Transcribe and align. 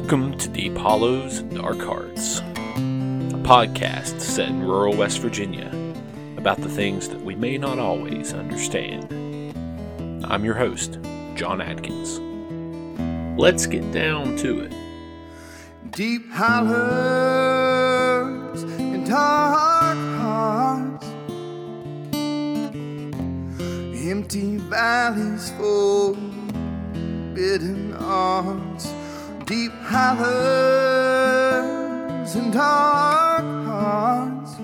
Welcome 0.00 0.38
to 0.38 0.48
Hollows 0.78 1.38
and 1.40 1.54
Dark 1.54 1.78
Hearts, 1.78 2.38
a 2.38 3.38
podcast 3.44 4.18
set 4.22 4.48
in 4.48 4.62
rural 4.62 4.96
West 4.96 5.18
Virginia 5.18 5.70
about 6.38 6.56
the 6.62 6.70
things 6.70 7.06
that 7.10 7.20
we 7.20 7.34
may 7.34 7.58
not 7.58 7.78
always 7.78 8.32
understand. 8.32 9.04
I'm 10.24 10.42
your 10.42 10.54
host, 10.54 10.98
John 11.34 11.60
Atkins. 11.60 12.18
Let's 13.38 13.66
get 13.66 13.92
down 13.92 14.36
to 14.38 14.60
it. 14.60 14.72
Deep 15.90 16.32
hollows 16.32 16.62
and 18.62 19.06
dark 19.06 19.98
hearts, 20.18 21.06
empty 24.02 24.56
valleys 24.56 25.50
full 25.58 26.14
forbidden 27.40 27.94
arms. 27.94 28.59
And 32.32 32.52
dark 32.52 33.42
hearts 33.66 34.54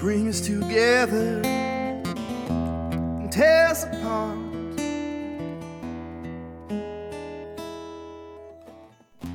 bring 0.00 0.28
us 0.28 0.40
together 0.40 1.42
and 1.44 3.30
tear 3.30 3.68
us 3.68 3.84
apart. 3.84 4.38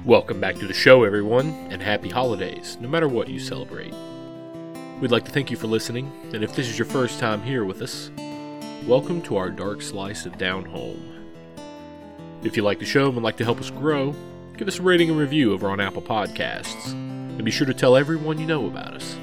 Welcome 0.04 0.40
back 0.42 0.56
to 0.56 0.66
the 0.66 0.74
show, 0.74 1.04
everyone, 1.04 1.50
and 1.70 1.84
happy 1.84 2.10
holidays, 2.10 2.80
no 2.82 2.88
matter 2.88 3.08
what 3.08 3.28
you 3.28 3.40
celebrate. 3.40 3.94
We'd 5.00 5.12
like 5.12 5.26
to 5.26 5.32
thank 5.32 5.52
you 5.52 5.58
for 5.58 5.68
listening, 5.68 6.12
and 6.34 6.44
if 6.44 6.56
this 6.56 6.68
is 6.68 6.80
your 6.80 6.88
first 6.88 7.20
time 7.20 7.44
here 7.44 7.64
with 7.64 7.84
us, 7.84 8.10
welcome 8.88 9.22
to 9.24 9.38
our 9.38 9.52
dark 9.52 9.84
slice 9.84 10.26
of 10.26 10.40
down 10.40 10.66
home. 10.66 11.17
If 12.48 12.56
you 12.56 12.64
like 12.64 12.80
the 12.80 12.86
show 12.86 13.08
and 13.08 13.16
would 13.16 13.26
like 13.26 13.36
to 13.38 13.44
help 13.44 13.60
us 13.60 13.70
grow, 13.70 14.16
give 14.56 14.70
us 14.70 14.80
a 14.80 14.82
rating 14.82 15.10
and 15.10 15.20
review 15.20 15.52
over 15.52 15.70
on 15.70 15.82
Apple 15.82 16.02
Podcasts, 16.02 16.94
and 16.94 17.44
be 17.44 17.52
sure 17.52 17.68
to 17.68 17.74
tell 17.74 17.98
everyone 17.98 18.40
you 18.40 18.46
know 18.46 18.68
about 18.68 18.94
us. 18.94 19.18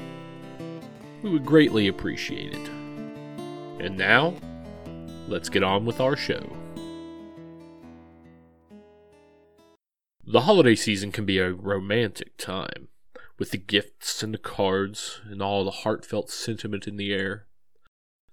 We 1.23 1.31
would 1.31 1.43
greatly 1.43 1.87
appreciate 1.87 2.53
it. 2.53 2.69
And 3.79 3.97
now, 3.97 4.35
let's 5.27 5.49
get 5.49 5.63
on 5.63 5.85
with 5.85 5.99
our 5.99 6.15
show. 6.15 6.55
The 10.23 10.41
holiday 10.41 10.75
season 10.75 11.11
can 11.11 11.25
be 11.25 11.39
a 11.39 11.51
romantic 11.51 12.37
time, 12.37 12.89
with 13.39 13.49
the 13.49 13.57
gifts 13.57 14.21
and 14.21 14.35
the 14.35 14.37
cards 14.37 15.19
and 15.25 15.41
all 15.41 15.65
the 15.65 15.71
heartfelt 15.71 16.29
sentiment 16.29 16.87
in 16.87 16.97
the 16.97 17.11
air. 17.11 17.47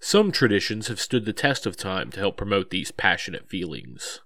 Some 0.01 0.33
traditions 0.33 0.89
have 0.89 1.01
stood 1.01 1.25
the 1.25 1.33
test 1.33 1.65
of 1.65 1.79
time 1.79 2.11
to 2.11 2.21
help 2.21 2.37
promote 2.37 2.69
these 2.69 2.91
passionate 2.91 3.49
feelings, 3.49 4.21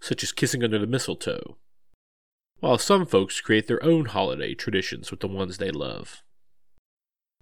such 0.00 0.22
as 0.22 0.32
kissing 0.32 0.62
under 0.62 0.78
the 0.78 0.86
mistletoe, 0.86 1.56
while 2.60 2.78
some 2.78 3.06
folks 3.06 3.40
create 3.40 3.66
their 3.66 3.82
own 3.84 4.06
holiday 4.06 4.54
traditions 4.54 5.10
with 5.10 5.20
the 5.20 5.28
ones 5.28 5.58
they 5.58 5.70
love. 5.70 6.22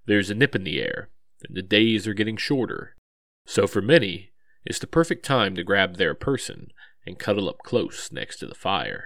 There's 0.06 0.30
a 0.30 0.34
nip 0.34 0.54
in 0.54 0.64
the 0.64 0.80
air, 0.80 1.10
and 1.46 1.56
the 1.56 1.62
days 1.62 2.06
are 2.06 2.14
getting 2.14 2.36
shorter, 2.36 2.94
so 3.46 3.66
for 3.66 3.80
many, 3.80 4.32
it's 4.64 4.78
the 4.78 4.86
perfect 4.86 5.24
time 5.24 5.54
to 5.54 5.64
grab 5.64 5.96
their 5.96 6.14
person 6.14 6.68
and 7.06 7.18
cuddle 7.18 7.48
up 7.48 7.58
close 7.58 8.10
next 8.10 8.38
to 8.38 8.46
the 8.46 8.54
fire. 8.54 9.04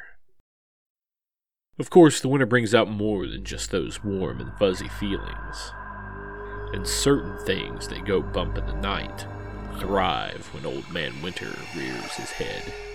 Of 1.79 1.91
course, 1.91 2.21
the 2.21 2.29
winter 2.29 2.47
brings 2.47 2.75
out 2.75 2.91
more 2.91 3.27
than 3.27 3.45
just 3.45 3.71
those 3.71 4.03
warm 4.05 4.41
and 4.41 4.53
fuzzy 4.59 4.89
feelings. 4.89 5.73
And 6.73 6.87
certain 6.87 7.39
things 7.45 7.89
that 7.89 8.05
go 8.05 8.23
bump 8.23 8.59
in 8.59 8.67
the 8.67 8.75
night 8.75 9.27
thrive 9.79 10.49
when 10.53 10.67
Old 10.67 10.91
Man 10.93 11.23
Winter 11.23 11.51
rears 11.75 12.13
his 12.13 12.31
head. 12.31 12.90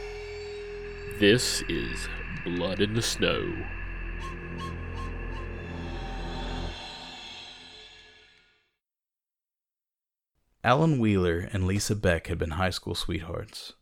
This 1.18 1.64
is 1.70 2.10
Blood 2.44 2.82
in 2.82 2.94
the 2.94 3.02
Snow. 3.02 3.56
Alan 10.62 11.00
Wheeler 11.00 11.48
and 11.54 11.66
Lisa 11.66 11.96
Beck 11.96 12.28
had 12.28 12.38
been 12.38 12.52
high 12.52 12.70
school 12.70 12.96
sweethearts. 12.96 13.76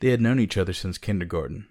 They 0.00 0.08
had 0.08 0.22
known 0.22 0.40
each 0.40 0.56
other 0.56 0.72
since 0.72 0.96
kindergarten, 0.96 1.68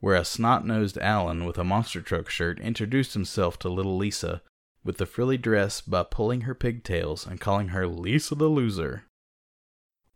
where 0.00 0.14
a 0.14 0.26
snot 0.26 0.66
nosed 0.66 0.98
Alan 0.98 1.46
with 1.46 1.56
a 1.56 1.64
monster 1.64 2.02
truck 2.02 2.28
shirt 2.28 2.60
introduced 2.60 3.14
himself 3.14 3.58
to 3.60 3.70
little 3.70 3.96
Lisa 3.96 4.42
with 4.84 4.98
the 4.98 5.06
frilly 5.06 5.38
dress 5.38 5.80
by 5.80 6.02
pulling 6.02 6.42
her 6.42 6.54
pigtails 6.54 7.26
and 7.26 7.40
calling 7.40 7.68
her 7.68 7.86
Lisa 7.86 8.34
the 8.34 8.48
Loser. 8.48 9.04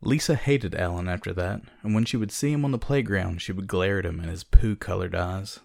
Lisa 0.01 0.35
hated 0.35 0.75
Alan 0.75 1.09
after 1.09 1.33
that, 1.33 1.61
and 1.83 1.93
when 1.93 2.05
she 2.05 2.15
would 2.15 2.31
see 2.31 2.53
him 2.53 2.63
on 2.63 2.71
the 2.71 2.77
playground, 2.77 3.41
she 3.41 3.51
would 3.51 3.67
glare 3.67 3.99
at 3.99 4.05
him 4.05 4.19
in 4.19 4.29
his 4.29 4.43
poo 4.43 4.75
colored 4.75 5.13
eyes. 5.13 5.59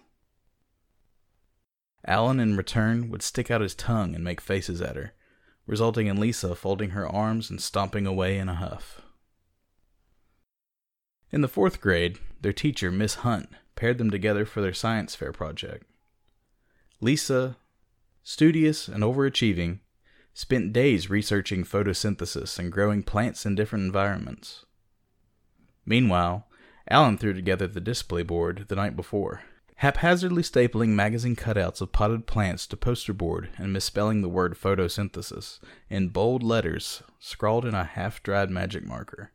Alan, 2.05 2.39
in 2.39 2.57
return, 2.57 3.09
would 3.09 3.21
stick 3.21 3.49
out 3.49 3.61
his 3.61 3.73
tongue 3.73 4.13
and 4.13 4.23
make 4.23 4.41
faces 4.41 4.81
at 4.81 4.95
her, 4.95 5.13
resulting 5.65 6.07
in 6.07 6.19
Lisa 6.19 6.53
folding 6.53 6.91
her 6.91 7.07
arms 7.07 7.49
and 7.49 7.61
stomping 7.61 8.05
away 8.05 8.37
in 8.37 8.49
a 8.49 8.55
huff. 8.55 9.01
In 11.31 11.41
the 11.41 11.47
fourth 11.47 11.81
grade, 11.81 12.19
their 12.41 12.53
teacher, 12.53 12.91
Miss 12.91 13.15
Hunt, 13.15 13.49
paired 13.75 13.97
them 13.97 14.11
together 14.11 14.45
for 14.45 14.61
their 14.61 14.73
science 14.73 15.15
fair 15.15 15.31
project. 15.31 15.85
Lisa, 17.01 17.57
studious 18.21 18.87
and 18.87 19.03
overachieving, 19.03 19.79
spent 20.35 20.73
days 20.73 21.09
researching 21.09 21.63
photosynthesis 21.63 22.59
and 22.59 22.69
growing 22.71 23.01
plants 23.01 23.45
in 23.45 23.55
different 23.55 23.85
environments. 23.85 24.65
Meanwhile, 25.85 26.45
Alan 26.89 27.17
threw 27.17 27.33
together 27.33 27.67
the 27.67 27.79
display 27.79 28.21
board 28.21 28.65
the 28.67 28.75
night 28.75 28.97
before, 28.97 29.43
haphazardly 29.77 30.43
stapling 30.43 30.89
magazine 30.89 31.37
cutouts 31.37 31.79
of 31.79 31.93
potted 31.93 32.27
plants 32.27 32.67
to 32.67 32.75
poster 32.75 33.13
board 33.13 33.49
and 33.57 33.71
misspelling 33.71 34.21
the 34.21 34.29
word 34.29 34.55
photosynthesis 34.55 35.59
in 35.89 36.09
bold 36.09 36.43
letters 36.43 37.01
scrawled 37.17 37.65
in 37.65 37.73
a 37.73 37.85
half 37.85 38.21
dried 38.21 38.49
magic 38.49 38.85
marker. 38.85 39.31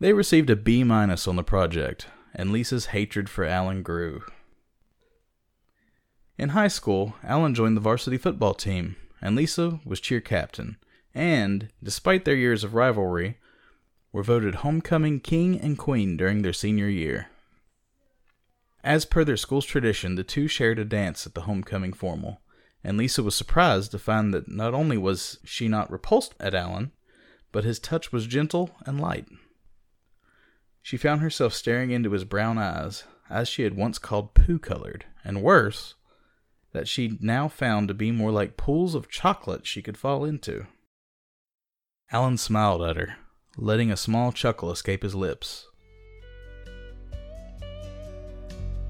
They 0.00 0.12
received 0.12 0.50
a 0.50 0.56
B 0.56 0.82
minus 0.82 1.28
on 1.28 1.36
the 1.36 1.44
project, 1.44 2.08
and 2.34 2.50
Lisa's 2.50 2.86
hatred 2.86 3.30
for 3.30 3.44
Alan 3.44 3.82
grew. 3.82 4.24
In 6.38 6.50
high 6.50 6.68
school, 6.68 7.14
Alan 7.22 7.54
joined 7.54 7.76
the 7.76 7.80
varsity 7.82 8.18
football 8.18 8.54
team, 8.54 8.96
and 9.22 9.34
Lisa 9.34 9.80
was 9.84 10.00
cheer 10.00 10.20
captain, 10.20 10.76
and, 11.14 11.70
despite 11.82 12.24
their 12.24 12.36
years 12.36 12.62
of 12.62 12.74
rivalry, 12.74 13.38
were 14.12 14.22
voted 14.22 14.56
homecoming 14.56 15.20
king 15.20 15.58
and 15.58 15.78
queen 15.78 16.16
during 16.16 16.42
their 16.42 16.52
senior 16.52 16.88
year. 16.88 17.28
As 18.84 19.04
per 19.04 19.24
their 19.24 19.36
school's 19.36 19.66
tradition, 19.66 20.14
the 20.14 20.22
two 20.22 20.46
shared 20.46 20.78
a 20.78 20.84
dance 20.84 21.26
at 21.26 21.34
the 21.34 21.42
homecoming 21.42 21.92
formal, 21.92 22.40
and 22.84 22.96
Lisa 22.96 23.22
was 23.22 23.34
surprised 23.34 23.90
to 23.90 23.98
find 23.98 24.32
that 24.32 24.46
not 24.48 24.74
only 24.74 24.96
was 24.96 25.38
she 25.44 25.66
not 25.66 25.90
repulsed 25.90 26.34
at 26.38 26.54
Alan, 26.54 26.92
but 27.50 27.64
his 27.64 27.80
touch 27.80 28.12
was 28.12 28.28
gentle 28.28 28.76
and 28.86 29.00
light. 29.00 29.26
She 30.82 30.96
found 30.96 31.20
herself 31.20 31.52
staring 31.52 31.90
into 31.90 32.12
his 32.12 32.22
brown 32.22 32.58
eyes, 32.58 33.02
as 33.28 33.48
she 33.48 33.62
had 33.62 33.74
once 33.74 33.98
called 33.98 34.34
poo 34.34 34.60
colored, 34.60 35.04
and 35.24 35.42
worse, 35.42 35.95
that 36.72 36.88
she 36.88 37.18
now 37.20 37.48
found 37.48 37.88
to 37.88 37.94
be 37.94 38.10
more 38.10 38.30
like 38.30 38.56
pools 38.56 38.94
of 38.94 39.08
chocolate 39.08 39.66
she 39.66 39.82
could 39.82 39.96
fall 39.96 40.24
into. 40.24 40.66
Alan 42.12 42.36
smiled 42.36 42.82
at 42.82 42.96
her, 42.96 43.16
letting 43.56 43.90
a 43.90 43.96
small 43.96 44.32
chuckle 44.32 44.70
escape 44.70 45.02
his 45.02 45.14
lips. 45.14 45.66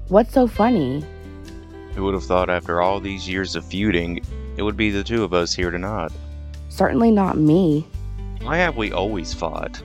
What's 0.09 0.33
so 0.33 0.47
funny? 0.47 1.03
Who 1.95 2.03
would 2.03 2.13
have 2.13 2.23
thought 2.23 2.49
after 2.49 2.81
all 2.81 2.99
these 2.99 3.27
years 3.27 3.55
of 3.55 3.65
feuding, 3.65 4.23
it 4.55 4.61
would 4.61 4.77
be 4.77 4.91
the 4.91 5.03
two 5.03 5.23
of 5.23 5.33
us 5.33 5.53
here 5.53 5.71
tonight? 5.71 6.11
Certainly 6.69 7.11
not 7.11 7.37
me. 7.37 7.87
Why 8.41 8.57
have 8.57 8.77
we 8.77 8.91
always 8.91 9.33
fought? 9.33 9.81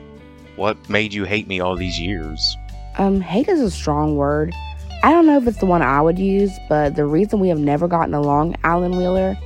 What 0.57 0.89
made 0.89 1.15
you 1.15 1.25
hate 1.25 1.49
me 1.49 1.61
all 1.61 1.75
these 1.75 1.99
years? 1.99 2.57
Um, 2.99 3.21
hate 3.21 3.49
is 3.49 3.61
a 3.61 3.71
strong 3.71 4.17
word. 4.17 4.53
I 5.05 5.11
don't 5.11 5.27
know 5.27 5.37
if 5.37 5.49
it's 5.49 5.59
the 5.59 5.67
one 5.67 5.83
I 5.83 6.01
would 6.01 6.19
use, 6.19 6.53
but 6.69 6.95
the 6.95 7.05
reason 7.05 7.41
we 7.41 7.49
have 7.49 7.59
never 7.59 7.89
gotten 7.89 8.15
along, 8.15 8.55
Alan 8.63 8.97
Wheeler, 8.97 9.37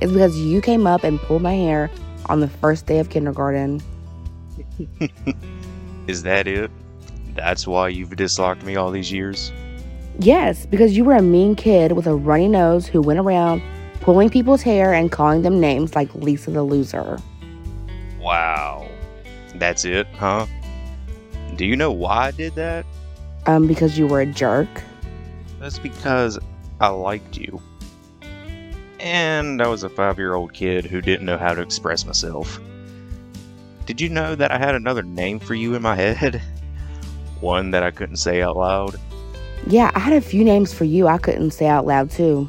is 0.00 0.10
because 0.10 0.38
you 0.38 0.62
came 0.62 0.86
up 0.86 1.04
and 1.04 1.20
pulled 1.20 1.42
my 1.42 1.52
hair 1.52 1.90
on 2.26 2.40
the 2.40 2.48
first 2.48 2.86
day 2.86 2.98
of 2.98 3.10
kindergarten. 3.10 3.82
Is 6.06 6.22
that 6.22 6.46
it? 6.46 6.70
That's 7.34 7.66
why 7.66 7.88
you've 7.88 8.16
disliked 8.16 8.64
me 8.64 8.76
all 8.76 8.90
these 8.90 9.12
years? 9.12 9.52
Yes, 10.20 10.64
because 10.64 10.96
you 10.96 11.04
were 11.04 11.16
a 11.16 11.22
mean 11.22 11.54
kid 11.54 11.92
with 11.92 12.06
a 12.06 12.14
runny 12.14 12.48
nose 12.48 12.86
who 12.86 13.02
went 13.02 13.18
around 13.18 13.62
pulling 14.00 14.30
people's 14.30 14.62
hair 14.62 14.94
and 14.94 15.12
calling 15.12 15.42
them 15.42 15.60
names 15.60 15.94
like 15.94 16.14
Lisa 16.14 16.50
the 16.50 16.62
Loser. 16.62 17.18
Wow. 18.20 18.88
That's 19.56 19.84
it, 19.84 20.06
huh? 20.14 20.46
Do 21.56 21.66
you 21.66 21.76
know 21.76 21.92
why 21.92 22.28
I 22.28 22.30
did 22.30 22.54
that? 22.54 22.86
Um, 23.46 23.66
because 23.66 23.98
you 23.98 24.06
were 24.06 24.20
a 24.20 24.26
jerk. 24.26 24.68
That's 25.64 25.78
because 25.78 26.38
I 26.78 26.88
liked 26.88 27.38
you. 27.38 27.58
And 29.00 29.62
I 29.62 29.66
was 29.66 29.82
a 29.82 29.88
five 29.88 30.18
year 30.18 30.34
old 30.34 30.52
kid 30.52 30.84
who 30.84 31.00
didn't 31.00 31.24
know 31.24 31.38
how 31.38 31.54
to 31.54 31.62
express 31.62 32.04
myself. 32.04 32.60
Did 33.86 33.98
you 33.98 34.10
know 34.10 34.34
that 34.34 34.50
I 34.50 34.58
had 34.58 34.74
another 34.74 35.02
name 35.02 35.38
for 35.38 35.54
you 35.54 35.74
in 35.74 35.80
my 35.80 35.96
head? 35.96 36.42
one 37.40 37.70
that 37.70 37.82
I 37.82 37.92
couldn't 37.92 38.18
say 38.18 38.42
out 38.42 38.58
loud 38.58 38.96
Yeah, 39.66 39.90
I 39.94 40.00
had 40.00 40.12
a 40.12 40.20
few 40.20 40.44
names 40.44 40.74
for 40.74 40.84
you 40.84 41.06
I 41.06 41.16
couldn't 41.16 41.52
say 41.52 41.66
out 41.66 41.86
loud 41.86 42.10
too. 42.10 42.46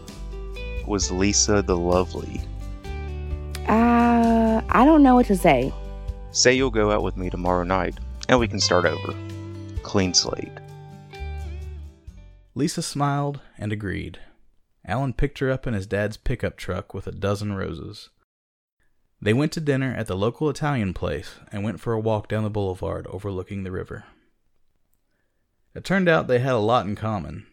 was 0.85 1.09
Lisa 1.09 1.61
the 1.61 1.77
Lovely. 1.77 2.41
Uh, 3.65 4.61
I 4.67 4.83
don't 4.83 5.03
know 5.03 5.15
what 5.15 5.27
to 5.27 5.37
say. 5.37 5.73
Say 6.31 6.53
you'll 6.53 6.69
go 6.69 6.91
out 6.91 7.01
with 7.01 7.15
me 7.15 7.29
tomorrow 7.29 7.63
night, 7.63 7.95
and 8.27 8.41
we 8.41 8.49
can 8.49 8.59
start 8.59 8.85
over. 8.85 9.15
Clean 9.83 10.13
slate. 10.13 10.51
Lisa 12.57 12.81
smiled 12.81 13.41
and 13.57 13.73
agreed. 13.73 14.19
Alan 14.85 15.11
picked 15.11 15.39
her 15.39 15.51
up 15.51 15.67
in 15.67 15.73
his 15.73 15.85
dad's 15.85 16.15
pickup 16.15 16.55
truck 16.55 16.93
with 16.93 17.05
a 17.05 17.11
dozen 17.11 17.53
roses. 17.53 18.09
They 19.21 19.33
went 19.33 19.51
to 19.53 19.59
dinner 19.59 19.93
at 19.93 20.07
the 20.07 20.15
local 20.15 20.49
Italian 20.49 20.93
place 20.93 21.35
and 21.51 21.63
went 21.63 21.81
for 21.81 21.91
a 21.91 21.99
walk 21.99 22.29
down 22.29 22.43
the 22.43 22.49
boulevard 22.49 23.07
overlooking 23.07 23.63
the 23.63 23.71
river. 23.71 24.05
It 25.73 25.83
turned 25.83 26.07
out 26.07 26.27
they 26.27 26.39
had 26.39 26.53
a 26.53 26.59
lot 26.59 26.85
in 26.85 26.95
common, 26.95 27.45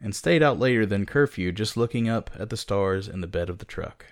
and 0.00 0.14
stayed 0.14 0.42
out 0.42 0.58
later 0.58 0.86
than 0.86 1.04
curfew 1.04 1.52
just 1.52 1.76
looking 1.76 2.08
up 2.08 2.30
at 2.38 2.48
the 2.48 2.56
stars 2.56 3.08
in 3.08 3.20
the 3.20 3.26
bed 3.26 3.50
of 3.50 3.58
the 3.58 3.66
truck. 3.66 4.06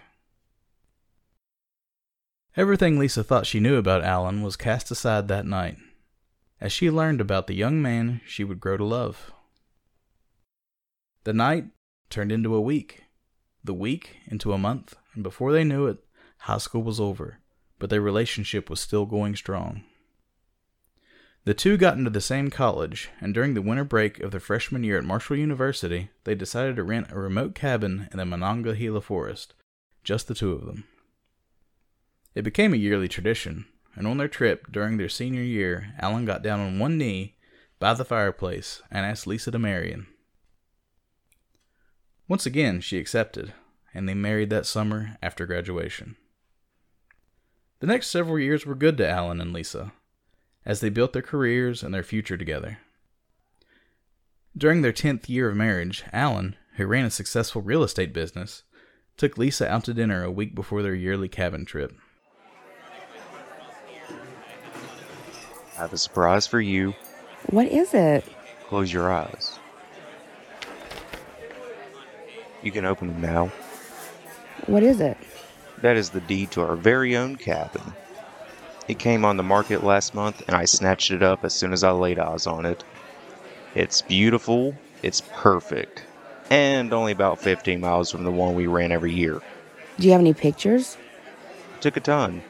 Everything 2.57 2.99
Lisa 2.99 3.25
thought 3.25 3.47
she 3.47 3.61
knew 3.61 3.77
about 3.77 4.05
Alan 4.05 4.43
was 4.43 4.57
cast 4.57 4.91
aside 4.91 5.29
that 5.29 5.47
night, 5.47 5.79
as 6.61 6.73
she 6.73 6.91
learned 6.91 7.23
about 7.23 7.47
the 7.47 7.55
young 7.55 7.81
man 7.81 8.21
she 8.27 8.45
would 8.45 8.61
grow 8.61 8.77
to 8.77 8.85
love. 8.85 9.33
The 11.25 11.33
night 11.35 11.67
turned 12.09 12.33
into 12.33 12.55
a 12.55 12.61
week, 12.61 13.05
the 13.63 13.75
week 13.75 14.17
into 14.27 14.55
a 14.55 14.59
month, 14.59 14.97
and 15.15 15.23
before 15.23 15.53
they 15.53 15.65
knew 15.65 15.87
it, 15.87 15.99
high 16.39 16.59
school 16.59 16.83
was 16.83 16.99
over, 16.99 17.41
but 17.79 17.91
their 17.91 18.01
relationship 18.01 18.71
was 18.71 18.81
still 18.81 19.05
going 19.05 19.37
strong. 19.37 19.85
The 21.45 21.53
two 21.53 21.77
got 21.77 21.99
into 21.99 22.11
the 22.11 22.23
same 22.23 22.49
college, 22.49 23.11
and 23.21 23.35
during 23.35 23.53
the 23.53 23.63
winter 23.63 23.85
break 23.85 24.21
of 24.21 24.31
their 24.31 24.41
freshman 24.41 24.83
year 24.83 24.97
at 24.97 25.05
Marshall 25.05 25.37
University, 25.37 26.11
they 26.25 26.35
decided 26.35 26.77
to 26.77 26.83
rent 26.83 27.11
a 27.11 27.19
remote 27.19 27.55
cabin 27.55 28.09
in 28.13 28.19
the 28.19 28.25
Monongahela 28.25 29.03
forest, 29.03 29.53
just 30.03 30.27
the 30.27 30.35
two 30.35 30.53
of 30.53 30.65
them. 30.65 30.85
It 32.35 32.43
became 32.43 32.73
a 32.73 32.79
yearly 32.79 33.09
tradition, 33.09 33.67
and 33.95 34.07
on 34.07 34.17
their 34.17 34.29
trip 34.29 34.73
during 34.73 34.97
their 34.97 35.09
senior 35.11 35.43
year, 35.43 35.93
Alan 35.99 36.25
got 36.25 36.43
down 36.43 36.61
on 36.61 36.79
one 36.79 36.97
knee 36.97 37.37
by 37.79 37.93
the 37.93 38.05
fireplace 38.07 38.81
and 38.91 39.05
asked 39.05 39.27
Lisa 39.27 39.51
to 39.51 39.59
marry 39.59 39.91
him. 39.91 40.07
Once 42.31 42.47
again, 42.47 42.81
she 42.81 42.97
accepted, 42.97 43.53
and 43.93 44.09
they 44.09 44.15
married 44.15 44.51
that 44.51 44.65
summer 44.65 45.19
after 45.21 45.47
graduation. 45.47 46.15
The 47.81 47.89
next 47.89 48.07
several 48.07 48.39
years 48.39 48.65
were 48.65 48.77
good 48.77 48.97
to 48.99 49.09
Alan 49.09 49.41
and 49.41 49.53
Lisa, 49.53 49.93
as 50.65 50.79
they 50.79 50.91
built 50.91 51.13
their 51.13 51.23
careers 51.23 51.83
and 51.83 51.93
their 51.93 52.05
future 52.05 52.37
together. 52.37 52.79
During 54.57 54.83
their 54.83 54.93
10th 54.93 55.29
year 55.29 55.49
of 55.49 55.57
marriage, 55.57 56.05
Alan, 56.13 56.55
who 56.77 56.87
ran 56.87 57.05
a 57.05 57.11
successful 57.11 57.63
real 57.63 57.83
estate 57.83 58.15
business, 58.15 58.63
took 59.17 59.37
Lisa 59.37 59.69
out 59.69 59.83
to 59.87 59.93
dinner 59.93 60.23
a 60.23 60.31
week 60.31 60.55
before 60.55 60.85
their 60.85 60.95
yearly 60.95 61.29
cabin 61.29 61.65
trip. 61.65 61.93
I 65.73 65.81
have 65.81 65.93
a 65.93 65.99
surprise 65.99 66.47
for 66.47 66.61
you. 66.61 66.95
What 67.47 67.67
is 67.67 67.93
it? 67.93 68.25
Close 68.69 68.93
your 68.93 69.13
eyes. 69.13 69.60
You 72.63 72.73
can 72.73 72.85
open 72.85 73.09
them 73.09 73.21
now. 73.21 73.53
What 74.67 74.83
is 74.83 75.01
it? 75.01 75.17
That 75.83 75.97
is 75.97 76.11
the 76.11 76.21
deed 76.21 76.51
to 76.53 76.63
our 76.63 76.77
very 76.77 77.17
own 77.17 77.37
cabin. 77.37 77.95
It 78.89 78.99
came 78.99 79.25
on 79.25 79.37
the 79.37 79.43
market 79.43 79.85
last 79.85 80.15
month, 80.15 80.43
and 80.47 80.57
I 80.57 80.65
snatched 80.65 81.11
it 81.11 81.23
up 81.23 81.45
as 81.45 81.55
soon 81.55 81.73
as 81.73 81.85
I 81.85 81.93
laid 81.93 82.19
eyes 82.19 82.47
on 82.47 82.67
it. 82.67 82.85
It's 83.75 84.03
beautiful, 84.03 84.75
it's 85.03 85.23
perfect, 85.35 86.05
and 86.51 86.93
only 86.93 87.13
about 87.13 87.39
15 87.39 87.81
miles 87.81 88.11
from 88.11 88.25
the 88.25 88.33
one 88.33 88.55
we 88.55 88.67
ran 88.67 88.91
every 88.91 89.13
year. 89.13 89.41
Do 89.99 90.07
you 90.07 90.13
have 90.13 90.21
any 90.21 90.35
pictures? 90.35 90.97
Took 91.81 91.97
a 91.97 92.01
ton. 92.01 92.43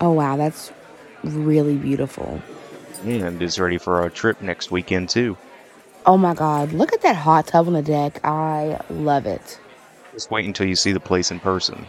Oh, 0.00 0.12
wow, 0.12 0.36
that's 0.36 0.72
really 1.22 1.76
beautiful. 1.76 2.40
And 3.04 3.40
is 3.42 3.60
ready 3.60 3.78
for 3.78 4.00
our 4.00 4.10
trip 4.10 4.40
next 4.40 4.70
weekend, 4.70 5.10
too. 5.10 5.36
Oh 6.04 6.16
my 6.16 6.34
god, 6.34 6.72
look 6.72 6.92
at 6.92 7.02
that 7.02 7.16
hot 7.16 7.46
tub 7.46 7.68
on 7.68 7.74
the 7.74 7.82
deck. 7.82 8.20
I 8.24 8.80
love 8.90 9.26
it. 9.26 9.60
Just 10.12 10.30
wait 10.30 10.46
until 10.46 10.66
you 10.66 10.76
see 10.76 10.92
the 10.92 11.00
place 11.00 11.30
in 11.30 11.40
person. 11.40 11.86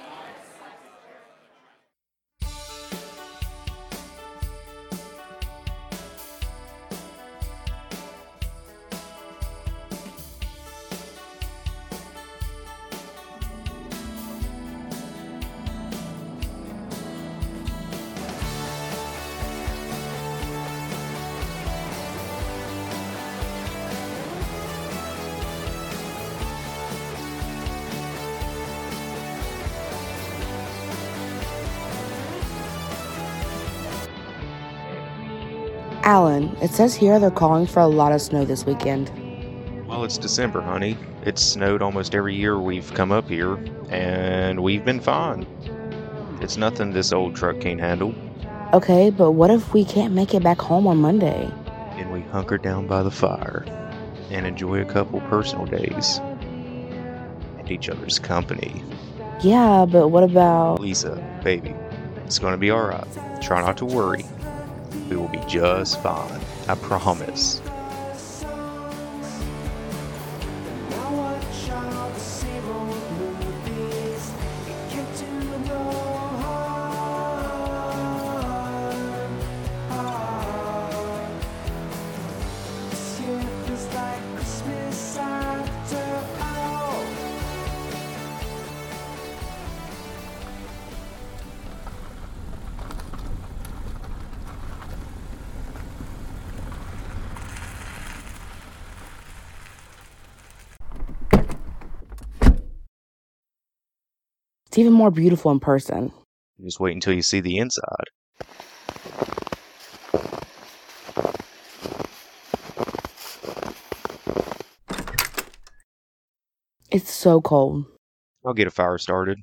It 36.63 36.71
says 36.71 36.95
here 36.95 37.19
they're 37.19 37.30
calling 37.30 37.68
for 37.68 37.81
a 37.81 37.88
lot 37.88 38.13
of 38.13 38.21
snow 38.21 38.45
this 38.45 38.65
weekend. 38.65 39.12
Well, 39.86 40.06
it's 40.06 40.18
December, 40.18 40.62
honey. 40.62 40.98
It's 41.24 41.42
snowed 41.42 41.81
almost 41.81 42.15
every 42.15 42.36
year 42.36 42.57
we've 42.57 42.92
come 42.94 43.12
up 43.12 43.27
here, 43.27 43.56
and 43.89 44.63
we've 44.63 44.86
been 44.86 45.01
fine. 45.01 45.45
It's 46.39 46.56
nothing 46.56 46.94
this 46.94 47.12
old 47.12 47.36
truck 47.36 47.60
can't 47.60 47.81
handle. 47.81 48.15
Okay, 48.74 49.10
but 49.10 49.31
what 49.31 49.51
if 49.51 49.74
we 49.74 49.83
can't 49.83 50.13
make 50.13 50.33
it 50.33 50.42
back 50.42 50.60
home 50.60 50.88
on 50.88 50.98
Monday? 50.98 51.51
And 51.98 52.12
we 52.13 52.21
hunker 52.21 52.57
down 52.57 52.88
by 52.88 53.04
the 53.04 53.12
fire 53.12 53.65
and 54.32 54.48
enjoy 54.48 54.82
a 54.82 54.86
couple 54.86 55.20
personal 55.22 55.65
days 55.65 56.20
and 57.60 57.70
each 57.70 57.89
other's 57.89 58.20
company. 58.20 58.82
Yeah, 59.41 59.86
but 59.86 60.08
what 60.08 60.24
about. 60.24 60.79
Lisa, 60.79 61.22
baby, 61.43 61.75
it's 62.25 62.39
gonna 62.39 62.58
be 62.58 62.72
alright. 62.72 63.05
Try 63.41 63.62
not 63.62 63.75
to 63.77 63.86
worry. 63.86 64.25
We 65.10 65.17
will 65.17 65.27
be 65.27 65.41
just 65.48 66.01
fine. 66.01 66.39
I 66.67 66.75
promise. 66.75 67.62
It's 104.74 104.80
even 104.80 104.94
more 104.94 105.12
beautiful 105.12 105.51
in 105.51 105.60
person. 105.60 106.12
Just 106.60 106.80
wait 106.80 106.96
until 106.96 107.13
you 107.13 107.22
see 107.22 107.42
the 107.42 107.60
inside. 107.60 108.10
It's 116.89 117.12
so 117.12 117.39
cold. 117.39 117.86
I'll 118.44 118.56
get 118.56 118.65
a 118.65 118.72
fire 118.72 118.98
started. 118.98 119.38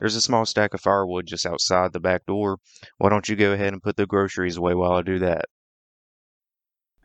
There's 0.00 0.16
a 0.16 0.22
small 0.22 0.46
stack 0.46 0.72
of 0.72 0.80
firewood 0.80 1.26
just 1.26 1.44
outside 1.44 1.92
the 1.92 2.00
back 2.00 2.24
door. 2.24 2.56
Why 2.96 3.10
don't 3.10 3.28
you 3.28 3.36
go 3.36 3.52
ahead 3.52 3.74
and 3.74 3.82
put 3.82 3.96
the 3.96 4.06
groceries 4.06 4.56
away 4.56 4.72
while 4.72 4.92
I 4.92 5.02
do 5.02 5.18
that? 5.18 5.44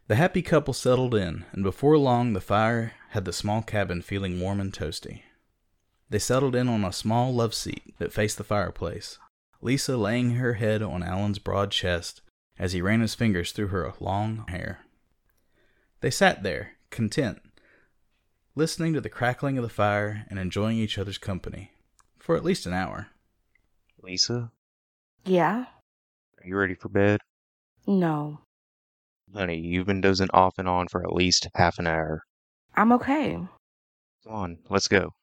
The 0.07 0.15
happy 0.15 0.41
couple 0.41 0.73
settled 0.73 1.13
in, 1.13 1.43
and 1.51 1.63
before 1.65 1.97
long 1.97 2.31
the 2.31 2.39
fire 2.39 2.93
had 3.09 3.25
the 3.25 3.33
small 3.33 3.61
cabin 3.61 4.01
feeling 4.01 4.39
warm 4.39 4.61
and 4.61 4.71
toasty. 4.71 5.23
They 6.11 6.19
settled 6.19 6.55
in 6.57 6.67
on 6.67 6.83
a 6.83 6.91
small 6.91 7.33
love 7.33 7.53
seat 7.53 7.95
that 7.97 8.11
faced 8.11 8.37
the 8.37 8.43
fireplace, 8.43 9.17
Lisa 9.61 9.95
laying 9.95 10.31
her 10.31 10.55
head 10.55 10.81
on 10.81 11.03
Alan's 11.03 11.39
broad 11.39 11.71
chest 11.71 12.19
as 12.59 12.73
he 12.73 12.81
ran 12.81 12.99
his 12.99 13.15
fingers 13.15 13.53
through 13.53 13.67
her 13.69 13.93
long 14.01 14.43
hair. 14.49 14.81
They 16.01 16.11
sat 16.11 16.43
there, 16.43 16.73
content, 16.89 17.41
listening 18.55 18.91
to 18.91 18.99
the 18.99 19.07
crackling 19.09 19.57
of 19.57 19.61
the 19.63 19.69
fire 19.69 20.25
and 20.29 20.37
enjoying 20.37 20.77
each 20.77 20.97
other's 20.97 21.17
company 21.17 21.71
for 22.19 22.35
at 22.35 22.43
least 22.43 22.65
an 22.65 22.73
hour. 22.73 23.07
Lisa, 24.03 24.51
Yeah? 25.23 25.67
are 26.41 26.45
you 26.47 26.57
ready 26.57 26.75
for 26.75 26.89
bed? 26.89 27.21
No. 27.87 28.41
Honey, 29.33 29.59
you've 29.61 29.87
been 29.87 30.01
dozing 30.01 30.29
off 30.33 30.55
and 30.57 30.67
on 30.67 30.89
for 30.89 31.01
at 31.05 31.13
least 31.13 31.47
half 31.55 31.79
an 31.79 31.87
hour. 31.87 32.23
I'm 32.75 32.91
okay. 32.91 33.35
Come 34.25 34.33
on, 34.33 34.57
let's 34.69 34.89
go. 34.89 35.13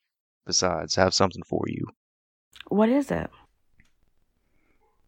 Besides, 0.49 0.97
I 0.97 1.03
have 1.03 1.13
something 1.13 1.43
for 1.43 1.65
you. 1.67 1.89
What 2.69 2.89
is 2.89 3.11
it? 3.11 3.29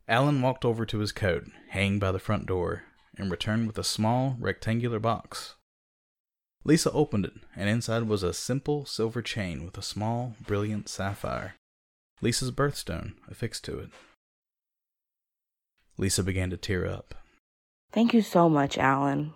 Alan 0.07 0.43
walked 0.43 0.67
over 0.67 0.85
to 0.85 0.99
his 0.99 1.13
coat, 1.13 1.45
hanging 1.71 1.99
by 1.99 2.13
the 2.13 2.19
front 2.19 2.45
door, 2.45 2.83
and 3.17 3.31
returned 3.31 3.67
with 3.67 3.79
a 3.79 3.83
small, 3.83 4.37
rectangular 4.39 4.99
box. 4.99 5.55
Lisa 6.63 6.93
opened 6.93 7.25
it, 7.25 7.33
and 7.57 7.71
inside 7.71 8.03
was 8.03 8.23
a 8.23 8.35
simple 8.35 8.85
silver 8.85 9.23
chain 9.23 9.65
with 9.65 9.79
a 9.79 9.83
small, 9.83 10.35
brilliant 10.47 10.91
sapphire. 10.91 11.55
Lisa's 12.21 12.51
birthstone 12.51 13.15
affixed 13.27 13.65
to 13.65 13.79
it. 13.79 13.89
Lisa 15.97 16.23
began 16.23 16.51
to 16.51 16.59
tear 16.59 16.85
up. 16.85 17.15
Thank 17.93 18.13
you 18.13 18.21
so 18.21 18.51
much, 18.51 18.77
Alan. 18.77 19.33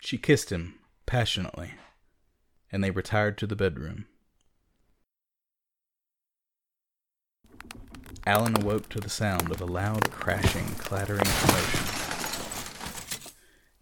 She 0.00 0.18
kissed 0.18 0.52
him 0.52 0.78
passionately, 1.04 1.72
and 2.70 2.84
they 2.84 2.92
retired 2.92 3.36
to 3.38 3.48
the 3.48 3.56
bedroom. 3.56 4.06
Alan 8.26 8.60
awoke 8.60 8.88
to 8.90 9.00
the 9.00 9.08
sound 9.08 9.50
of 9.50 9.60
a 9.60 9.66
loud 9.66 10.10
crashing, 10.10 10.66
clattering 10.76 11.24
commotion. 11.24 11.86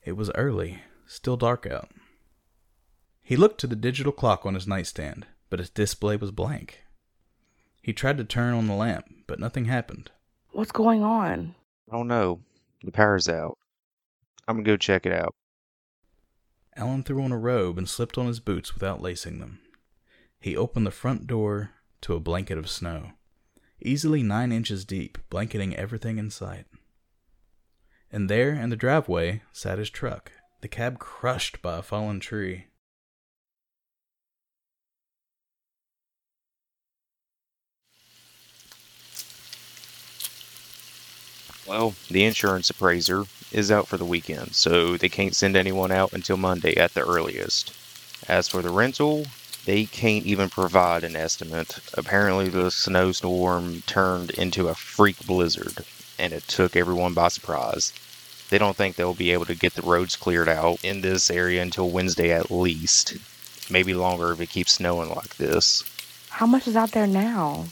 It 0.05 0.17
was 0.17 0.31
early, 0.37 0.83
still 1.07 1.37
dark 1.37 1.67
out. 1.67 1.91
He 3.21 3.37
looked 3.37 3.61
to 3.61 3.67
the 3.67 3.77
digital 3.77 4.13
clock 4.13 4.47
on 4.47 4.55
his 4.55 4.67
nightstand, 4.67 5.27
but 5.51 5.61
its 5.61 5.71
display 5.71 6.17
was 6.17 6.31
blank. 6.31 6.83
He 7.83 7.93
tried 7.93 8.17
to 8.19 8.25
turn 8.25 8.55
on 8.55 8.69
the 8.69 8.75
lamp, 8.75 9.07
but 9.27 9.41
nothing 9.41 9.67
happened. 9.67 10.11
What's 10.53 10.73
going 10.73 11.03
on? 11.03 11.55
I 11.91 11.97
don't 11.97 12.09
know. 12.09 12.41
The 12.85 12.93
power's 12.93 13.29
out. 13.29 13.59
I'm 14.47 14.57
gonna 14.57 14.65
go 14.65 14.77
check 14.77 15.05
it 15.05 15.13
out. 15.13 15.35
Alan 16.77 17.03
threw 17.03 17.23
on 17.23 17.33
a 17.33 17.39
robe 17.39 17.77
and 17.77 17.89
slipped 17.89 18.17
on 18.17 18.29
his 18.29 18.41
boots 18.41 18.73
without 18.73 19.03
lacing 19.03 19.41
them. 19.41 19.59
He 20.41 20.57
opened 20.57 20.87
the 20.87 20.93
front 20.93 21.27
door 21.27 21.71
to 22.03 22.15
a 22.15 22.21
blanket 22.21 22.57
of 22.57 22.71
snow, 22.71 23.13
easily 23.81 24.23
nine 24.23 24.53
inches 24.53 24.85
deep, 24.85 25.19
blanketing 25.31 25.75
everything 25.77 26.19
in 26.19 26.31
sight. 26.31 26.67
And 28.11 28.29
there, 28.31 28.55
in 28.55 28.71
the 28.71 28.77
driveway, 28.77 29.43
sat 29.53 29.79
his 29.79 29.91
truck, 29.91 30.33
the 30.61 30.69
cab 30.69 30.99
crushed 30.99 31.61
by 31.61 31.79
a 31.79 31.83
fallen 31.83 32.21
tree. 32.21 32.67
Well, 41.67 41.95
the 42.11 42.25
insurance 42.25 42.71
appraiser 42.71 43.25
is 43.53 43.71
out 43.71 43.87
for 43.87 43.99
the 43.99 44.05
weekend, 44.05 44.55
so 44.55 44.97
they 44.97 45.11
can't 45.11 45.37
send 45.37 45.55
anyone 45.55 45.93
out 45.93 46.15
until 46.15 46.39
Monday 46.39 46.75
at 46.77 46.95
the 46.95 47.07
earliest. 47.07 47.75
As 48.27 48.49
for 48.49 48.63
the 48.63 48.71
rental, 48.71 49.27
they 49.69 49.85
can't 49.85 50.25
even 50.25 50.49
provide 50.49 51.05
an 51.05 51.15
estimate. 51.15 51.79
Apparently, 51.93 52.49
the 52.49 52.71
snowstorm 52.71 53.83
turned 53.83 54.31
into 54.31 54.69
a 54.69 54.75
freak 54.75 55.19
blizzard, 55.27 55.85
and 56.19 56.33
it 56.33 56.49
took 56.49 56.75
everyone 56.75 57.13
by 57.13 57.29
surprise. 57.29 57.93
They 58.49 58.57
don't 58.57 58.79
think 58.79 58.97
they'll 58.97 59.13
be 59.13 59.31
able 59.31 59.45
to 59.45 59.55
get 59.55 59.75
the 59.75 59.83
roads 59.83 60.17
cleared 60.17 60.49
out 60.49 60.83
in 60.83 61.03
this 61.03 61.31
area 61.31 61.61
until 61.61 61.91
Wednesday 61.91 62.33
at 62.33 62.51
least. 62.51 63.19
Maybe 63.71 63.93
longer 63.93 64.33
if 64.33 64.41
it 64.41 64.49
keeps 64.49 64.73
snowing 64.73 65.11
like 65.11 65.37
this. 65.37 65.85
How 66.31 66.47
much 66.47 66.67
is 66.67 66.75
out 66.75 66.93
there 66.93 67.07
now? 67.07 67.67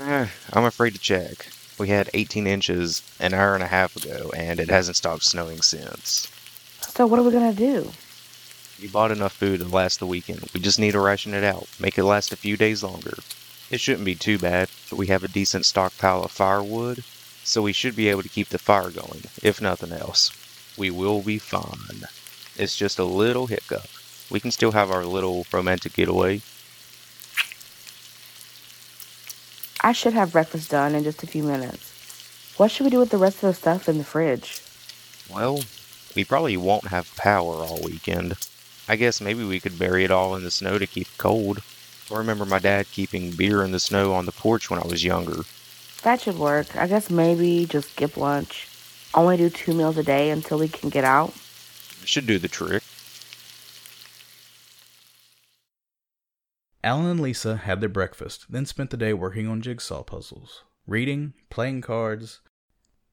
Eh, 0.00 0.26
I'm 0.52 0.64
afraid 0.64 0.94
to 0.94 0.98
check. 0.98 1.46
We 1.78 1.90
had 1.90 2.10
18 2.12 2.48
inches 2.48 3.02
an 3.20 3.34
hour 3.34 3.54
and 3.54 3.62
a 3.62 3.68
half 3.68 3.94
ago, 3.94 4.32
and 4.36 4.58
it 4.58 4.68
hasn't 4.68 4.96
stopped 4.96 5.22
snowing 5.22 5.62
since. 5.62 6.26
So, 6.80 7.06
what 7.06 7.20
are 7.20 7.22
we 7.22 7.30
gonna 7.30 7.52
do? 7.52 7.92
We 8.80 8.88
bought 8.88 9.10
enough 9.10 9.32
food 9.32 9.60
to 9.60 9.66
last 9.66 10.00
the 10.00 10.06
weekend. 10.06 10.48
We 10.52 10.60
just 10.60 10.78
need 10.78 10.92
to 10.92 11.00
ration 11.00 11.32
it 11.32 11.44
out, 11.44 11.68
make 11.78 11.96
it 11.96 12.04
last 12.04 12.32
a 12.32 12.36
few 12.36 12.56
days 12.56 12.82
longer. 12.82 13.18
It 13.70 13.80
shouldn't 13.80 14.04
be 14.04 14.14
too 14.14 14.38
bad, 14.38 14.68
but 14.90 14.98
we 14.98 15.06
have 15.06 15.24
a 15.24 15.28
decent 15.28 15.64
stockpile 15.64 16.22
of 16.22 16.30
firewood, 16.30 17.02
so 17.44 17.62
we 17.62 17.72
should 17.72 17.96
be 17.96 18.08
able 18.08 18.22
to 18.22 18.28
keep 18.28 18.48
the 18.48 18.58
fire 18.58 18.90
going, 18.90 19.22
if 19.42 19.60
nothing 19.60 19.92
else. 19.92 20.30
We 20.76 20.90
will 20.90 21.22
be 21.22 21.38
fine. 21.38 22.08
It's 22.56 22.76
just 22.76 22.98
a 22.98 23.04
little 23.04 23.46
hiccup. 23.46 23.86
We 24.30 24.40
can 24.40 24.50
still 24.50 24.72
have 24.72 24.90
our 24.90 25.04
little 25.04 25.46
romantic 25.52 25.94
getaway. 25.94 26.42
I 29.80 29.92
should 29.92 30.14
have 30.14 30.32
breakfast 30.32 30.70
done 30.70 30.94
in 30.94 31.04
just 31.04 31.22
a 31.22 31.26
few 31.26 31.42
minutes. 31.42 32.54
What 32.56 32.70
should 32.70 32.84
we 32.84 32.90
do 32.90 32.98
with 32.98 33.10
the 33.10 33.18
rest 33.18 33.36
of 33.36 33.48
the 33.48 33.54
stuff 33.54 33.88
in 33.88 33.98
the 33.98 34.04
fridge? 34.04 34.62
Well, 35.32 35.60
we 36.14 36.24
probably 36.24 36.56
won't 36.56 36.88
have 36.88 37.14
power 37.16 37.56
all 37.56 37.80
weekend. 37.82 38.36
I 38.88 38.96
guess 38.96 39.20
maybe 39.20 39.44
we 39.44 39.60
could 39.60 39.78
bury 39.78 40.04
it 40.04 40.10
all 40.10 40.36
in 40.36 40.44
the 40.44 40.50
snow 40.50 40.78
to 40.78 40.86
keep 40.86 41.08
cold. 41.16 41.62
I 42.10 42.18
remember 42.18 42.44
my 42.44 42.58
dad 42.58 42.86
keeping 42.92 43.30
beer 43.30 43.62
in 43.62 43.72
the 43.72 43.80
snow 43.80 44.12
on 44.12 44.26
the 44.26 44.32
porch 44.32 44.68
when 44.70 44.78
I 44.78 44.86
was 44.86 45.04
younger. 45.04 45.42
That 46.02 46.20
should 46.20 46.38
work. 46.38 46.76
I 46.76 46.86
guess 46.86 47.08
maybe 47.08 47.64
just 47.64 47.92
skip 47.92 48.16
lunch. 48.18 48.68
Only 49.14 49.38
do 49.38 49.48
two 49.48 49.72
meals 49.72 49.96
a 49.96 50.02
day 50.02 50.30
until 50.30 50.58
we 50.58 50.68
can 50.68 50.90
get 50.90 51.04
out. 51.04 51.32
Should 52.04 52.26
do 52.26 52.38
the 52.38 52.48
trick. 52.48 52.82
Alan 56.82 57.06
and 57.06 57.20
Lisa 57.20 57.56
had 57.56 57.80
their 57.80 57.88
breakfast, 57.88 58.44
then 58.50 58.66
spent 58.66 58.90
the 58.90 58.98
day 58.98 59.14
working 59.14 59.48
on 59.48 59.62
jigsaw 59.62 60.02
puzzles, 60.02 60.64
reading, 60.86 61.32
playing 61.48 61.80
cards, 61.80 62.42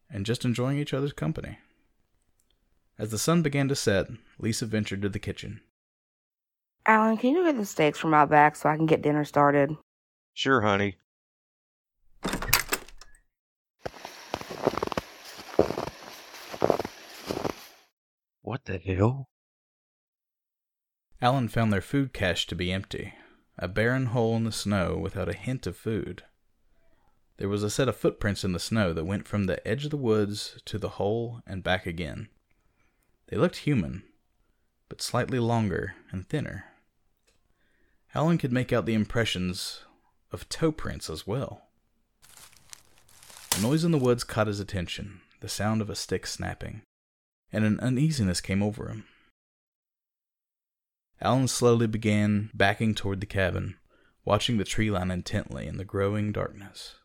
and 0.09 0.25
just 0.25 0.43
enjoying 0.43 0.77
each 0.77 0.93
other's 0.93 1.13
company. 1.13 1.59
As 2.98 3.12
the 3.12 3.17
sun 3.17 3.41
began 3.41 3.67
to 3.67 3.75
set, 3.75 4.07
Lisa 4.38 4.65
ventured 4.65 5.01
to 5.01 5.10
the 5.10 5.19
kitchen. 5.19 5.62
Alan, 6.86 7.17
can 7.17 7.36
you 7.36 7.43
get 7.43 7.57
the 7.57 7.65
steaks 7.65 8.00
from 8.00 8.13
out 8.13 8.29
back 8.29 8.55
so 8.55 8.69
I 8.69 8.75
can 8.75 8.86
get 8.86 9.01
dinner 9.01 9.24
started? 9.24 9.75
Sure, 10.33 10.62
honey. 10.62 10.98
What 18.41 18.65
the 18.65 18.77
hell? 18.77 19.29
Alan 21.21 21.48
found 21.48 21.71
their 21.71 21.81
food 21.81 22.13
cache 22.13 22.48
to 22.48 22.55
be 22.55 22.71
empty, 22.71 23.13
a 23.57 23.67
barren 23.67 24.07
hole 24.07 24.36
in 24.36 24.43
the 24.43 24.51
snow 24.51 24.98
without 24.98 25.29
a 25.29 25.33
hint 25.33 25.67
of 25.67 25.77
food. 25.77 26.24
There 27.38 27.48
was 27.48 27.63
a 27.63 27.69
set 27.69 27.88
of 27.88 27.95
footprints 27.95 28.43
in 28.43 28.53
the 28.53 28.60
snow 28.60 28.91
that 28.93 29.05
went 29.05 29.27
from 29.27 29.45
the 29.45 29.65
edge 29.67 29.86
of 29.86 29.91
the 29.91 29.98
woods 29.98 30.60
to 30.65 30.77
the 30.77 30.89
hole 30.89 31.41
and 31.48 31.63
back 31.63 31.86
again. 31.86 32.29
They 33.31 33.38
looked 33.38 33.57
human, 33.59 34.03
but 34.89 35.01
slightly 35.01 35.39
longer 35.39 35.95
and 36.11 36.27
thinner. 36.27 36.65
Alan 38.13 38.38
could 38.38 38.51
make 38.51 38.73
out 38.73 38.85
the 38.85 38.93
impressions 38.93 39.85
of 40.33 40.50
toe 40.50 40.73
prints 40.73 41.09
as 41.09 41.25
well. 41.25 41.61
A 43.57 43.61
noise 43.61 43.85
in 43.85 43.91
the 43.91 43.97
woods 43.97 44.25
caught 44.25 44.47
his 44.47 44.59
attention, 44.59 45.21
the 45.39 45.47
sound 45.47 45.81
of 45.81 45.89
a 45.89 45.95
stick 45.95 46.27
snapping, 46.27 46.81
and 47.53 47.63
an 47.63 47.79
uneasiness 47.79 48.41
came 48.41 48.61
over 48.61 48.89
him. 48.89 49.05
Alan 51.21 51.47
slowly 51.47 51.88
began 51.88 52.50
backing 52.53 52.93
toward 52.93 53.21
the 53.21 53.25
cabin, 53.25 53.77
watching 54.25 54.57
the 54.57 54.65
tree 54.65 54.91
line 54.91 55.09
intently 55.09 55.67
in 55.67 55.77
the 55.77 55.85
growing 55.85 56.33
darkness. 56.33 56.95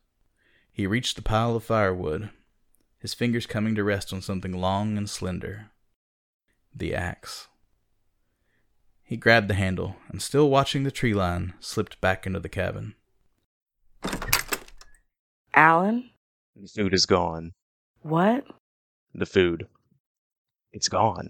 He 0.73 0.87
reached 0.87 1.15
the 1.15 1.21
pile 1.21 1.55
of 1.55 1.63
firewood, 1.63 2.31
his 2.99 3.13
fingers 3.13 3.45
coming 3.45 3.75
to 3.75 3.83
rest 3.85 4.11
on 4.11 4.21
something 4.21 4.51
long 4.51 4.97
and 4.97 5.09
slender 5.09 5.71
the 6.75 6.93
axe. 6.93 7.47
He 9.03 9.17
grabbed 9.17 9.47
the 9.47 9.53
handle 9.53 9.95
and, 10.09 10.21
still 10.21 10.49
watching 10.49 10.83
the 10.83 10.91
tree 10.91 11.13
line, 11.13 11.53
slipped 11.59 12.01
back 12.01 12.25
into 12.27 12.39
the 12.39 12.49
cabin. 12.49 12.95
Alan? 15.53 16.09
The 16.55 16.67
food 16.67 16.93
is 16.93 17.05
gone. 17.05 17.53
What? 18.01 18.45
The 19.13 19.25
food. 19.25 19.67
It's 20.71 20.89
gone. 20.89 21.29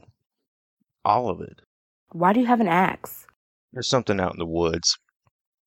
All 1.06 1.29
of 1.29 1.39
it. 1.39 1.62
Why 2.12 2.34
do 2.34 2.39
you 2.39 2.46
have 2.48 2.60
an 2.60 2.67
axe? 2.67 3.27
There's 3.72 3.88
something 3.88 4.20
out 4.20 4.34
in 4.34 4.39
the 4.39 4.46
woods. 4.46 4.98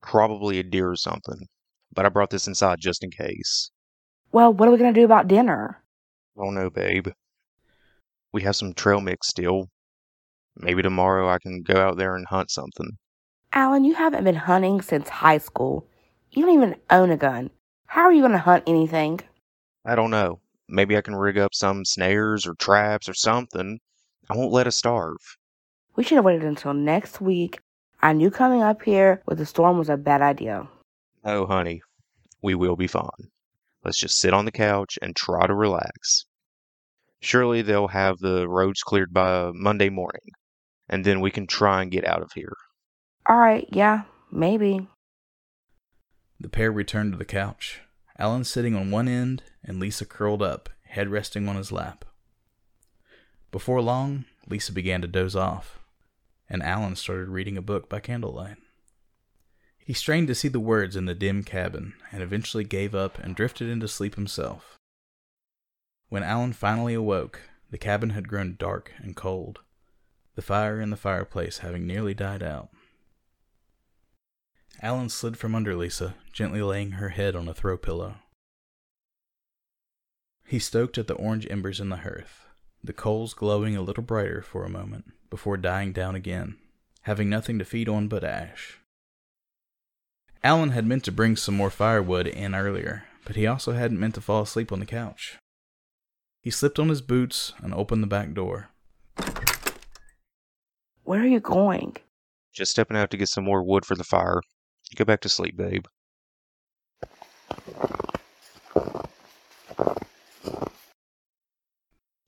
Probably 0.03 0.59
a 0.59 0.63
deer 0.63 0.91
or 0.91 0.97
something. 0.97 1.47
But 1.95 2.07
I 2.07 2.09
brought 2.09 2.31
this 2.31 2.47
inside 2.47 2.79
just 2.81 3.05
in 3.05 3.11
case. 3.11 3.71
Well, 4.33 4.53
what 4.53 4.69
are 4.69 4.73
we 4.73 4.79
gonna 4.79 4.93
do 4.93 5.05
about 5.05 5.29
dinner? 5.29 5.83
Oh 6.37 6.51
no, 6.51 6.71
babe. 6.71 7.09
We 8.33 8.43
have 8.43 8.57
some 8.57 8.75
trail 8.75 9.01
mix 9.01 9.29
still. 9.29 9.69
Maybe 10.57 10.83
tomorrow 10.83 11.29
I 11.29 11.39
can 11.39 11.63
go 11.63 11.77
out 11.77 11.97
there 11.97 12.17
and 12.17 12.27
hunt 12.27 12.51
something. 12.51 12.91
Alan, 13.53 13.85
you 13.85 13.95
haven't 13.95 14.25
been 14.25 14.37
hunting 14.37 14.81
since 14.81 15.09
high 15.09 15.39
school. 15.39 15.87
You 16.31 16.45
don't 16.45 16.55
even 16.55 16.77
own 16.91 17.11
a 17.11 17.17
gun. 17.17 17.51
How 17.87 18.03
are 18.03 18.13
you 18.13 18.23
gonna 18.23 18.39
hunt 18.39 18.65
anything? 18.67 19.21
I 19.85 19.97
don't 19.97 20.11
know. 20.11 20.41
Maybe 20.69 20.97
I 20.97 21.01
can 21.01 21.17
rig 21.17 21.39
up 21.39 21.55
some 21.55 21.85
snares 21.85 22.47
or 22.47 22.55
traps 22.55 23.09
or 23.09 23.15
something. 23.15 23.81
I 24.29 24.37
won't 24.37 24.53
let 24.53 24.69
us 24.69 24.77
starve. 24.77 25.17
We 25.97 26.05
should 26.05 26.17
have 26.17 26.25
waited 26.25 26.45
until 26.45 26.73
next 26.75 27.21
week. 27.21 27.59
I 28.01 28.13
knew 28.13 28.31
coming 28.31 28.63
up 28.63 28.83
here 28.83 29.23
with 29.27 29.39
the 29.39 29.47
storm 29.47 29.77
was 29.79 29.89
a 29.89 29.97
bad 29.97 30.23
idea. 30.23 30.69
Oh, 31.25 31.47
honey, 31.47 31.83
we 32.41 32.55
will 32.55 32.77
be 32.77 32.87
fine. 32.87 33.31
Let's 33.85 33.99
just 33.99 34.21
sit 34.21 34.33
on 34.33 34.45
the 34.45 34.53
couch 34.53 34.99
and 35.03 35.17
try 35.17 35.47
to 35.47 35.55
relax. 35.55 36.27
Surely 37.21 37.63
they'll 37.63 37.89
have 37.89 38.19
the 38.19 38.49
roads 38.49 38.83
cleared 38.83 39.13
by 39.13 39.51
Monday 39.55 39.91
morning, 39.91 40.33
and 40.89 41.05
then 41.05 41.21
we 41.21 41.31
can 41.31 41.47
try 41.47 41.83
and 41.83 41.91
get 41.91 42.07
out 42.07 42.23
of 42.23 42.33
here. 42.35 42.57
All 43.27 43.37
right, 43.37 43.69
yeah, 43.71 44.03
maybe. 44.33 44.89
The 46.39 46.49
pair 46.49 46.73
returned 46.73 47.13
to 47.13 47.19
the 47.19 47.25
couch, 47.25 47.83
Alan 48.19 48.45
sitting 48.45 48.75
on 48.75 48.91
one 48.91 49.09
end 49.09 49.43
and 49.65 49.79
Lisa 49.79 50.05
curled 50.05 50.43
up, 50.43 50.69
head 50.87 51.09
resting 51.09 51.49
on 51.49 51.57
his 51.57 51.71
lap. 51.71 52.05
Before 53.53 53.81
long, 53.81 54.25
Lisa 54.47 54.73
began 54.73 55.03
to 55.03 55.09
doze 55.09 55.37
off, 55.37 55.79
and 56.49 56.63
Alan 56.63 56.97
started 56.97 57.29
reading 57.29 57.57
a 57.57 57.63
book 57.63 57.89
by 57.89 58.01
candlelight. 58.01 58.57
He 59.79 59.93
strained 59.93 60.29
to 60.29 60.35
see 60.35 60.49
the 60.49 60.61
words 60.61 60.97
in 60.97 61.07
the 61.07 61.15
dim 61.15 61.43
cabin 61.43 61.95
and 62.13 62.23
eventually 62.23 62.65
gave 62.65 62.95
up 62.95 63.19
and 63.19 63.35
drifted 63.35 63.69
into 63.69 63.89
sleep 63.89 64.15
himself. 64.15 64.79
When 66.11 66.25
Alan 66.25 66.53
finally 66.53 66.95
awoke, 66.95 67.41
the 67.71 67.79
cabin 67.79 68.11
had 68.11 68.27
grown 68.27 68.57
dark 68.59 68.93
and 68.99 69.15
cold, 69.15 69.61
the 70.35 70.43
fire 70.43 70.81
in 70.81 70.91
the 70.91 70.97
fireplace 70.97 71.59
having 71.59 71.87
nearly 71.87 72.15
died 72.15 72.43
out. 72.43 72.71
Alan 74.83 75.09
slid 75.09 75.37
from 75.37 75.55
under 75.55 75.77
Lisa, 75.77 76.17
gently 76.33 76.63
laying 76.63 76.93
her 76.93 77.11
head 77.11 77.37
on 77.37 77.47
a 77.47 77.55
throw 77.55 77.79
pillow. 77.79 78.17
He 80.45 80.59
stoked 80.59 80.99
at 80.99 81.07
the 81.07 81.15
orange 81.15 81.47
embers 81.49 81.79
in 81.79 81.91
the 81.91 81.99
hearth, 81.99 82.45
the 82.83 82.93
coals 82.93 83.33
glowing 83.33 83.77
a 83.77 83.83
little 83.83 84.03
brighter 84.03 84.43
for 84.43 84.65
a 84.65 84.69
moment 84.69 85.13
before 85.31 85.57
dying 85.57 85.93
down 85.93 86.17
again, 86.17 86.57
having 87.03 87.31
nothing 87.31 87.57
to 87.61 87.65
feed 87.65 87.89
on 87.89 88.09
but 88.09 88.25
ash. 88.25 88.81
Alan 90.43 90.71
had 90.71 90.87
meant 90.87 91.05
to 91.05 91.13
bring 91.13 91.37
some 91.37 91.55
more 91.55 91.71
firewood 91.71 92.27
in 92.27 92.53
earlier, 92.53 93.05
but 93.25 93.37
he 93.37 93.47
also 93.47 93.75
hadn't 93.75 94.01
meant 94.01 94.17
to 94.17 94.21
fall 94.21 94.43
asleep 94.43 94.73
on 94.73 94.81
the 94.81 94.87
couch. 94.87 95.39
He 96.43 96.51
slipped 96.51 96.79
on 96.79 96.89
his 96.89 97.03
boots 97.03 97.53
and 97.59 97.75
opened 97.75 98.03
the 98.03 98.07
back 98.07 98.33
door. 98.33 98.71
Where 101.05 101.21
are 101.21 101.27
you 101.27 101.41
going? 101.41 101.97
Just 102.53 102.71
stepping 102.71 102.97
out 102.97 103.11
to 103.11 103.17
get 103.17 103.29
some 103.29 103.45
more 103.45 103.63
wood 103.63 103.85
for 103.85 103.95
the 103.95 104.05
fire. 104.05 104.41
Go 104.97 105.05
back 105.05 105.21
to 105.21 105.29
sleep, 105.29 105.57
babe. 105.57 105.85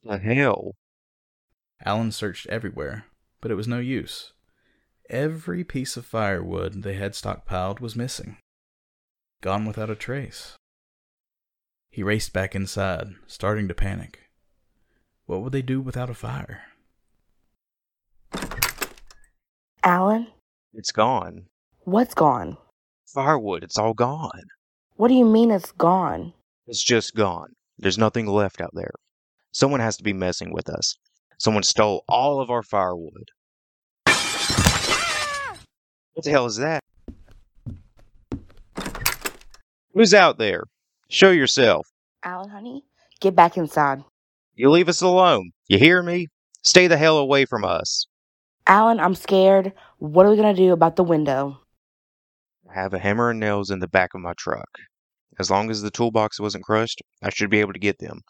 The 0.05 0.19
hell? 0.19 0.75
Alan 1.85 2.13
searched 2.13 2.47
everywhere, 2.49 3.07
but 3.41 3.51
it 3.51 3.55
was 3.55 3.67
no 3.67 3.79
use. 3.79 4.33
Every 5.09 5.65
piece 5.65 5.97
of 5.97 6.05
firewood 6.05 6.83
they 6.83 6.95
had 6.95 7.13
stockpiled 7.13 7.81
was 7.81 7.97
missing, 7.97 8.37
gone 9.41 9.65
without 9.65 9.91
a 9.91 9.95
trace. 9.95 10.57
He 11.93 12.03
raced 12.03 12.33
back 12.33 12.55
inside, 12.55 13.17
starting 13.27 13.69
to 13.69 13.75
panic. 13.75 14.31
What 15.27 15.43
would 15.43 15.53
they 15.53 15.61
do 15.61 15.79
without 15.79 16.09
a 16.09 16.15
fire? 16.15 16.63
Alan? 19.85 20.29
It's 20.73 20.91
gone. 20.91 21.49
What's 21.81 22.15
gone? 22.15 22.57
Firewood, 23.05 23.63
it's 23.63 23.77
all 23.77 23.93
gone. 23.93 24.45
What 24.97 25.09
do 25.09 25.15
you 25.15 25.27
mean 25.27 25.51
it's 25.51 25.73
gone? 25.73 26.33
It's 26.67 26.83
just 26.83 27.15
gone. 27.15 27.53
There's 27.77 27.99
nothing 27.99 28.27
left 28.27 28.63
out 28.63 28.73
there. 28.73 28.95
Someone 29.53 29.81
has 29.81 29.99
to 29.99 30.03
be 30.03 30.15
messing 30.15 30.51
with 30.51 30.71
us. 30.71 30.97
Someone 31.37 31.63
stole 31.63 32.05
all 32.09 32.41
of 32.41 32.49
our 32.49 32.63
firewood. 32.63 33.33
What 36.15 36.25
the 36.25 36.31
hell 36.31 36.47
is 36.47 36.57
that? 36.57 36.81
Who's 39.93 40.15
out 40.15 40.39
there? 40.39 40.65
Show 41.13 41.31
yourself. 41.31 41.89
Alan, 42.23 42.49
honey, 42.49 42.87
get 43.21 43.37
back 43.37 43.59
inside. 43.59 44.03
You 44.55 44.71
leave 44.71 44.89
us 44.89 45.03
alone. 45.03 45.51
You 45.69 45.79
hear 45.79 46.03
me? 46.03 46.29
Stay 46.63 46.87
the 46.87 46.97
hell 46.97 47.19
away 47.19 47.45
from 47.45 47.67
us. 47.67 48.07
Alan, 48.67 48.99
I'm 48.99 49.15
scared. 49.15 49.75
What 49.99 50.25
are 50.25 50.31
we 50.31 50.37
going 50.37 50.57
to 50.57 50.63
do 50.63 50.73
about 50.73 50.97
the 50.97 51.05
window? 51.05 51.61
I 52.71 52.81
have 52.81 52.95
a 52.95 52.99
hammer 52.99 53.29
and 53.29 53.39
nails 53.39 53.71
in 53.71 53.81
the 53.81 53.89
back 53.89 54.15
of 54.15 54.23
my 54.23 54.33
truck. 54.39 54.71
As 55.39 55.51
long 55.51 55.71
as 55.71 55.83
the 55.83 55.91
toolbox 55.91 56.41
wasn't 56.41 56.65
crushed, 56.65 57.03
I 57.23 57.29
should 57.29 57.51
be 57.51 57.61
able 57.61 57.75
to 57.75 57.79
get 57.79 57.99
them. 57.99 58.23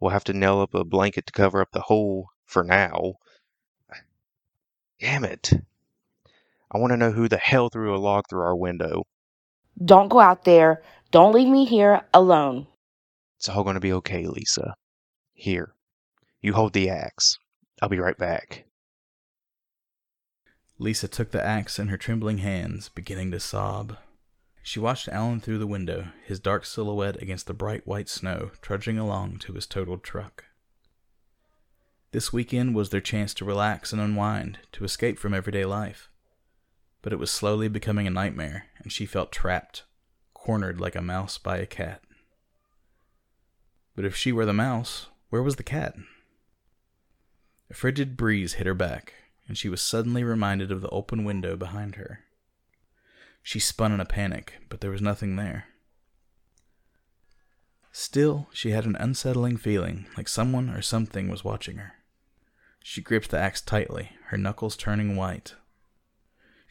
We'll 0.00 0.12
have 0.12 0.24
to 0.24 0.32
nail 0.32 0.60
up 0.60 0.72
a 0.72 0.84
blanket 0.84 1.26
to 1.26 1.32
cover 1.32 1.60
up 1.60 1.72
the 1.72 1.80
hole 1.80 2.28
for 2.46 2.62
now. 2.62 3.14
Damn 5.00 5.24
it. 5.24 5.50
I 6.70 6.78
want 6.78 6.92
to 6.92 6.96
know 6.96 7.10
who 7.10 7.28
the 7.28 7.38
hell 7.38 7.70
threw 7.70 7.92
a 7.92 7.98
log 7.98 8.26
through 8.30 8.42
our 8.42 8.54
window. 8.54 9.02
Don't 9.84 10.08
go 10.08 10.20
out 10.20 10.44
there. 10.44 10.82
Don't 11.10 11.34
leave 11.34 11.48
me 11.48 11.64
here 11.64 12.02
alone. 12.14 12.68
It's 13.36 13.48
all 13.48 13.64
going 13.64 13.74
to 13.74 13.80
be 13.80 13.92
okay, 13.94 14.26
Lisa. 14.26 14.74
Here, 15.32 15.74
you 16.40 16.52
hold 16.52 16.72
the 16.72 16.88
axe. 16.88 17.36
I'll 17.82 17.88
be 17.88 17.98
right 17.98 18.16
back. 18.16 18.66
Lisa 20.78 21.08
took 21.08 21.32
the 21.32 21.44
axe 21.44 21.78
in 21.80 21.88
her 21.88 21.96
trembling 21.96 22.38
hands, 22.38 22.90
beginning 22.90 23.32
to 23.32 23.40
sob. 23.40 23.96
She 24.62 24.78
watched 24.78 25.08
Alan 25.08 25.40
through 25.40 25.58
the 25.58 25.66
window, 25.66 26.08
his 26.24 26.38
dark 26.38 26.64
silhouette 26.64 27.20
against 27.20 27.46
the 27.46 27.54
bright 27.54 27.86
white 27.86 28.08
snow, 28.08 28.52
trudging 28.62 28.98
along 28.98 29.38
to 29.38 29.54
his 29.54 29.66
totaled 29.66 30.04
truck. 30.04 30.44
This 32.12 32.32
weekend 32.32 32.74
was 32.74 32.90
their 32.90 33.00
chance 33.00 33.34
to 33.34 33.44
relax 33.44 33.92
and 33.92 34.00
unwind, 34.00 34.60
to 34.72 34.84
escape 34.84 35.18
from 35.18 35.34
everyday 35.34 35.64
life. 35.64 36.08
But 37.02 37.12
it 37.12 37.18
was 37.18 37.30
slowly 37.30 37.68
becoming 37.68 38.06
a 38.06 38.10
nightmare, 38.10 38.66
and 38.78 38.92
she 38.92 39.06
felt 39.06 39.32
trapped, 39.32 39.84
cornered 40.50 40.80
like 40.80 40.96
a 40.96 41.00
mouse 41.00 41.38
by 41.38 41.58
a 41.58 41.64
cat. 41.64 42.02
But 43.94 44.04
if 44.04 44.16
she 44.16 44.32
were 44.32 44.44
the 44.44 44.52
mouse, 44.52 45.06
where 45.28 45.44
was 45.44 45.54
the 45.54 45.62
cat? 45.62 45.94
A 47.70 47.74
frigid 47.74 48.16
breeze 48.16 48.54
hit 48.54 48.66
her 48.66 48.74
back, 48.74 49.14
and 49.46 49.56
she 49.56 49.68
was 49.68 49.80
suddenly 49.80 50.24
reminded 50.24 50.72
of 50.72 50.80
the 50.80 50.88
open 50.88 51.22
window 51.22 51.54
behind 51.54 51.94
her. 51.94 52.24
She 53.44 53.60
spun 53.60 53.92
in 53.92 54.00
a 54.00 54.04
panic, 54.04 54.54
but 54.68 54.80
there 54.80 54.90
was 54.90 55.00
nothing 55.00 55.36
there. 55.36 55.66
Still, 57.92 58.48
she 58.52 58.72
had 58.72 58.86
an 58.86 58.96
unsettling 58.96 59.56
feeling, 59.56 60.08
like 60.16 60.26
someone 60.26 60.68
or 60.68 60.82
something 60.82 61.28
was 61.28 61.44
watching 61.44 61.76
her. 61.76 61.92
She 62.82 63.00
gripped 63.00 63.30
the 63.30 63.38
axe 63.38 63.60
tightly, 63.60 64.16
her 64.30 64.36
knuckles 64.36 64.76
turning 64.76 65.14
white. 65.14 65.54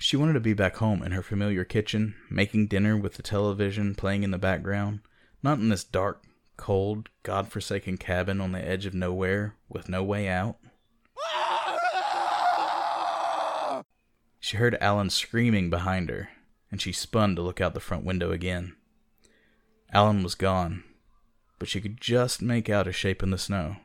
She 0.01 0.15
wanted 0.15 0.33
to 0.33 0.39
be 0.39 0.53
back 0.53 0.77
home 0.77 1.03
in 1.03 1.11
her 1.11 1.21
familiar 1.21 1.65
kitchen, 1.65 2.15
making 2.29 2.67
dinner 2.67 2.95
with 2.95 3.15
the 3.15 3.21
television 3.21 3.95
playing 3.95 4.23
in 4.23 4.31
the 4.31 4.37
background, 4.37 5.01
not 5.43 5.59
in 5.59 5.67
this 5.67 5.83
dark, 5.83 6.23
cold, 6.55 7.09
god-forsaken 7.23 7.97
cabin 7.97 8.39
on 8.39 8.53
the 8.53 8.65
edge 8.65 8.85
of 8.85 8.93
nowhere 8.93 9.55
with 9.67 9.89
no 9.89 10.01
way 10.01 10.29
out. 10.29 10.55
She 14.39 14.55
heard 14.55 14.77
Alan 14.79 15.09
screaming 15.09 15.69
behind 15.69 16.09
her, 16.09 16.29
and 16.71 16.81
she 16.81 16.93
spun 16.93 17.35
to 17.35 17.41
look 17.41 17.59
out 17.59 17.73
the 17.73 17.81
front 17.81 18.05
window 18.05 18.31
again. 18.31 18.77
Alan 19.91 20.23
was 20.23 20.33
gone, 20.33 20.85
but 21.59 21.67
she 21.67 21.81
could 21.81 21.99
just 21.99 22.41
make 22.41 22.69
out 22.69 22.87
a 22.87 22.93
shape 22.93 23.21
in 23.21 23.31
the 23.31 23.37
snow. 23.37 23.75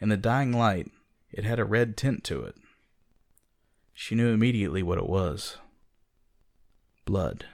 In 0.00 0.10
the 0.10 0.18
dying 0.18 0.52
light, 0.52 0.90
it 1.30 1.44
had 1.44 1.58
a 1.58 1.64
red 1.64 1.96
tint 1.96 2.24
to 2.24 2.42
it. 2.42 2.56
She 3.94 4.14
knew 4.14 4.32
immediately 4.32 4.82
what 4.82 4.98
it 4.98 5.08
was 5.08 5.58
blood. 7.04 7.46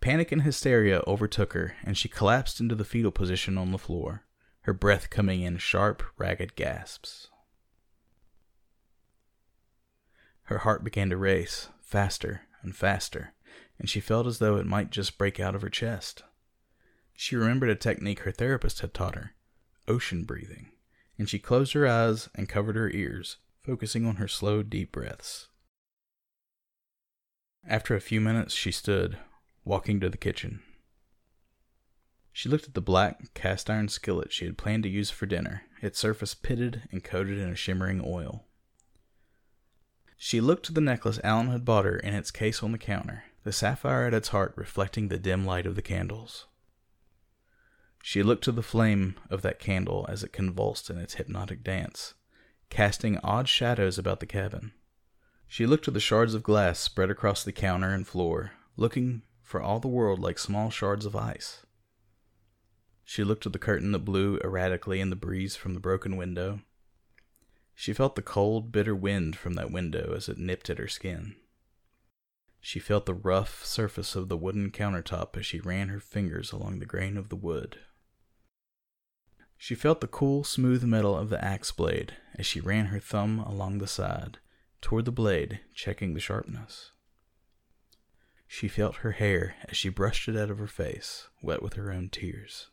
Panic 0.00 0.32
and 0.32 0.42
hysteria 0.42 1.02
overtook 1.06 1.52
her, 1.52 1.74
and 1.82 1.96
she 1.98 2.08
collapsed 2.08 2.60
into 2.60 2.74
the 2.74 2.84
fetal 2.84 3.10
position 3.10 3.58
on 3.58 3.72
the 3.72 3.78
floor, 3.78 4.24
her 4.62 4.72
breath 4.72 5.10
coming 5.10 5.42
in 5.42 5.58
sharp, 5.58 6.02
ragged 6.16 6.54
gasps. 6.56 7.28
Her 10.44 10.58
heart 10.58 10.82
began 10.82 11.10
to 11.10 11.16
race, 11.16 11.68
faster 11.80 12.42
and 12.62 12.74
faster, 12.74 13.34
and 13.78 13.90
she 13.90 14.00
felt 14.00 14.26
as 14.26 14.38
though 14.38 14.56
it 14.56 14.66
might 14.66 14.90
just 14.90 15.18
break 15.18 15.38
out 15.38 15.54
of 15.54 15.62
her 15.62 15.68
chest. 15.68 16.22
She 17.14 17.36
remembered 17.36 17.68
a 17.70 17.74
technique 17.74 18.20
her 18.20 18.32
therapist 18.32 18.80
had 18.80 18.94
taught 18.94 19.14
her 19.14 19.34
ocean 19.86 20.24
breathing, 20.24 20.70
and 21.18 21.28
she 21.28 21.38
closed 21.38 21.72
her 21.72 21.86
eyes 21.86 22.28
and 22.34 22.48
covered 22.48 22.76
her 22.76 22.90
ears, 22.90 23.36
focusing 23.62 24.06
on 24.06 24.16
her 24.16 24.28
slow, 24.28 24.62
deep 24.62 24.92
breaths. 24.92 25.48
After 27.66 27.94
a 27.94 28.00
few 28.00 28.20
minutes, 28.20 28.54
she 28.54 28.70
stood, 28.70 29.18
walking 29.64 30.00
to 30.00 30.08
the 30.08 30.16
kitchen. 30.16 30.60
She 32.32 32.48
looked 32.48 32.68
at 32.68 32.74
the 32.74 32.80
black, 32.80 33.34
cast 33.34 33.68
iron 33.68 33.88
skillet 33.88 34.32
she 34.32 34.44
had 34.44 34.56
planned 34.56 34.84
to 34.84 34.88
use 34.88 35.10
for 35.10 35.26
dinner, 35.26 35.62
its 35.82 35.98
surface 35.98 36.34
pitted 36.34 36.82
and 36.92 37.04
coated 37.04 37.38
in 37.38 37.50
a 37.50 37.56
shimmering 37.56 38.00
oil. 38.04 38.44
She 40.16 40.40
looked 40.40 40.66
to 40.66 40.72
the 40.72 40.80
necklace 40.80 41.20
Alan 41.22 41.48
had 41.52 41.64
bought 41.64 41.84
her 41.84 41.96
in 41.96 42.12
its 42.12 42.32
case 42.32 42.62
on 42.62 42.72
the 42.72 42.78
counter, 42.78 43.22
the 43.44 43.52
sapphire 43.52 44.06
at 44.06 44.14
its 44.14 44.28
heart 44.28 44.52
reflecting 44.56 45.08
the 45.08 45.16
dim 45.16 45.46
light 45.46 45.64
of 45.64 45.76
the 45.76 45.82
candles. 45.82 46.47
She 48.02 48.22
looked 48.22 48.44
to 48.44 48.52
the 48.52 48.62
flame 48.62 49.16
of 49.28 49.42
that 49.42 49.58
candle 49.58 50.06
as 50.08 50.22
it 50.22 50.32
convulsed 50.32 50.88
in 50.88 50.98
its 50.98 51.14
hypnotic 51.14 51.62
dance, 51.62 52.14
casting 52.70 53.18
odd 53.18 53.48
shadows 53.48 53.98
about 53.98 54.20
the 54.20 54.26
cabin. 54.26 54.72
She 55.46 55.66
looked 55.66 55.84
to 55.84 55.90
the 55.90 56.00
shards 56.00 56.34
of 56.34 56.42
glass 56.42 56.78
spread 56.78 57.10
across 57.10 57.44
the 57.44 57.52
counter 57.52 57.92
and 57.92 58.06
floor, 58.06 58.52
looking 58.76 59.22
for 59.42 59.60
all 59.60 59.80
the 59.80 59.88
world 59.88 60.20
like 60.20 60.38
small 60.38 60.70
shards 60.70 61.06
of 61.06 61.16
ice. 61.16 61.64
She 63.04 63.24
looked 63.24 63.46
at 63.46 63.54
the 63.54 63.58
curtain 63.58 63.92
that 63.92 64.00
blew 64.00 64.38
erratically 64.44 65.00
in 65.00 65.08
the 65.08 65.16
breeze 65.16 65.56
from 65.56 65.72
the 65.72 65.80
broken 65.80 66.18
window. 66.18 66.60
She 67.74 67.94
felt 67.94 68.16
the 68.16 68.22
cold, 68.22 68.70
bitter 68.70 68.94
wind 68.94 69.36
from 69.36 69.54
that 69.54 69.70
window 69.70 70.12
as 70.14 70.28
it 70.28 70.36
nipped 70.36 70.68
at 70.68 70.78
her 70.78 70.88
skin. 70.88 71.36
She 72.60 72.78
felt 72.78 73.06
the 73.06 73.14
rough 73.14 73.64
surface 73.64 74.14
of 74.14 74.28
the 74.28 74.36
wooden 74.36 74.70
countertop 74.70 75.36
as 75.38 75.46
she 75.46 75.60
ran 75.60 75.88
her 75.88 76.00
fingers 76.00 76.52
along 76.52 76.78
the 76.78 76.86
grain 76.86 77.16
of 77.16 77.30
the 77.30 77.36
wood. 77.36 77.78
She 79.60 79.74
felt 79.74 80.00
the 80.00 80.06
cool, 80.06 80.44
smooth 80.44 80.84
metal 80.84 81.16
of 81.16 81.30
the 81.30 81.44
axe 81.44 81.72
blade 81.72 82.14
as 82.36 82.46
she 82.46 82.60
ran 82.60 82.86
her 82.86 83.00
thumb 83.00 83.40
along 83.40 83.78
the 83.78 83.88
side, 83.88 84.38
toward 84.80 85.04
the 85.04 85.12
blade, 85.12 85.60
checking 85.74 86.14
the 86.14 86.20
sharpness. 86.20 86.92
She 88.46 88.68
felt 88.68 88.96
her 88.96 89.12
hair 89.12 89.56
as 89.68 89.76
she 89.76 89.88
brushed 89.88 90.28
it 90.28 90.36
out 90.36 90.48
of 90.48 90.58
her 90.58 90.68
face, 90.68 91.28
wet 91.42 91.60
with 91.60 91.74
her 91.74 91.92
own 91.92 92.08
tears. 92.08 92.68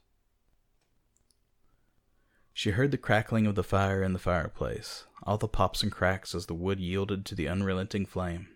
She 2.53 2.69
heard 2.69 2.91
the 2.91 2.97
crackling 2.97 3.47
of 3.47 3.55
the 3.55 3.63
fire 3.63 4.01
in 4.01 4.13
the 4.13 4.19
fireplace, 4.19 5.05
all 5.23 5.37
the 5.37 5.47
pops 5.47 5.83
and 5.83 5.91
cracks 5.91 6.33
as 6.33 6.45
the 6.45 6.53
wood 6.53 6.79
yielded 6.79 7.25
to 7.25 7.35
the 7.35 7.49
unrelenting 7.49 8.05
flame. 8.05 8.47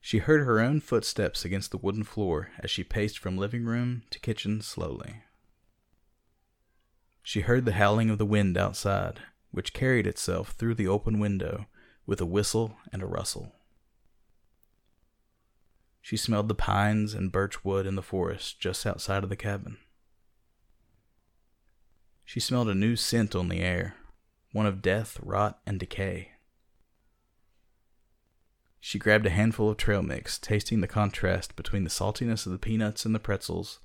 She 0.00 0.18
heard 0.18 0.44
her 0.44 0.60
own 0.60 0.80
footsteps 0.80 1.44
against 1.44 1.72
the 1.72 1.78
wooden 1.78 2.04
floor 2.04 2.50
as 2.60 2.70
she 2.70 2.84
paced 2.84 3.18
from 3.18 3.36
living 3.36 3.64
room 3.64 4.04
to 4.10 4.20
kitchen 4.20 4.60
slowly. 4.60 5.22
She 7.26 7.40
heard 7.40 7.64
the 7.64 7.72
howling 7.72 8.08
of 8.08 8.18
the 8.18 8.24
wind 8.24 8.56
outside, 8.56 9.18
which 9.50 9.72
carried 9.72 10.06
itself 10.06 10.52
through 10.52 10.76
the 10.76 10.86
open 10.86 11.18
window 11.18 11.66
with 12.06 12.20
a 12.20 12.24
whistle 12.24 12.76
and 12.92 13.02
a 13.02 13.06
rustle. 13.06 13.50
She 16.00 16.16
smelled 16.16 16.46
the 16.46 16.54
pines 16.54 17.14
and 17.14 17.32
birch 17.32 17.64
wood 17.64 17.84
in 17.84 17.96
the 17.96 18.00
forest 18.00 18.60
just 18.60 18.86
outside 18.86 19.24
of 19.24 19.28
the 19.28 19.34
cabin. 19.34 19.78
She 22.24 22.38
smelled 22.38 22.68
a 22.68 22.76
new 22.76 22.94
scent 22.94 23.34
on 23.34 23.48
the 23.48 23.58
air, 23.58 23.96
one 24.52 24.66
of 24.66 24.80
death, 24.80 25.18
rot, 25.20 25.58
and 25.66 25.80
decay. 25.80 26.30
She 28.78 29.00
grabbed 29.00 29.26
a 29.26 29.30
handful 29.30 29.68
of 29.68 29.78
trail 29.78 30.04
mix, 30.04 30.38
tasting 30.38 30.80
the 30.80 30.86
contrast 30.86 31.56
between 31.56 31.82
the 31.82 31.90
saltiness 31.90 32.46
of 32.46 32.52
the 32.52 32.58
peanuts 32.58 33.04
and 33.04 33.12
the 33.12 33.18
pretzels 33.18 33.80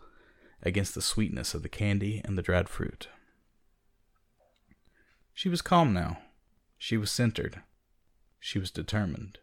against 0.61 0.93
the 0.93 1.01
sweetness 1.01 1.55
of 1.55 1.63
the 1.63 1.69
candy 1.69 2.21
and 2.23 2.37
the 2.37 2.43
dried 2.43 2.69
fruit. 2.69 3.07
She 5.41 5.49
was 5.49 5.63
calm 5.63 5.91
now. 5.91 6.19
She 6.77 6.97
was 6.97 7.09
centered. 7.09 7.63
She 8.39 8.59
was 8.59 8.69
determined. 8.69 9.39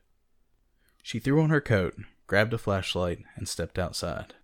She 1.03 1.19
threw 1.19 1.43
on 1.43 1.51
her 1.51 1.61
coat, 1.61 1.97
grabbed 2.29 2.55
a 2.55 2.59
flashlight, 2.59 3.25
and 3.35 3.49
stepped 3.49 3.81
outside. 3.81 4.35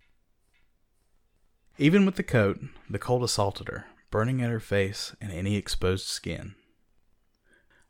Even 1.77 2.05
with 2.05 2.17
the 2.17 2.23
coat, 2.23 2.59
the 2.89 2.99
cold 2.99 3.23
assaulted 3.23 3.69
her, 3.69 3.85
burning 4.11 4.41
at 4.41 4.49
her 4.49 4.59
face 4.59 5.15
and 5.21 5.31
any 5.31 5.55
exposed 5.55 6.07
skin. 6.07 6.55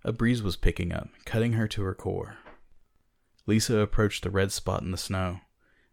A 0.03 0.11
breeze 0.11 0.43
was 0.43 0.57
picking 0.57 0.93
up, 0.93 1.09
cutting 1.25 1.53
her 1.53 1.67
to 1.69 1.81
her 1.81 1.95
core. 1.95 2.37
Lisa 3.47 3.79
approached 3.79 4.21
the 4.21 4.29
red 4.29 4.51
spot 4.51 4.83
in 4.83 4.91
the 4.91 4.95
snow 4.95 5.39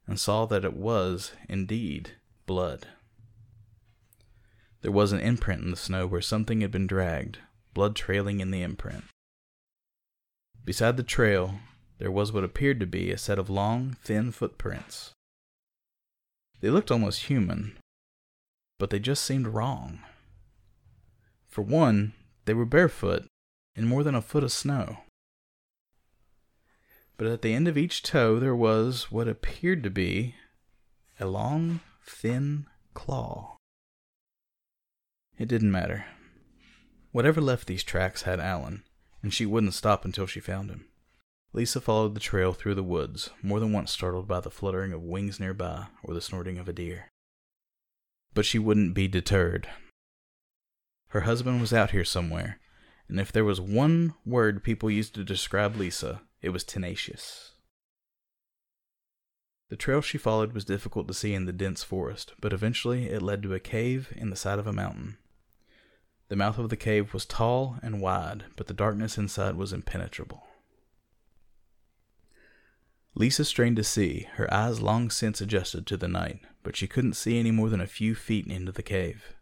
and 0.07 0.21
saw 0.21 0.45
that 0.45 0.67
it 0.67 0.75
was, 0.75 1.33
indeed, 1.49 2.17
blood. 2.45 2.89
There 4.83 4.93
was 4.93 5.13
an 5.13 5.21
imprint 5.21 5.63
in 5.63 5.71
the 5.71 5.77
snow 5.79 6.07
where 6.07 6.21
something 6.21 6.61
had 6.61 6.71
been 6.71 6.87
dragged, 6.87 7.39
blood 7.75 7.97
trailing 7.97 8.41
in 8.41 8.51
the 8.51 8.63
imprint. 8.63 9.05
Beside 10.65 10.97
the 10.97 11.03
trail, 11.03 11.57
there 11.99 12.11
was 12.11 12.33
what 12.33 12.45
appeared 12.45 12.81
to 12.81 12.87
be 12.87 13.11
a 13.11 13.19
set 13.19 13.39
of 13.39 13.51
long, 13.51 13.97
thin 14.03 14.31
footprints. 14.31 15.13
They 16.61 16.71
looked 16.71 16.91
almost 16.91 17.25
human, 17.25 17.77
but 18.79 18.91
they 18.91 18.99
just 18.99 19.25
seemed 19.25 19.49
wrong. 19.49 20.01
For 21.49 21.63
one, 21.63 22.13
they 22.45 22.55
were 22.55 22.65
barefoot 22.65 23.27
in 23.75 23.87
more 23.87 24.03
than 24.03 24.15
a 24.15 24.23
foot 24.23 24.45
of 24.45 24.53
snow. 24.53 24.99
But 27.17 27.27
at 27.27 27.43
the 27.43 27.55
end 27.55 27.69
of 27.69 27.79
each 27.79 28.03
toe 28.03 28.39
there 28.39 28.57
was 28.57 29.11
what 29.11 29.29
appeared 29.29 29.83
to 29.83 29.91
be 29.91 30.35
a 31.21 31.27
long, 31.27 31.81
thin 32.05 32.67
claw. 32.95 33.57
It 35.39 35.49
didn't 35.49 35.73
matter. 35.73 36.05
Whatever 37.13 37.41
left 37.43 37.67
these 37.67 37.85
tracks 37.85 38.23
had 38.23 38.41
Alan, 38.41 38.85
and 39.23 39.33
she 39.33 39.47
wouldn't 39.47 39.75
stop 39.75 40.05
until 40.05 40.27
she 40.27 40.41
found 40.41 40.71
him. 40.71 40.87
Lisa 41.53 41.81
followed 41.81 42.15
the 42.15 42.21
trail 42.21 42.55
through 42.55 42.75
the 42.75 42.83
woods, 42.83 43.29
more 43.43 43.61
than 43.61 43.73
once 43.73 43.93
startled 43.93 44.27
by 44.27 44.41
the 44.41 44.51
fluttering 44.51 44.93
of 44.95 45.03
wings 45.03 45.39
nearby 45.39 45.89
or 46.03 46.15
the 46.15 46.23
snorting 46.23 46.59
of 46.59 46.69
a 46.69 46.73
deer. 46.73 47.11
But 48.33 48.47
she 48.47 48.59
wouldn't 48.59 48.95
be 48.95 49.07
deterred. 49.09 49.69
Her 51.09 51.21
husband 51.21 51.61
was 51.61 51.75
out 51.75 51.91
here 51.91 52.07
somewhere, 52.07 52.59
and 53.07 53.21
if 53.21 53.31
there 53.31 53.45
was 53.45 53.61
one 53.61 54.15
word 54.25 54.65
people 54.65 54.91
used 54.91 55.15
to 55.15 55.25
describe 55.25 55.77
Lisa, 55.77 56.23
it 56.41 56.49
was 56.49 56.65
tenacious. 56.65 57.53
The 59.69 59.77
trail 59.77 60.01
she 60.01 60.17
followed 60.17 60.55
was 60.55 60.65
difficult 60.65 61.09
to 61.09 61.15
see 61.15 61.35
in 61.35 61.45
the 61.45 61.53
dense 61.53 61.83
forest, 61.83 62.33
but 62.41 62.55
eventually 62.55 63.11
it 63.11 63.21
led 63.21 63.43
to 63.43 63.53
a 63.53 63.61
cave 63.61 64.11
in 64.17 64.31
the 64.31 64.37
side 64.37 64.59
of 64.59 64.67
a 64.67 64.73
mountain. 64.73 65.19
The 66.33 66.37
mouth 66.37 66.57
of 66.57 66.71
the 66.71 66.79
cave 66.79 67.13
was 67.13 67.27
tall 67.27 67.77
and 67.83 68.01
wide, 68.01 68.45
but 68.57 68.67
the 68.67 68.73
darkness 68.73 69.19
inside 69.19 69.55
was 69.55 69.71
impenetrable. 69.71 70.47
Lisa 73.15 73.45
strained 73.45 73.77
to 73.77 73.85
see, 73.85 74.29
her 74.37 74.51
eyes 74.51 74.81
long 74.81 75.11
since 75.11 75.43
adjusted 75.43 75.87
to 75.87 75.99
the 75.99 76.09
night, 76.09 76.41
but 76.63 76.75
she 76.75 76.87
couldn't 76.87 77.17
see 77.17 77.39
any 77.39 77.51
more 77.51 77.69
than 77.69 77.83
a 77.83 77.87
few 77.87 78.15
feet 78.15 78.47
into 78.47 78.73
the 78.73 78.83
cave. 78.83 79.35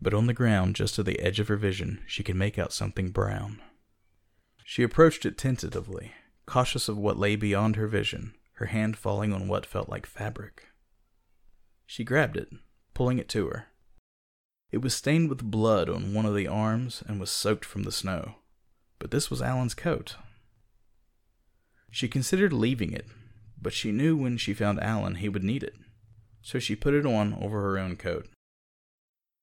But 0.00 0.14
on 0.14 0.26
the 0.26 0.34
ground, 0.34 0.74
just 0.74 0.96
to 0.96 1.04
the 1.04 1.20
edge 1.20 1.38
of 1.38 1.46
her 1.46 1.56
vision, 1.56 2.02
she 2.08 2.24
could 2.24 2.34
make 2.34 2.58
out 2.58 2.72
something 2.72 3.12
brown. 3.12 3.62
She 4.64 4.82
approached 4.82 5.24
it 5.24 5.38
tentatively, 5.38 6.10
cautious 6.44 6.88
of 6.88 6.98
what 6.98 7.20
lay 7.20 7.36
beyond 7.36 7.76
her 7.76 7.86
vision, 7.86 8.34
her 8.54 8.66
hand 8.66 8.96
falling 8.96 9.32
on 9.32 9.46
what 9.46 9.64
felt 9.64 9.88
like 9.88 10.06
fabric. 10.06 10.66
She 11.86 12.02
grabbed 12.02 12.36
it, 12.36 12.48
pulling 12.94 13.20
it 13.20 13.28
to 13.28 13.46
her. 13.46 13.68
It 14.72 14.80
was 14.80 14.94
stained 14.94 15.28
with 15.28 15.44
blood 15.44 15.90
on 15.90 16.14
one 16.14 16.24
of 16.24 16.34
the 16.34 16.48
arms 16.48 17.04
and 17.06 17.20
was 17.20 17.30
soaked 17.30 17.64
from 17.64 17.82
the 17.82 17.92
snow. 17.92 18.36
But 18.98 19.10
this 19.10 19.30
was 19.30 19.42
Alan's 19.42 19.74
coat. 19.74 20.16
She 21.90 22.08
considered 22.08 22.54
leaving 22.54 22.94
it, 22.94 23.06
but 23.60 23.74
she 23.74 23.92
knew 23.92 24.16
when 24.16 24.38
she 24.38 24.54
found 24.54 24.80
Alan 24.80 25.16
he 25.16 25.28
would 25.28 25.44
need 25.44 25.62
it, 25.62 25.74
so 26.40 26.58
she 26.58 26.74
put 26.74 26.94
it 26.94 27.04
on 27.04 27.34
over 27.34 27.60
her 27.60 27.78
own 27.78 27.96
coat. 27.96 28.28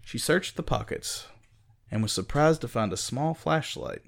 She 0.03 0.17
searched 0.17 0.55
the 0.55 0.63
pockets 0.63 1.27
and 1.91 2.01
was 2.01 2.11
surprised 2.11 2.61
to 2.61 2.67
find 2.67 2.91
a 2.91 2.97
small 2.97 3.35
flashlight. 3.35 4.01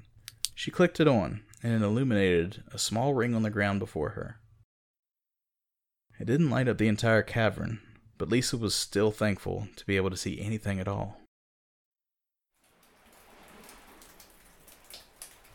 She 0.56 0.72
clicked 0.72 1.00
it 1.00 1.08
on, 1.08 1.44
and 1.62 1.74
it 1.74 1.86
illuminated 1.86 2.64
a 2.72 2.80
small 2.80 3.14
ring 3.14 3.36
on 3.36 3.44
the 3.44 3.52
ground 3.52 3.80
before 3.80 4.10
her. 4.12 4.40
It 6.20 6.26
didn't 6.26 6.50
light 6.50 6.68
up 6.68 6.80
the 6.80 6.88
entire 6.88 7.22
cavern, 7.22 7.80
but 8.22 8.30
Lisa 8.30 8.56
was 8.56 8.76
still 8.76 9.10
thankful 9.10 9.68
to 9.76 9.84
be 9.88 9.98
able 9.98 10.12
to 10.12 10.16
see 10.16 10.40
anything 10.40 10.80
at 10.80 10.88
all. 10.88 11.18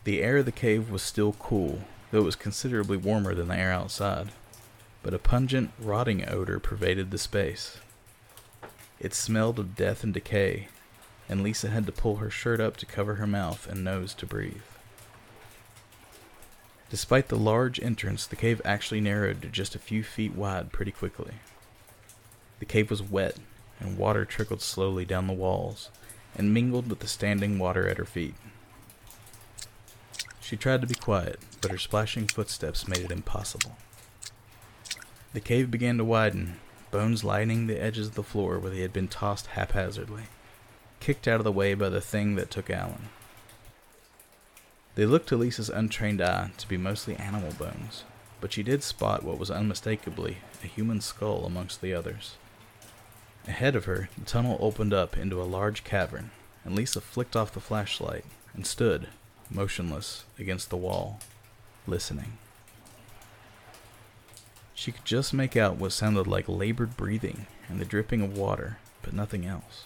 The 0.03 0.21
air 0.21 0.39
of 0.39 0.45
the 0.45 0.51
cave 0.51 0.91
was 0.91 1.01
still 1.01 1.31
cool, 1.39 1.83
though 2.11 2.17
it 2.17 2.25
was 2.25 2.35
considerably 2.35 2.97
warmer 2.97 3.33
than 3.33 3.47
the 3.47 3.55
air 3.55 3.71
outside, 3.71 4.33
but 5.01 5.13
a 5.13 5.17
pungent, 5.17 5.71
rotting 5.79 6.27
odor 6.27 6.59
pervaded 6.59 7.09
the 7.09 7.17
space. 7.17 7.77
It 8.99 9.13
smelled 9.13 9.59
of 9.59 9.77
death 9.77 10.03
and 10.03 10.13
decay, 10.13 10.67
and 11.29 11.41
Lisa 11.41 11.69
had 11.69 11.85
to 11.85 11.93
pull 11.93 12.17
her 12.17 12.29
shirt 12.29 12.59
up 12.59 12.75
to 12.77 12.85
cover 12.85 13.15
her 13.15 13.27
mouth 13.27 13.65
and 13.65 13.81
nose 13.81 14.13
to 14.15 14.25
breathe. 14.25 14.59
Despite 16.89 17.29
the 17.29 17.37
large 17.37 17.79
entrance, 17.79 18.27
the 18.27 18.35
cave 18.35 18.61
actually 18.65 18.99
narrowed 18.99 19.41
to 19.43 19.47
just 19.47 19.73
a 19.73 19.79
few 19.79 20.03
feet 20.03 20.35
wide 20.35 20.73
pretty 20.73 20.91
quickly. 20.91 21.35
The 22.59 22.65
cave 22.65 22.89
was 22.89 23.03
wet, 23.03 23.37
and 23.79 23.97
water 23.97 24.25
trickled 24.25 24.61
slowly 24.61 25.05
down 25.05 25.27
the 25.27 25.33
walls 25.33 25.89
and 26.35 26.53
mingled 26.53 26.89
with 26.89 26.99
the 26.99 27.07
standing 27.07 27.59
water 27.59 27.87
at 27.87 27.97
her 27.97 28.05
feet. 28.05 28.35
She 30.39 30.55
tried 30.55 30.81
to 30.81 30.87
be 30.87 30.95
quiet, 30.95 31.39
but 31.61 31.71
her 31.71 31.77
splashing 31.77 32.27
footsteps 32.27 32.87
made 32.87 32.99
it 32.99 33.11
impossible. 33.11 33.77
The 35.33 35.41
cave 35.41 35.69
began 35.69 35.97
to 35.97 36.03
widen, 36.03 36.59
bones 36.89 37.23
lining 37.23 37.67
the 37.67 37.81
edges 37.81 38.07
of 38.07 38.15
the 38.15 38.23
floor 38.23 38.57
where 38.57 38.71
they 38.71 38.81
had 38.81 38.93
been 38.93 39.07
tossed 39.07 39.47
haphazardly, 39.47 40.23
kicked 40.99 41.27
out 41.27 41.39
of 41.39 41.43
the 41.43 41.51
way 41.51 41.73
by 41.73 41.89
the 41.89 42.01
thing 42.01 42.35
that 42.35 42.49
took 42.49 42.69
Alan. 42.69 43.09
They 44.95 45.05
looked 45.05 45.29
to 45.29 45.37
Lisa's 45.37 45.69
untrained 45.69 46.21
eye 46.21 46.51
to 46.57 46.67
be 46.67 46.77
mostly 46.77 47.15
animal 47.17 47.51
bones, 47.51 48.03
but 48.39 48.53
she 48.53 48.63
did 48.63 48.83
spot 48.83 49.23
what 49.23 49.37
was 49.37 49.51
unmistakably 49.51 50.37
a 50.63 50.67
human 50.67 51.01
skull 51.01 51.45
amongst 51.45 51.81
the 51.81 51.93
others. 51.93 52.35
Ahead 53.47 53.75
of 53.75 53.85
her, 53.85 54.09
the 54.17 54.25
tunnel 54.25 54.57
opened 54.59 54.93
up 54.93 55.17
into 55.17 55.41
a 55.41 55.43
large 55.43 55.83
cavern, 55.83 56.31
and 56.65 56.75
Lisa 56.75 56.99
flicked 56.99 57.35
off 57.35 57.53
the 57.53 57.61
flashlight 57.61 58.25
and 58.53 58.67
stood, 58.67 59.07
motionless 59.49 60.25
against 60.37 60.69
the 60.69 60.77
wall, 60.77 61.19
listening. 61.87 62.37
She 64.75 64.91
could 64.91 65.05
just 65.05 65.33
make 65.33 65.55
out 65.55 65.77
what 65.77 65.93
sounded 65.93 66.27
like 66.27 66.47
labored 66.47 66.97
breathing 66.97 67.47
and 67.69 67.79
the 67.79 67.85
dripping 67.85 68.21
of 68.21 68.37
water, 68.37 68.77
but 69.01 69.13
nothing 69.13 69.45
else. 69.45 69.85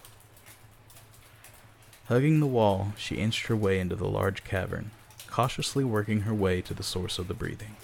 Hugging 2.08 2.40
the 2.40 2.48
wall, 2.48 2.94
she 2.98 3.16
inched 3.16 3.46
her 3.46 3.56
way 3.56 3.80
into 3.80 3.96
the 3.96 4.10
large 4.10 4.44
cavern, 4.44 4.92
cautiously 5.28 5.86
working 5.86 6.22
her 6.22 6.34
way 6.34 6.62
to 6.62 6.74
the 6.74 6.84
source 6.84 7.20
of 7.20 7.30
the 7.30 7.34
breathing. 7.34 7.78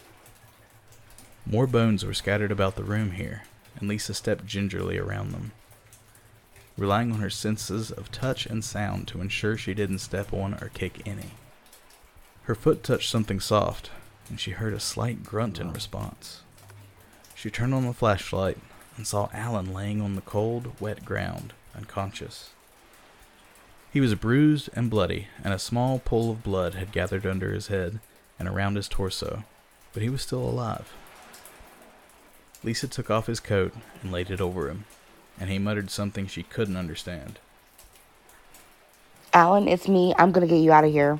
More 1.46 1.68
bones 1.68 2.04
were 2.04 2.13
scattered 2.13 2.52
about 2.52 2.76
the 2.76 2.84
room 2.84 3.12
here, 3.12 3.44
and 3.78 3.88
Lisa 3.88 4.13
stepped 4.13 4.46
gingerly 4.46 4.98
around 4.98 5.32
them, 5.32 5.54
relying 6.78 7.12
on 7.12 7.20
her 7.20 7.30
senses 7.30 7.92
of 7.92 8.12
touch 8.12 8.46
and 8.46 8.63
sound 8.63 9.08
to 9.08 9.22
ensure 9.22 9.58
she 9.58 9.74
didn't 9.74 10.00
step 10.00 10.32
on 10.32 10.54
or 10.56 10.70
kick 10.74 11.02
any. 11.06 11.32
Her 12.44 12.56
foot 12.56 12.84
touched 12.84 13.10
something 13.10 13.40
soft, 13.40 13.90
and 14.30 14.40
she 14.40 14.52
heard 14.52 14.74
a 14.74 14.80
slight 14.80 15.24
grunt 15.24 15.60
in 15.60 15.74
response. 15.74 16.42
She 17.36 17.50
turned 17.50 17.74
on 17.74 17.86
the 17.86 17.94
flashlight 17.94 18.58
and 18.96 19.06
saw 19.06 19.30
Alan 19.34 19.74
laying 19.74 20.02
on 20.02 20.16
the 20.16 20.22
cold, 20.22 20.72
wet 20.80 21.06
ground, 21.06 21.54
unconscious. 21.76 22.52
He 23.92 24.02
was 24.02 24.16
bruised 24.16 24.70
and 24.74 24.90
bloody, 24.90 25.28
and 25.44 25.54
a 25.54 25.60
small 25.60 26.00
pool 26.00 26.32
of 26.32 26.44
blood 26.44 26.76
had 26.76 26.92
gathered 26.92 27.26
under 27.26 27.54
his 27.54 27.68
head 27.68 28.00
and 28.38 28.48
around 28.48 28.76
his 28.76 28.88
torso, 28.88 29.44
but 29.94 30.04
he 30.04 30.10
was 30.10 30.22
still 30.22 30.48
alive. 30.48 30.92
Lisa 32.63 32.88
took 32.88 33.10
off 33.10 33.28
his 33.28 33.40
coat 33.40 33.74
and 34.02 34.12
laid 34.12 34.30
it 34.30 34.42
over 34.42 34.70
him, 34.70 34.86
and 35.39 35.50
he 35.50 35.60
muttered 35.60 35.89
something 35.89 36.28
she 36.28 36.43
couldn't 36.43 36.78
understand. 36.78 37.39
Alan, 39.34 39.67
it's 39.67 39.88
me. 39.88 40.13
I'm 40.17 40.32
gonna 40.32 40.47
get 40.47 40.58
you 40.58 40.71
out 40.71 40.84
of 40.84 40.91
here. 40.91 41.19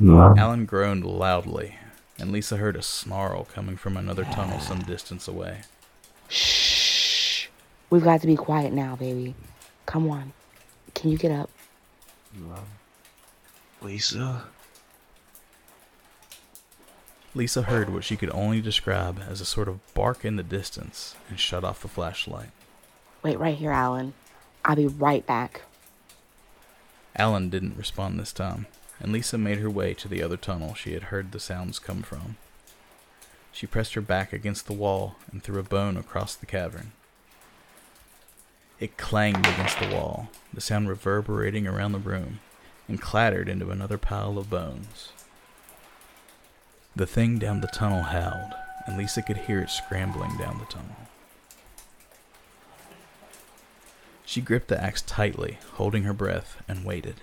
Alan 0.00 0.66
groaned 0.66 1.04
loudly, 1.04 1.76
and 2.18 2.32
Lisa 2.32 2.56
heard 2.56 2.76
a 2.76 2.82
snarl 2.82 3.44
coming 3.44 3.76
from 3.76 3.96
another 3.96 4.24
tunnel 4.24 4.60
some 4.60 4.80
distance 4.80 5.28
away. 5.28 5.62
Shh. 6.28 7.48
We've 7.90 8.04
got 8.04 8.20
to 8.20 8.26
be 8.26 8.36
quiet 8.36 8.72
now, 8.72 8.96
baby. 8.96 9.34
Come 9.86 10.08
on. 10.08 10.32
Can 10.94 11.10
you 11.10 11.18
get 11.18 11.32
up? 11.32 11.50
Lisa? 13.82 14.44
Lisa 17.34 17.62
heard 17.62 17.92
what 17.92 18.04
she 18.04 18.16
could 18.16 18.30
only 18.30 18.60
describe 18.60 19.20
as 19.28 19.40
a 19.40 19.44
sort 19.44 19.68
of 19.68 19.94
bark 19.94 20.24
in 20.24 20.36
the 20.36 20.42
distance 20.42 21.14
and 21.28 21.38
shut 21.38 21.64
off 21.64 21.82
the 21.82 21.88
flashlight. 21.88 22.50
Wait 23.22 23.38
right 23.38 23.56
here, 23.56 23.70
Alan. 23.70 24.14
I'll 24.64 24.76
be 24.76 24.86
right 24.86 25.26
back. 25.26 25.62
Alan 27.16 27.50
didn't 27.50 27.76
respond 27.76 28.18
this 28.18 28.32
time, 28.32 28.66
and 28.98 29.12
Lisa 29.12 29.36
made 29.36 29.58
her 29.58 29.70
way 29.70 29.94
to 29.94 30.08
the 30.08 30.22
other 30.22 30.36
tunnel 30.36 30.74
she 30.74 30.94
had 30.94 31.04
heard 31.04 31.32
the 31.32 31.40
sounds 31.40 31.78
come 31.78 32.02
from. 32.02 32.36
She 33.52 33.66
pressed 33.66 33.94
her 33.94 34.00
back 34.00 34.32
against 34.32 34.66
the 34.66 34.72
wall 34.72 35.16
and 35.30 35.42
threw 35.42 35.58
a 35.58 35.64
bone 35.64 35.96
across 35.96 36.34
the 36.34 36.46
cavern. 36.46 36.92
It 38.78 38.96
clanged 38.96 39.46
against 39.46 39.78
the 39.78 39.94
wall, 39.94 40.30
the 40.54 40.60
sound 40.62 40.88
reverberating 40.88 41.66
around 41.66 41.92
the 41.92 41.98
room, 41.98 42.40
and 42.88 43.00
clattered 43.00 43.48
into 43.48 43.70
another 43.70 43.98
pile 43.98 44.38
of 44.38 44.48
bones. 44.48 45.12
The 46.96 47.06
thing 47.06 47.38
down 47.38 47.60
the 47.60 47.66
tunnel 47.66 48.04
howled, 48.04 48.54
and 48.86 48.96
Lisa 48.96 49.20
could 49.20 49.36
hear 49.36 49.60
it 49.60 49.70
scrambling 49.70 50.38
down 50.38 50.58
the 50.58 50.64
tunnel. 50.64 50.96
She 54.30 54.40
gripped 54.40 54.68
the 54.68 54.80
axe 54.80 55.02
tightly, 55.02 55.58
holding 55.72 56.04
her 56.04 56.12
breath, 56.12 56.62
and 56.68 56.84
waited. 56.84 57.16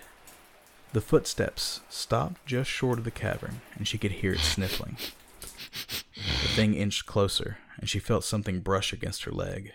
The 0.92 1.00
footsteps 1.00 1.80
stopped 1.88 2.46
just 2.46 2.70
short 2.70 3.00
of 3.00 3.06
the 3.06 3.12
cavern, 3.12 3.62
and 3.78 3.88
she 3.88 3.98
could 3.98 4.12
hear 4.12 4.34
it 4.34 4.42
sniffling. 4.42 4.98
The 5.32 6.50
thing 6.54 6.74
inched 6.74 7.06
closer, 7.06 7.60
and 7.78 7.90
she 7.90 8.00
felt 8.00 8.26
something 8.26 8.60
brush 8.60 8.92
against 8.92 9.24
her 9.24 9.32
leg. 9.32 9.72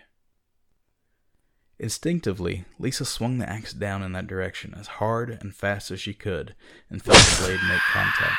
Instinctively, 1.79 2.65
Lisa 2.77 3.03
swung 3.03 3.39
the 3.39 3.49
axe 3.49 3.73
down 3.73 4.03
in 4.03 4.11
that 4.11 4.27
direction 4.27 4.75
as 4.77 4.85
hard 5.01 5.31
and 5.31 5.55
fast 5.55 5.89
as 5.89 5.99
she 5.99 6.13
could 6.13 6.53
and 6.87 7.01
felt 7.01 7.17
the 7.17 7.45
blade 7.45 7.67
make 7.67 7.81
contact. 7.81 8.37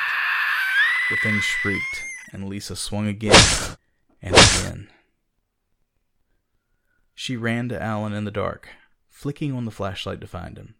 The 1.09 1.17
thing 1.17 1.41
shrieked, 1.41 2.01
and 2.31 2.47
Lisa 2.47 2.77
swung 2.77 3.09
again 3.09 3.75
and 4.21 4.35
again. 4.35 4.87
She 7.13 7.35
ran 7.35 7.67
to 7.67 7.81
Alan 7.81 8.13
in 8.13 8.23
the 8.23 8.31
dark, 8.31 8.69
flicking 9.15 9.53
on 9.53 9.63
the 9.63 9.71
flashlight 9.71 10.19
to 10.19 10.27
find 10.27 10.57
him. 10.57 10.75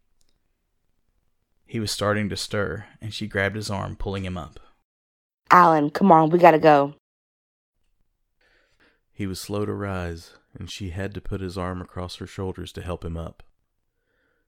He 1.65 1.80
was 1.80 1.89
starting 1.89 2.28
to 2.28 2.36
stir, 2.36 2.86
and 3.02 3.13
she 3.13 3.28
grabbed 3.28 3.56
his 3.56 3.71
arm, 3.71 3.95
pulling 3.95 4.26
him 4.26 4.38
up. 4.38 4.60
Alan, 5.50 5.89
come 5.89 6.12
on. 6.12 6.30
We 6.30 6.38
gotta 6.38 6.60
go. 6.60 6.95
He 9.13 9.26
was 9.26 9.39
slow 9.39 9.65
to 9.65 9.74
rise, 9.74 10.34
and 10.54 10.69
she 10.69 10.89
had 10.89 11.13
to 11.13 11.21
put 11.21 11.39
his 11.39 11.58
arm 11.58 11.82
across 11.82 12.17
her 12.17 12.28
shoulders 12.28 12.74
to 12.74 12.82
help 12.82 13.06
him 13.06 13.15
up. 13.15 13.41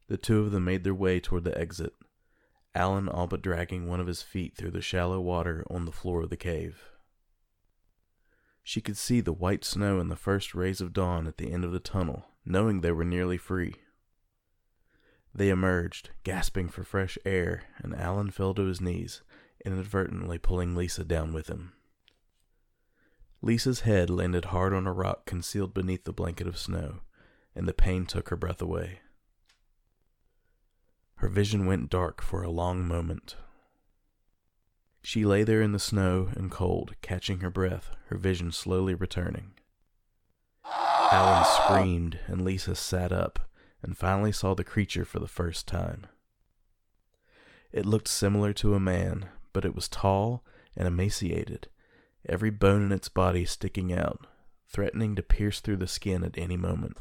The 0.10 0.18
two 0.18 0.42
of 0.42 0.52
them 0.52 0.66
made 0.66 0.84
their 0.84 0.94
way 0.94 1.22
toward 1.22 1.46
the 1.46 1.58
exit, 1.58 1.94
Alan 2.76 3.08
all 3.08 3.26
but 3.26 3.42
dragging 3.42 3.88
one 3.88 4.02
of 4.02 4.08
his 4.08 4.22
feet 4.22 4.58
through 4.58 4.72
the 4.72 4.82
shallow 4.82 5.22
water 5.22 5.64
on 5.70 5.86
the 5.86 5.94
floor 5.94 6.24
of 6.24 6.30
the 6.30 6.36
cave. 6.36 6.92
She 8.68 8.82
could 8.82 8.98
see 8.98 9.22
the 9.22 9.32
white 9.32 9.64
snow 9.64 10.02
in 10.02 10.10
the 10.10 10.18
first 10.18 10.54
rays 10.54 10.82
of 10.82 10.92
dawn 10.92 11.26
at 11.26 11.38
the 11.38 11.54
end 11.54 11.64
of 11.64 11.72
the 11.72 11.80
tunnel, 11.80 12.26
knowing 12.44 12.82
they 12.82 12.92
were 12.92 13.06
nearly 13.06 13.38
free. 13.38 13.76
They 15.34 15.48
emerged, 15.48 16.10
gasping 16.26 16.68
for 16.68 16.84
fresh 16.84 17.18
air, 17.24 17.64
and 17.78 17.96
Alan 17.96 18.30
fell 18.30 18.54
to 18.56 18.66
his 18.66 18.82
knees, 18.82 19.22
inadvertently 19.64 20.38
pulling 20.38 20.76
Lisa 20.76 21.06
down 21.06 21.32
with 21.32 21.48
him. 21.48 21.76
Lisa's 23.42 23.82
head 23.82 24.10
landed 24.10 24.44
hard 24.44 24.74
on 24.74 24.86
a 24.86 24.92
rock 24.92 25.26
concealed 25.26 25.74
beneath 25.74 26.04
the 26.04 26.12
blanket 26.12 26.46
of 26.46 26.58
snow, 26.58 27.00
and 27.56 27.70
the 27.70 27.74
pain 27.74 28.06
took 28.06 28.28
her 28.28 28.36
breath 28.36 28.62
away. 28.62 29.00
Her 31.16 31.30
vision 31.30 31.66
went 31.66 31.90
dark 31.90 32.22
for 32.22 32.44
a 32.44 32.52
long 32.52 32.86
moment. 32.86 33.38
She 35.02 35.26
lay 35.26 35.44
there 35.44 35.62
in 35.62 35.72
the 35.72 35.80
snow 35.80 36.30
and 36.36 36.52
cold, 36.52 36.96
catching 37.02 37.40
her 37.40 37.50
breath, 37.50 37.96
her 38.08 38.18
vision 38.18 38.52
slowly 38.52 38.94
returning. 38.94 39.54
Alan 41.12 41.46
screamed, 41.46 42.20
and 42.28 42.42
Lisa 42.42 42.76
sat 42.76 43.12
up 43.12 43.40
and 43.82 43.98
finally 43.98 44.32
saw 44.32 44.54
the 44.54 44.64
creature 44.64 45.06
for 45.06 45.20
the 45.20 45.28
first 45.28 45.68
time. 45.68 46.08
It 47.72 47.86
looked 47.86 48.08
similar 48.08 48.54
to 48.54 48.74
a 48.74 48.80
man, 48.80 49.30
but 49.54 49.64
it 49.66 49.76
was 49.76 49.88
tall 49.88 50.44
and 50.76 50.88
emaciated, 50.88 51.70
every 52.28 52.50
bone 52.50 52.84
in 52.84 52.92
its 52.92 53.10
body 53.10 53.46
sticking 53.46 53.94
out, 53.94 54.28
threatening 54.68 55.16
to 55.16 55.24
pierce 55.24 55.60
through 55.60 55.78
the 55.78 55.88
skin 55.88 56.24
at 56.24 56.38
any 56.38 56.58
moment. 56.58 56.98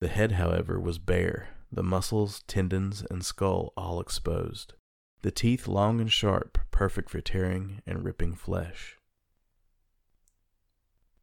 The 0.00 0.08
head, 0.08 0.32
however, 0.32 0.80
was 0.80 0.98
bare, 0.98 1.50
the 1.70 1.82
muscles, 1.82 2.42
tendons, 2.46 3.04
and 3.10 3.24
skull 3.24 3.72
all 3.76 4.00
exposed, 4.00 4.74
the 5.24 5.30
teeth 5.30 5.66
long 5.66 6.02
and 6.02 6.12
sharp, 6.12 6.58
perfect 6.70 7.08
for 7.08 7.22
tearing 7.22 7.80
and 7.86 8.04
ripping 8.04 8.34
flesh. 8.34 8.98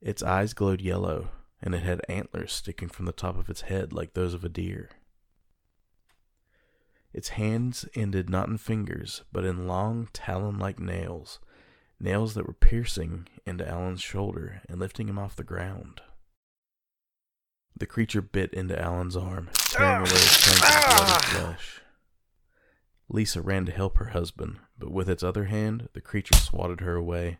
Its 0.02 0.24
eyes 0.24 0.56
glowed 0.56 0.82
yellow, 0.82 1.30
and 1.62 1.76
it 1.76 1.84
had 1.84 2.02
antlers 2.10 2.52
sticking 2.52 2.90
from 2.90 3.06
the 3.06 3.12
top 3.12 3.38
of 3.38 3.48
its 3.48 3.62
head 3.62 3.94
like 3.94 4.16
those 4.16 4.34
of 4.34 4.44
a 4.44 4.50
deer. 4.50 4.90
Its 7.14 7.30
hands 7.30 7.86
ended 7.94 8.28
not 8.28 8.48
in 8.48 8.58
fingers, 8.58 9.22
but 9.32 9.46
in 9.46 9.68
long, 9.68 10.08
talon 10.14 10.58
like 10.58 10.80
nails, 10.80 11.40
nails 12.00 12.34
that 12.34 12.48
were 12.48 12.54
piercing 12.54 13.28
into 13.46 13.70
Alan's 13.70 14.02
shoulder 14.02 14.64
and 14.68 14.80
lifting 14.80 15.10
him 15.10 15.20
off 15.20 15.36
the 15.36 15.44
ground. 15.44 16.02
The 17.78 17.86
creature 17.86 18.24
bit 18.24 18.52
into 18.52 18.82
Alan's 18.82 19.16
arm, 19.16 19.50
tearing 19.54 20.02
away 20.02 20.10
its 20.10 20.44
chunk 20.44 20.58
of 20.58 20.86
bloody 20.86 21.12
ah! 21.12 21.22
flesh. 21.24 21.82
Lisa 23.14 23.42
ran 23.42 23.66
to 23.66 23.72
help 23.72 23.98
her 23.98 24.10
husband, 24.10 24.60
but 24.80 24.92
with 24.92 25.10
its 25.10 25.24
other 25.24 25.46
hand, 25.46 25.90
the 25.94 26.02
creature 26.02 26.36
swatted 26.36 26.80
her 26.80 26.96
away. 26.96 27.40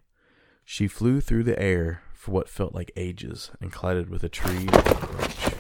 She 0.66 0.88
flew 0.88 1.22
through 1.22 1.44
the 1.44 1.60
air 1.60 2.04
for 2.14 2.32
what 2.32 2.50
felt 2.50 2.76
like 2.76 2.92
ages 2.96 3.52
and 3.62 3.72
collided 3.72 4.10
with 4.10 4.24
a 4.24 4.30
tree 4.30 4.68
or 4.68 4.80
a 4.80 5.08
branch. 5.08 5.56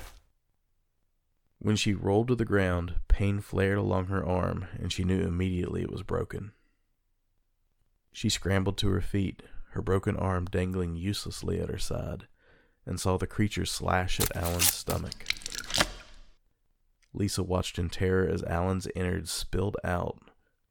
When 1.60 1.76
she 1.76 1.94
rolled 1.94 2.28
to 2.28 2.36
the 2.36 2.46
ground, 2.46 2.96
pain 3.08 3.40
flared 3.40 3.78
along 3.78 4.08
her 4.08 4.26
arm, 4.26 4.66
and 4.78 4.92
she 4.92 5.04
knew 5.04 5.22
immediately 5.22 5.82
it 5.82 5.92
was 5.92 6.04
broken. 6.04 6.52
She 8.12 8.30
scrambled 8.30 8.78
to 8.80 8.90
her 8.90 9.02
feet, 9.02 9.44
her 9.72 9.82
broken 9.82 10.18
arm 10.18 10.46
dangling 10.46 10.96
uselessly 10.96 11.62
at 11.62 11.70
her 11.70 11.78
side, 11.78 12.28
and 12.86 13.00
saw 13.00 13.18
the 13.18 13.28
creature 13.28 13.66
slash 13.66 14.20
at 14.20 14.36
Alan's 14.36 14.74
stomach. 14.74 15.26
Lisa 17.14 17.44
watched 17.44 17.78
in 17.78 17.90
terror 17.90 18.28
as 18.28 18.44
Alan's 18.44 18.88
innards 18.96 19.32
spilled 19.32 19.78
out, 19.84 20.20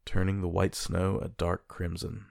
turning 0.05 0.41
the 0.41 0.49
white 0.49 0.75
snow 0.75 1.19
a 1.19 1.29
dark 1.29 1.69
crimson. 1.69 2.27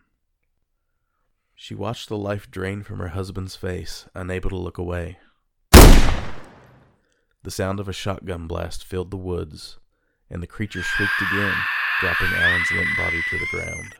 She 1.53 1.75
watched 1.75 2.09
the 2.09 2.17
life 2.17 2.49
drain 2.49 2.83
from 2.83 2.99
her 2.99 3.09
husband's 3.09 3.55
face, 3.55 4.07
unable 4.15 4.49
to 4.49 4.57
look 4.57 4.77
away. 4.77 5.19
The 5.71 7.51
sound 7.51 7.79
of 7.79 7.87
a 7.87 7.93
shotgun 7.93 8.47
blast 8.47 8.83
filled 8.83 9.11
the 9.11 9.17
woods, 9.17 9.77
and 10.29 10.41
the 10.41 10.47
creature 10.47 10.81
shrieked 10.81 11.21
again, 11.21 11.55
dropping 12.01 12.27
Alan's 12.33 12.71
limp 12.71 12.97
body 12.97 13.21
to 13.29 13.37
the 13.37 13.47
ground. 13.51 13.95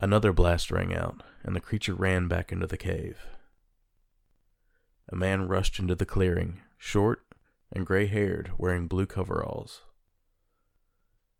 Another 0.00 0.32
blast 0.32 0.70
rang 0.70 0.94
out, 0.94 1.22
and 1.42 1.54
the 1.54 1.60
creature 1.60 1.94
ran 1.94 2.28
back 2.28 2.52
into 2.52 2.66
the 2.66 2.78
cave. 2.78 3.26
a 5.12 5.16
man 5.16 5.48
rushed 5.48 5.78
into 5.78 5.94
the 5.94 6.06
clearing, 6.06 6.60
short 6.78 7.24
and 7.72 7.86
gray 7.86 8.06
haired, 8.06 8.52
wearing 8.58 8.86
blue 8.86 9.06
coveralls. 9.06 9.82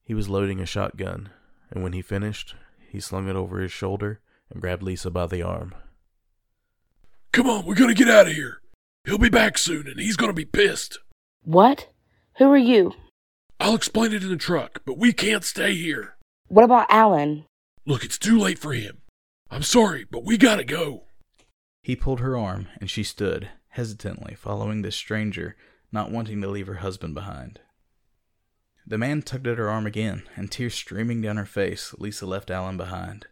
He 0.03 0.15
was 0.15 0.29
loading 0.29 0.61
a 0.61 0.67
shotgun, 0.67 1.31
and 1.71 1.83
when 1.83 1.93
he 1.93 2.03
finished, 2.03 2.55
he 2.89 3.01
slung 3.01 3.29
it 3.29 3.37
over 3.37 3.61
his 3.61 3.73
shoulder 3.73 4.21
and 4.51 4.61
grabbed 4.61 4.83
Lisa 4.83 5.11
by 5.11 5.27
the 5.27 5.43
arm. 5.43 5.75
Come 7.33 7.49
on, 7.49 7.65
we're 7.65 7.77
gonna 7.77 7.95
get 7.95 8.09
out 8.09 8.27
of 8.27 8.33
here. 8.33 8.61
He'll 9.05 9.19
be 9.19 9.29
back 9.29 9.57
soon, 9.57 9.87
and 9.87 10.01
he's 10.01 10.17
gonna 10.17 10.33
be 10.33 10.45
pissed. 10.45 10.99
What? 11.43 11.89
Who 12.39 12.51
are 12.51 12.59
you? 12.59 12.93
I'll 13.61 13.75
explain 13.75 14.13
it 14.13 14.23
in 14.23 14.31
the 14.31 14.37
truck, 14.37 14.83
but 14.85 14.99
we 14.99 15.13
can't 15.13 15.45
stay 15.45 15.75
here. 15.75 16.17
What 16.49 16.65
about 16.65 16.91
Alan? 16.91 17.45
Look, 17.87 18.05
it's 18.05 18.19
too 18.19 18.39
late 18.39 18.59
for 18.59 18.73
him. 18.73 19.03
I'm 19.51 19.63
sorry, 19.63 20.05
but 20.11 20.25
we 20.25 20.39
gotta 20.39 20.65
go. 20.65 21.05
He 21.83 21.97
pulled 21.97 22.21
her 22.21 22.37
arm, 22.37 22.69
and 22.81 22.91
she 22.91 23.03
stood, 23.03 23.49
hesitantly 23.69 24.35
following 24.35 24.83
this 24.83 24.97
stranger, 24.97 25.57
not 25.93 26.11
wanting 26.11 26.41
to 26.41 26.49
leave 26.49 26.67
her 26.67 26.75
husband 26.75 27.15
behind. 27.15 27.61
The 28.87 28.99
man 28.99 29.23
tugged 29.23 29.47
at 29.47 29.59
her 29.59 29.69
arm 29.69 29.87
again, 29.87 30.23
and 30.37 30.51
tears 30.51 30.75
streaming 30.75 31.21
down 31.21 31.37
her 31.37 31.47
face, 31.47 31.95
Lisa 31.99 32.27
left 32.27 32.51
Alan 32.51 32.77
behind. 32.77 33.27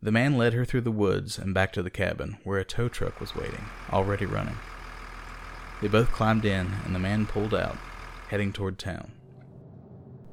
The 0.00 0.12
man 0.12 0.36
led 0.36 0.52
her 0.52 0.64
through 0.64 0.82
the 0.82 0.90
woods 0.90 1.38
and 1.38 1.54
back 1.54 1.72
to 1.72 1.82
the 1.82 1.90
cabin, 1.90 2.38
where 2.44 2.58
a 2.58 2.64
tow 2.64 2.88
truck 2.88 3.20
was 3.20 3.34
waiting, 3.34 3.64
already 3.90 4.26
running. 4.26 4.58
They 5.80 5.88
both 5.88 6.12
climbed 6.12 6.44
in, 6.44 6.68
and 6.84 6.94
the 6.94 6.98
man 6.98 7.26
pulled 7.26 7.54
out, 7.54 7.76
heading 8.28 8.52
toward 8.52 8.78
town. 8.78 9.12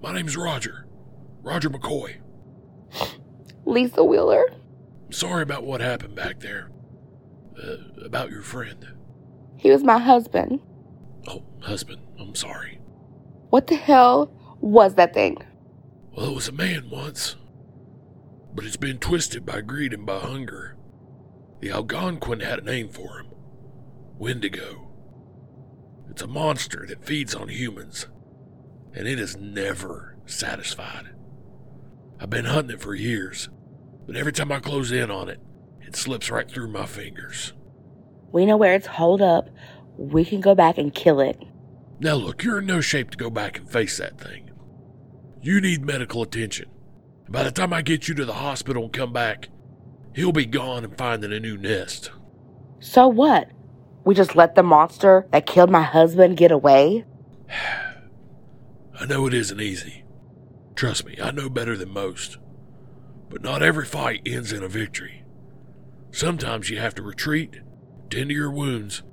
My 0.02 0.14
name's 0.14 0.38
Roger. 0.38 0.88
Roger 1.42 1.70
McCoy. 1.70 2.18
Lisa 3.66 4.04
Wheeler? 4.04 4.46
I'm 5.06 5.12
sorry 5.12 5.44
about 5.44 5.64
what 5.64 5.82
happened 5.82 6.16
back 6.16 6.40
there. 6.40 6.70
Uh, 7.64 8.04
about 8.04 8.32
your 8.32 8.42
friend. 8.42 8.86
He 9.56 9.72
was 9.72 9.84
my 9.84 9.98
husband. 9.98 10.60
Oh, 11.28 11.44
husband, 11.62 12.02
I'm 12.20 12.36
sorry. 12.36 12.80
What 13.50 13.68
the 13.68 13.76
hell 13.76 14.32
was 14.60 14.96
that 14.96 15.14
thing? 15.14 15.38
Well, 16.16 16.32
it 16.32 16.36
was 16.36 16.48
a 16.48 16.54
man 16.54 16.90
once. 16.90 17.36
But 18.54 18.66
it's 18.66 18.78
been 18.78 19.00
twisted 19.00 19.46
by 19.46 19.62
greed 19.62 19.94
and 19.94 20.06
by 20.06 20.20
hunger. 20.20 20.78
The 21.60 21.72
Algonquin 21.72 22.40
had 22.42 22.60
a 22.60 22.64
name 22.64 22.90
for 22.90 23.20
him 23.20 23.28
Wendigo. 24.18 24.88
It's 26.10 26.22
a 26.22 26.28
monster 26.28 26.86
that 26.88 27.06
feeds 27.06 27.36
on 27.36 27.50
humans, 27.50 28.08
and 28.94 29.08
it 29.08 29.20
is 29.20 29.36
never 29.36 30.18
satisfied. 30.26 31.10
I've 32.20 32.30
been 32.30 32.46
hunting 32.46 32.76
it 32.76 32.82
for 32.82 32.96
years, 32.96 33.50
but 34.08 34.16
every 34.16 34.32
time 34.32 34.52
I 34.52 34.60
close 34.60 34.92
in 34.92 35.12
on 35.12 35.28
it, 35.28 35.42
it 35.82 35.98
slips 35.98 36.32
right 36.32 36.50
through 36.50 36.70
my 36.70 36.86
fingers. 36.86 37.54
We 38.32 38.46
know 38.46 38.58
where 38.58 38.74
it's 38.74 38.88
holed 38.88 39.22
up. 39.22 39.50
We 39.98 40.26
can 40.26 40.42
go 40.42 40.56
back 40.56 40.78
and 40.78 40.94
kill 40.94 41.20
it. 41.20 41.42
Now, 42.00 42.16
look, 42.16 42.44
you're 42.44 42.60
in 42.60 42.66
no 42.66 42.82
shape 42.82 43.12
to 43.12 43.18
go 43.18 43.30
back 43.30 43.58
and 43.58 43.70
face 43.70 43.98
that 43.98 44.20
thing. 44.20 44.52
You 45.42 45.62
need 45.62 45.86
medical 45.86 46.22
attention. 46.22 46.70
And 47.26 47.34
by 47.34 47.44
the 47.44 47.52
time 47.52 47.72
I 47.72 47.82
get 47.82 48.08
you 48.08 48.16
to 48.16 48.26
the 48.26 48.34
hospital 48.34 48.84
and 48.84 48.94
come 48.94 49.14
back, 49.14 49.50
he'll 50.14 50.32
be 50.32 50.46
gone 50.46 50.84
and 50.84 50.98
finding 50.98 51.32
a 51.32 51.40
new 51.40 51.58
nest. 51.58 52.12
So 52.80 53.08
what? 53.08 53.50
We 54.04 54.14
just 54.14 54.36
let 54.36 54.56
the 54.56 54.64
monster 54.64 55.28
that 55.32 55.46
killed 55.46 55.70
my 55.70 55.82
husband 55.82 56.38
get 56.38 56.52
away? 56.52 57.06
I 59.00 59.06
know 59.06 59.28
it 59.28 59.34
isn't 59.34 59.60
easy. 59.62 60.04
Trust 60.76 61.06
me, 61.06 61.18
I 61.22 61.32
know 61.32 61.50
better 61.50 61.78
than 61.78 61.90
most. 61.90 62.38
But 63.30 63.42
not 63.42 63.64
every 63.64 63.86
fight 63.86 64.22
ends 64.26 64.52
in 64.52 64.64
a 64.64 64.68
victory. 64.68 65.24
Sometimes 66.12 66.70
you 66.70 66.78
have 66.78 66.96
to 66.96 67.04
retreat, 67.04 67.60
tend 68.10 68.30
to 68.30 68.36
your 68.36 68.52
wounds, 68.52 69.04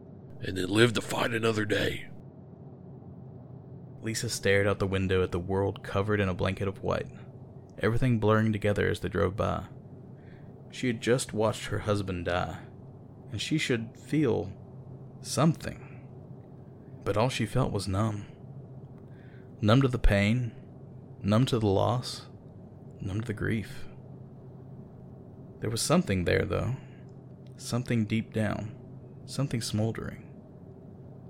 and 0.42 0.56
then 0.56 0.68
live 0.68 0.92
to 0.94 1.00
fight 1.00 1.32
another 1.32 1.64
day. 1.64 2.06
Lisa 4.02 4.28
stared 4.28 4.66
out 4.66 4.80
the 4.80 4.86
window 4.86 5.22
at 5.22 5.30
the 5.30 5.38
world 5.38 5.82
covered 5.84 6.20
in 6.20 6.28
a 6.28 6.34
blanket 6.34 6.66
of 6.66 6.82
white, 6.82 7.06
everything 7.78 8.18
blurring 8.18 8.52
together 8.52 8.88
as 8.88 9.00
they 9.00 9.08
drove 9.08 9.36
by. 9.36 9.64
She 10.72 10.88
had 10.88 11.00
just 11.00 11.32
watched 11.32 11.66
her 11.66 11.80
husband 11.80 12.24
die, 12.24 12.56
and 13.30 13.40
she 13.40 13.58
should 13.58 13.90
feel 13.96 14.52
something. 15.20 16.00
But 17.04 17.16
all 17.16 17.28
she 17.28 17.46
felt 17.46 17.72
was 17.72 17.86
numb. 17.86 18.26
Numb 19.60 19.82
to 19.82 19.88
the 19.88 19.98
pain, 19.98 20.52
numb 21.22 21.46
to 21.46 21.58
the 21.58 21.66
loss, 21.66 22.26
numb 23.00 23.20
to 23.20 23.26
the 23.26 23.32
grief. 23.32 23.84
There 25.60 25.70
was 25.70 25.82
something 25.82 26.24
there, 26.24 26.44
though. 26.44 26.74
Something 27.56 28.06
deep 28.06 28.32
down, 28.32 28.74
something 29.26 29.60
smoldering, 29.60 30.28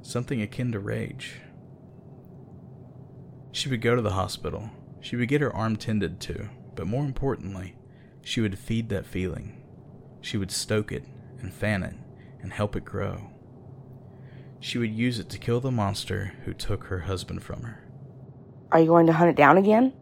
something 0.03 0.43
akin 0.43 0.73
to 0.73 0.79
rage. 0.79 1.41
She 3.53 3.69
would 3.69 3.81
go 3.81 3.95
to 3.95 4.03
the 4.03 4.13
hospital. 4.13 4.71
She 5.01 5.17
would 5.17 5.29
get 5.29 5.41
her 5.41 5.55
arm 5.55 5.77
tended 5.77 6.21
to, 6.23 6.49
but 6.75 6.87
more 6.87 7.05
importantly, 7.05 7.77
she 8.23 8.41
would 8.41 8.59
feed 8.59 8.89
that 8.89 9.07
feeling. 9.07 9.63
She 10.21 10.37
would 10.37 10.51
stoke 10.51 10.93
it 10.93 11.05
and 11.41 11.53
fan 11.53 11.83
it 11.83 11.95
and 12.41 12.53
help 12.53 12.77
it 12.77 12.85
grow. 12.85 13.31
She 14.61 14.79
would 14.79 14.93
use 14.93 15.19
it 15.19 15.29
to 15.31 15.39
kill 15.39 15.61
the 15.61 15.73
monster 15.73 16.35
who 16.45 16.55
took 16.55 16.85
her 16.85 17.01
husband 17.01 17.43
from 17.43 17.63
her. 17.63 17.89
Are 18.71 18.81
you 18.81 18.87
going 18.87 19.07
to 19.07 19.13
hunt 19.13 19.31
it 19.31 19.37
down 19.37 19.59
again? 19.59 19.93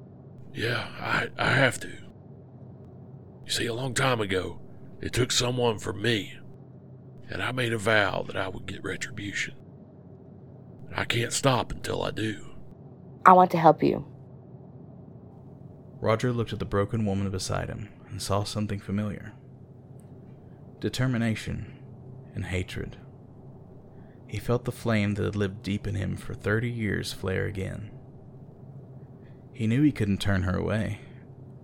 Yeah, 0.53 0.87
I, 1.01 1.29
I 1.39 1.53
have 1.53 1.81
to. 1.81 1.89
You 1.89 3.51
see, 3.51 3.67
a 3.67 3.75
long 3.75 3.95
time 3.95 4.21
ago, 4.21 4.61
it 5.01 5.13
took 5.13 5.33
someone 5.33 5.79
from 5.79 6.03
me, 6.03 6.35
and 7.31 7.43
I 7.43 7.53
made 7.53 7.73
a 7.73 7.79
vow 7.79 8.23
that 8.27 8.37
I 8.37 8.49
would 8.49 8.67
get 8.67 8.85
retribution. 8.85 9.55
I 10.95 11.05
can't 11.05 11.33
stop 11.33 11.73
until 11.73 12.03
I 12.03 12.11
do. 12.11 12.47
I 13.25 13.33
want 13.33 13.51
to 13.53 13.59
help 13.59 13.83
you. 13.83 14.07
Roger 16.01 16.33
looked 16.33 16.53
at 16.53 16.59
the 16.59 16.65
broken 16.65 17.05
woman 17.05 17.31
beside 17.31 17.69
him 17.69 17.89
and 18.09 18.21
saw 18.23 18.45
something 18.45 18.81
familiar 18.81 19.35
determination 20.81 21.77
and 22.35 22.47
hatred. 22.47 22.97
He 24.27 24.39
felt 24.39 24.65
the 24.65 24.73
flame 24.73 25.15
that 25.15 25.25
had 25.25 25.37
lived 25.37 25.63
deep 25.63 25.87
in 25.87 25.95
him 25.95 26.17
for 26.17 26.33
30 26.33 26.71
years 26.71 27.13
flare 27.13 27.45
again. 27.45 27.91
He 29.53 29.67
knew 29.67 29.83
he 29.83 29.93
couldn't 29.93 30.23
turn 30.23 30.45
her 30.45 30.57
away. 30.57 31.01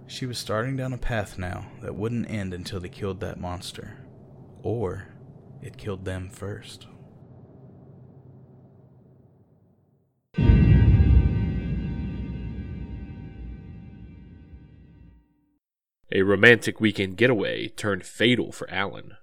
She 0.06 0.26
was 0.26 0.36
starting 0.36 0.76
down 0.76 0.92
a 0.92 0.98
path 0.98 1.38
now 1.38 1.66
that 1.80 1.94
wouldn't 1.94 2.30
end 2.30 2.52
until 2.52 2.78
they 2.78 2.90
killed 2.90 3.20
that 3.20 3.40
monster. 3.40 3.96
Or 4.62 5.08
it 5.62 5.78
killed 5.78 6.04
them 6.04 6.28
first. 6.28 6.86
A 16.16 16.22
romantic 16.22 16.80
weekend 16.80 17.18
getaway 17.18 17.68
turned 17.68 18.06
fatal 18.06 18.50
for 18.50 18.70
Alan. 18.70 19.18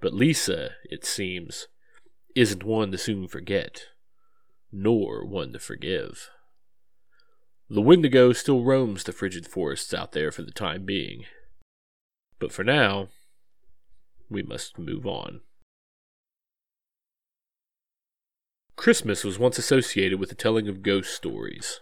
But 0.00 0.14
Lisa, 0.14 0.70
it 0.84 1.04
seems, 1.04 1.68
isn't 2.34 2.64
one 2.64 2.90
to 2.90 2.96
soon 2.96 3.28
forget, 3.28 3.88
nor 4.72 5.26
one 5.26 5.52
to 5.52 5.58
forgive. 5.58 6.30
The 7.68 7.82
Wendigo 7.82 8.32
still 8.32 8.64
roams 8.64 9.04
the 9.04 9.12
frigid 9.12 9.46
forests 9.46 9.92
out 9.92 10.12
there 10.12 10.32
for 10.32 10.40
the 10.40 10.52
time 10.52 10.86
being. 10.86 11.26
But 12.38 12.50
for 12.50 12.64
now, 12.64 13.08
we 14.30 14.42
must 14.42 14.78
move 14.78 15.06
on. 15.06 15.42
Christmas 18.74 19.22
was 19.22 19.38
once 19.38 19.58
associated 19.58 20.18
with 20.18 20.30
the 20.30 20.34
telling 20.34 20.66
of 20.66 20.82
ghost 20.82 21.14
stories. 21.14 21.80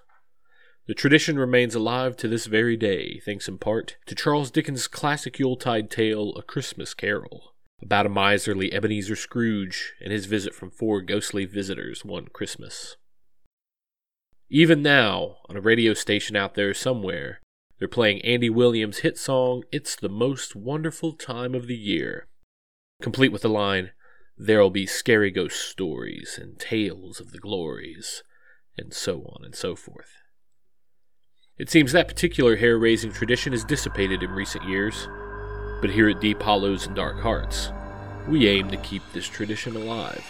The 0.86 0.94
tradition 0.94 1.38
remains 1.38 1.74
alive 1.74 2.16
to 2.16 2.28
this 2.28 2.46
very 2.46 2.76
day, 2.76 3.20
thanks 3.24 3.48
in 3.48 3.58
part 3.58 3.96
to 4.06 4.14
Charles 4.14 4.50
Dickens' 4.50 4.88
classic 4.88 5.38
Yuletide 5.38 5.90
tale, 5.90 6.34
A 6.36 6.42
Christmas 6.42 6.94
Carol, 6.94 7.54
about 7.80 8.06
a 8.06 8.10
miserly 8.10 8.72
Ebenezer 8.72 9.16
Scrooge 9.16 9.94
and 10.00 10.12
his 10.12 10.26
visit 10.26 10.54
from 10.54 10.70
four 10.70 11.00
ghostly 11.00 11.44
visitors 11.44 12.04
one 12.04 12.26
Christmas. 12.28 12.96
Even 14.48 14.82
now, 14.82 15.36
on 15.48 15.56
a 15.56 15.60
radio 15.60 15.94
station 15.94 16.34
out 16.34 16.54
there 16.54 16.74
somewhere, 16.74 17.40
they're 17.78 17.86
playing 17.86 18.20
Andy 18.22 18.50
Williams' 18.50 18.98
hit 18.98 19.16
song, 19.16 19.62
It's 19.70 19.94
the 19.94 20.08
Most 20.08 20.56
Wonderful 20.56 21.12
Time 21.12 21.54
of 21.54 21.68
the 21.68 21.76
Year, 21.76 22.26
complete 23.00 23.32
with 23.32 23.42
the 23.42 23.48
line, 23.48 23.92
There'll 24.42 24.70
be 24.70 24.86
scary 24.86 25.30
ghost 25.30 25.68
stories 25.68 26.38
and 26.40 26.58
tales 26.58 27.20
of 27.20 27.30
the 27.30 27.38
glories, 27.38 28.22
and 28.78 28.94
so 28.94 29.30
on 29.36 29.44
and 29.44 29.54
so 29.54 29.76
forth. 29.76 30.19
It 31.60 31.68
seems 31.68 31.92
that 31.92 32.08
particular 32.08 32.56
hair 32.56 32.78
raising 32.78 33.12
tradition 33.12 33.52
has 33.52 33.64
dissipated 33.64 34.22
in 34.22 34.30
recent 34.30 34.64
years, 34.64 35.06
but 35.82 35.90
here 35.90 36.08
at 36.08 36.18
Deep 36.18 36.40
Hollows 36.40 36.86
and 36.86 36.96
Dark 36.96 37.20
Hearts, 37.20 37.70
we 38.26 38.48
aim 38.48 38.70
to 38.70 38.78
keep 38.78 39.02
this 39.12 39.28
tradition 39.28 39.76
alive. 39.76 40.24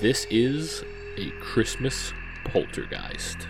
This 0.00 0.26
is 0.30 0.82
a 1.18 1.30
Christmas 1.32 2.14
poltergeist. 2.46 3.46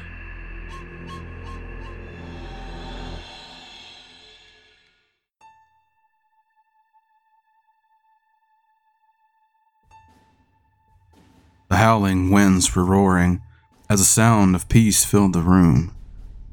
The 11.68 11.76
howling 11.76 12.32
winds 12.32 12.74
were 12.74 12.84
roaring 12.84 13.40
as 13.88 14.00
a 14.00 14.04
sound 14.04 14.56
of 14.56 14.68
peace 14.68 15.04
filled 15.04 15.32
the 15.32 15.40
room. 15.40 15.94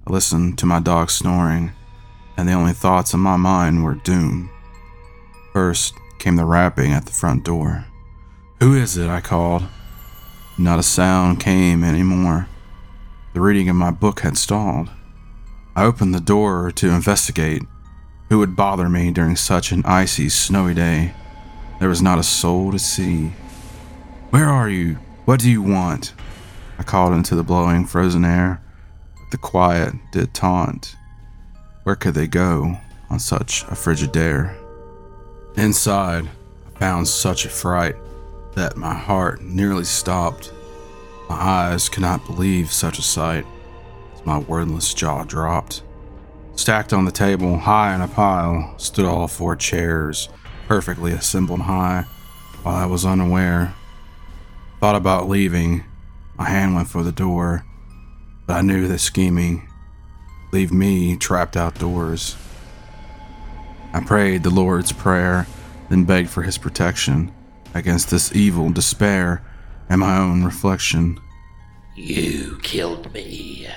I 0.08 0.12
listened 0.12 0.58
to 0.60 0.66
my 0.66 0.80
dog 0.80 1.12
snoring, 1.12 1.74
and 2.36 2.50
the 2.50 2.54
only 2.54 2.74
thoughts 2.74 3.14
in 3.14 3.20
my 3.20 3.38
mind 3.38 3.84
were 3.84 3.96
doom. 3.96 4.50
First 5.54 5.94
came 6.18 6.38
the 6.38 6.46
rapping 6.46 6.92
at 6.92 7.06
the 7.06 7.12
front 7.12 7.44
door. 7.44 7.86
Who 8.60 8.76
is 8.76 8.98
it? 8.98 9.10
I 9.10 9.22
called. 9.22 9.64
Not 10.58 10.80
a 10.80 10.84
sound 10.84 11.40
came 11.40 11.84
anymore. 11.84 12.48
The 13.34 13.42
reading 13.42 13.70
of 13.70 13.76
my 13.76 13.92
book 13.92 14.22
had 14.22 14.38
stalled. 14.38 14.90
I 15.76 15.86
opened 15.86 16.14
the 16.14 16.20
door 16.20 16.72
to 16.72 16.90
investigate. 16.90 17.64
Who 18.30 18.40
would 18.40 18.56
bother 18.56 18.90
me 18.90 19.12
during 19.12 19.36
such 19.36 19.72
an 19.72 19.84
icy, 19.86 20.30
snowy 20.30 20.74
day? 20.74 21.14
There 21.80 21.90
was 21.90 22.02
not 22.02 22.20
a 22.20 22.24
soul 22.24 22.72
to 22.72 22.80
see. 22.80 23.34
Where 24.32 24.50
are 24.50 24.70
you? 24.70 24.96
What 25.26 25.40
do 25.40 25.50
you 25.50 25.62
want? 25.62 26.14
I 26.78 26.84
called 26.84 27.14
into 27.14 27.36
the 27.36 27.44
blowing, 27.44 27.86
frozen 27.86 28.26
air, 28.26 28.62
the 29.32 29.38
quiet 29.38 29.94
did 30.12 30.34
taunt. 30.34 30.96
Where 31.84 31.96
could 31.96 32.14
they 32.14 32.28
go 32.28 32.78
on 33.10 33.20
such 33.20 33.64
a 33.64 33.76
frigid 33.76 34.12
dare? 34.12 34.58
Inside, 35.56 36.30
I 36.76 36.80
found 36.80 37.08
such 37.08 37.46
a 37.46 37.50
fright 37.50 37.96
that 38.56 38.78
my 38.78 38.94
heart 38.94 39.42
nearly 39.42 39.86
stopped. 39.86 40.54
My 41.30 41.36
eyes 41.36 41.90
could 41.90 42.02
not 42.02 42.26
believe 42.26 42.72
such 42.72 43.00
a 43.00 43.04
sight 43.04 43.46
as 44.14 44.26
my 44.26 44.38
wordless 44.38 44.94
jaw 44.94 45.24
dropped. 45.24 45.82
Stacked 46.56 46.94
on 46.94 47.06
the 47.06 47.12
table, 47.12 47.58
high 47.58 47.96
in 47.96 48.02
a 48.02 48.08
pile, 48.08 48.78
stood 48.78 49.06
all 49.06 49.28
four 49.28 49.56
chairs, 49.56 50.28
perfectly 50.68 51.14
assembled 51.14 51.62
high, 51.62 52.06
while 52.64 52.76
I 52.76 52.86
was 52.86 53.06
unaware. 53.06 53.74
Thought 54.80 54.96
about 54.96 55.30
leaving. 55.30 55.86
My 56.38 56.50
hand 56.50 56.76
went 56.76 56.90
for 56.90 57.04
the 57.04 57.12
door, 57.12 57.66
I 58.52 58.62
knew 58.62 58.88
that 58.88 59.00
scheming 59.00 59.68
leave 60.52 60.72
me 60.72 61.16
trapped 61.16 61.56
outdoors. 61.56 62.36
I 63.94 64.02
prayed 64.02 64.44
the 64.44 64.50
Lord's 64.50 64.92
Prayer, 64.92 65.48
then 65.90 66.06
begged 66.06 66.30
for 66.30 66.44
his 66.44 66.58
protection 66.58 67.34
against 67.74 68.10
this 68.10 68.36
evil 68.36 68.70
despair 68.70 69.44
and 69.90 70.00
my 70.00 70.18
own 70.18 70.44
reflection. 70.44 71.20
You 71.96 72.60
killed 72.64 73.14
me. 73.14 73.68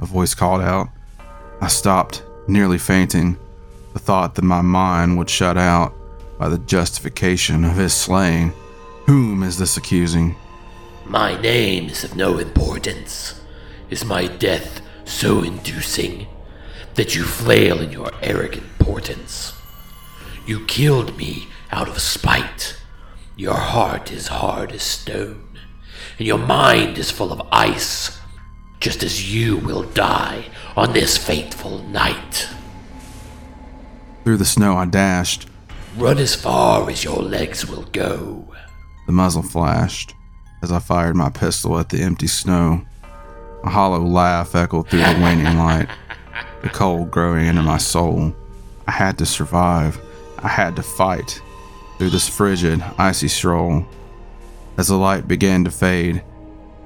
A 0.00 0.06
voice 0.06 0.34
called 0.34 0.62
out. 0.62 0.88
I 1.60 1.68
stopped, 1.68 2.22
nearly 2.46 2.78
fainting, 2.78 3.36
the 3.92 3.98
thought 3.98 4.34
that 4.34 4.42
my 4.42 4.60
mind 4.60 5.18
would 5.18 5.30
shut 5.30 5.56
out 5.56 5.94
by 6.38 6.48
the 6.48 6.58
justification 6.58 7.64
of 7.64 7.76
his 7.76 7.94
slaying. 7.94 8.52
Whom 9.06 9.42
is 9.42 9.58
this 9.58 9.76
accusing? 9.76 10.36
My 11.04 11.40
name 11.40 11.88
is 11.88 12.04
of 12.04 12.16
no 12.16 12.38
importance. 12.38 13.40
Is 13.90 14.04
my 14.04 14.26
death 14.26 14.80
so 15.04 15.42
inducing 15.42 16.26
that 16.94 17.14
you 17.14 17.24
flail 17.24 17.80
in 17.80 17.92
your 17.92 18.10
arrogant 18.22 18.66
portents? 18.78 19.52
You 20.46 20.64
killed 20.66 21.16
me 21.16 21.48
out 21.70 21.88
of 21.88 22.00
spite. 22.00 22.78
Your 23.36 23.54
heart 23.54 24.10
is 24.10 24.28
hard 24.28 24.72
as 24.72 24.82
stone, 24.82 25.58
and 26.18 26.26
your 26.26 26.38
mind 26.38 26.98
is 26.98 27.10
full 27.10 27.32
of 27.32 27.46
ice, 27.50 28.18
just 28.80 29.02
as 29.02 29.34
you 29.34 29.56
will 29.58 29.82
die 29.82 30.46
on 30.76 30.92
this 30.92 31.16
fateful 31.18 31.82
night. 31.84 32.48
Through 34.24 34.38
the 34.38 34.44
snow 34.44 34.76
I 34.76 34.86
dashed. 34.86 35.46
Run 35.96 36.18
as 36.18 36.34
far 36.34 36.88
as 36.90 37.04
your 37.04 37.22
legs 37.22 37.68
will 37.68 37.84
go. 37.92 38.52
The 39.06 39.12
muzzle 39.12 39.42
flashed 39.42 40.14
as 40.62 40.72
I 40.72 40.78
fired 40.78 41.14
my 41.14 41.28
pistol 41.28 41.78
at 41.78 41.90
the 41.90 42.00
empty 42.00 42.26
snow. 42.26 42.86
A 43.64 43.70
hollow 43.70 44.04
laugh 44.04 44.54
echoed 44.54 44.90
through 44.90 45.00
the 45.00 45.20
waning 45.22 45.56
light, 45.56 45.88
the 46.60 46.68
cold 46.68 47.10
growing 47.10 47.46
into 47.46 47.62
my 47.62 47.78
soul. 47.78 48.34
I 48.86 48.90
had 48.90 49.16
to 49.18 49.26
survive. 49.26 49.98
I 50.38 50.48
had 50.48 50.76
to 50.76 50.82
fight 50.82 51.40
through 51.96 52.10
this 52.10 52.28
frigid, 52.28 52.84
icy 52.98 53.28
stroll. 53.28 53.86
As 54.76 54.88
the 54.88 54.96
light 54.96 55.26
began 55.26 55.64
to 55.64 55.70
fade, 55.70 56.22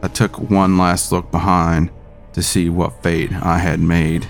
I 0.03 0.09
took 0.09 0.39
one 0.39 0.79
last 0.79 1.11
look 1.11 1.33
behind 1.33 1.91
to 2.35 2.43
see 2.43 2.71
what 2.71 3.03
fate 3.03 3.33
I 3.33 3.59
had 3.59 3.81
made. 3.81 4.29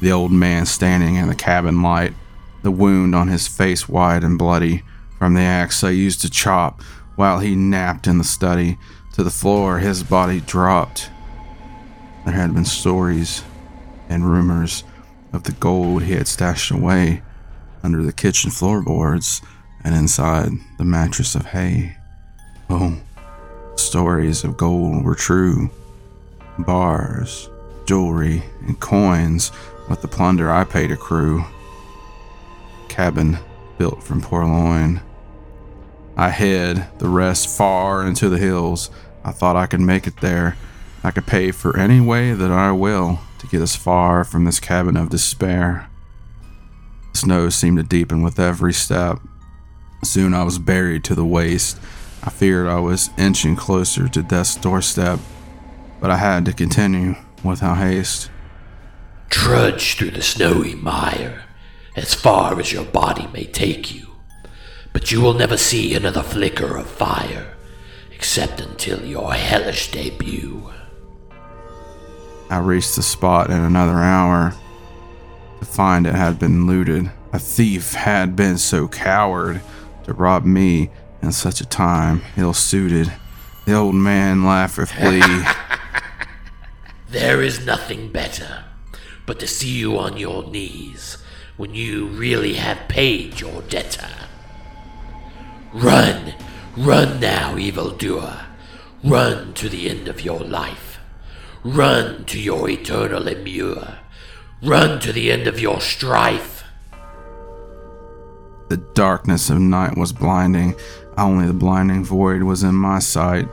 The 0.00 0.12
old 0.12 0.30
man 0.30 0.66
standing 0.66 1.16
in 1.16 1.26
the 1.26 1.34
cabin 1.34 1.82
light, 1.82 2.14
the 2.62 2.70
wound 2.70 3.16
on 3.16 3.26
his 3.26 3.48
face 3.48 3.88
wide 3.88 4.22
and 4.22 4.38
bloody 4.38 4.84
from 5.18 5.34
the 5.34 5.40
axe 5.40 5.82
I 5.82 5.90
used 5.90 6.20
to 6.20 6.30
chop 6.30 6.82
while 7.16 7.40
he 7.40 7.56
napped 7.56 8.06
in 8.06 8.18
the 8.18 8.24
study. 8.24 8.78
To 9.14 9.24
the 9.24 9.30
floor 9.30 9.80
his 9.80 10.04
body 10.04 10.40
dropped. 10.40 11.10
There 12.24 12.34
had 12.34 12.54
been 12.54 12.64
stories 12.64 13.42
and 14.08 14.30
rumors 14.30 14.84
of 15.32 15.44
the 15.44 15.52
gold 15.52 16.02
he 16.02 16.12
had 16.12 16.28
stashed 16.28 16.70
away 16.70 17.22
under 17.82 18.02
the 18.02 18.12
kitchen 18.12 18.50
floorboards 18.50 19.40
and 19.82 19.94
inside 19.94 20.50
the 20.78 20.84
mattress 20.84 21.34
of 21.34 21.46
hay. 21.46 21.96
Oh, 22.68 22.98
stories 23.76 24.44
of 24.44 24.56
gold 24.56 25.04
were 25.04 25.14
true. 25.14 25.70
Bars, 26.58 27.48
jewelry, 27.86 28.42
and 28.66 28.78
coins 28.78 29.50
with 29.88 30.02
the 30.02 30.08
plunder 30.08 30.50
I 30.50 30.64
paid 30.64 30.92
accrue. 30.92 31.44
Cabin 32.88 33.38
built 33.78 34.02
from 34.02 34.20
purloin. 34.20 35.00
I 36.16 36.30
hid 36.30 36.84
the 36.98 37.08
rest 37.08 37.56
far 37.56 38.06
into 38.06 38.28
the 38.28 38.36
hills. 38.38 38.90
I 39.24 39.32
thought 39.32 39.56
I 39.56 39.66
could 39.66 39.80
make 39.80 40.06
it 40.06 40.20
there. 40.20 40.56
I 41.02 41.10
could 41.10 41.26
pay 41.26 41.50
for 41.50 41.78
any 41.78 42.00
way 42.00 42.32
that 42.32 42.50
I 42.50 42.72
will 42.72 43.20
to 43.38 43.46
get 43.46 43.62
as 43.62 43.74
far 43.74 44.22
from 44.22 44.44
this 44.44 44.60
cabin 44.60 44.96
of 44.96 45.08
despair. 45.08 45.88
The 47.12 47.18
snow 47.18 47.48
seemed 47.48 47.78
to 47.78 47.82
deepen 47.82 48.22
with 48.22 48.38
every 48.38 48.72
step. 48.72 49.18
Soon 50.04 50.34
I 50.34 50.44
was 50.44 50.58
buried 50.58 51.04
to 51.04 51.14
the 51.14 51.24
waist. 51.24 51.78
I 52.22 52.28
feared 52.28 52.68
I 52.68 52.80
was 52.80 53.10
inching 53.16 53.56
closer 53.56 54.08
to 54.08 54.22
death's 54.22 54.56
doorstep, 54.56 55.20
but 56.00 56.10
I 56.10 56.18
had 56.18 56.44
to 56.44 56.52
continue 56.52 57.16
without 57.42 57.78
haste. 57.78 58.30
Trudge 59.30 59.96
through 59.96 60.10
the 60.10 60.22
snowy 60.22 60.74
mire 60.74 61.44
as 61.96 62.14
far 62.14 62.60
as 62.60 62.72
your 62.72 62.84
body 62.84 63.26
may 63.32 63.44
take 63.44 63.94
you, 63.94 64.08
but 64.92 65.10
you 65.10 65.20
will 65.22 65.34
never 65.34 65.56
see 65.56 65.94
another 65.94 66.22
flicker 66.22 66.76
of 66.76 66.90
fire 66.90 67.56
except 68.12 68.60
until 68.60 69.02
your 69.06 69.32
hellish 69.32 69.90
debut. 69.90 70.70
I 72.50 72.58
reached 72.58 72.96
the 72.96 73.02
spot 73.02 73.48
in 73.48 73.60
another 73.60 73.98
hour 73.98 74.54
to 75.60 75.64
find 75.64 76.06
it 76.06 76.14
had 76.14 76.38
been 76.38 76.66
looted. 76.66 77.10
A 77.32 77.38
thief 77.38 77.92
had 77.94 78.34
been 78.34 78.58
so 78.58 78.88
coward 78.88 79.60
to 80.04 80.12
rob 80.12 80.44
me 80.44 80.90
in 81.22 81.30
such 81.30 81.60
a 81.60 81.66
time 81.66 82.22
ill 82.36 82.52
suited. 82.52 83.12
The 83.66 83.74
old 83.74 83.94
man 83.94 84.44
laughed 84.44 84.78
with 84.78 84.94
glee. 84.96 85.22
There 87.10 87.42
is 87.42 87.66
nothing 87.66 88.12
better 88.12 88.64
but 89.26 89.40
to 89.40 89.46
see 89.48 89.70
you 89.70 89.98
on 89.98 90.16
your 90.16 90.44
knees 90.44 91.18
when 91.56 91.74
you 91.74 92.06
really 92.06 92.54
have 92.54 92.88
paid 92.88 93.40
your 93.40 93.62
debtor. 93.62 94.28
Run, 95.72 96.34
run 96.76 97.18
now, 97.18 97.56
evildoer. 97.56 98.46
Run 99.02 99.54
to 99.54 99.68
the 99.68 99.90
end 99.90 100.06
of 100.06 100.20
your 100.20 100.40
life. 100.40 100.89
Run 101.62 102.24
to 102.24 102.40
your 102.40 102.70
eternal 102.70 103.28
immure. 103.28 103.98
Run 104.62 104.98
to 105.00 105.12
the 105.12 105.30
end 105.30 105.46
of 105.46 105.60
your 105.60 105.82
strife. 105.82 106.64
The 108.70 108.78
darkness 108.94 109.50
of 109.50 109.58
night 109.60 109.94
was 109.94 110.14
blinding. 110.14 110.74
Only 111.18 111.46
the 111.46 111.52
blinding 111.52 112.02
void 112.02 112.44
was 112.44 112.62
in 112.62 112.74
my 112.74 112.98
sight. 112.98 113.46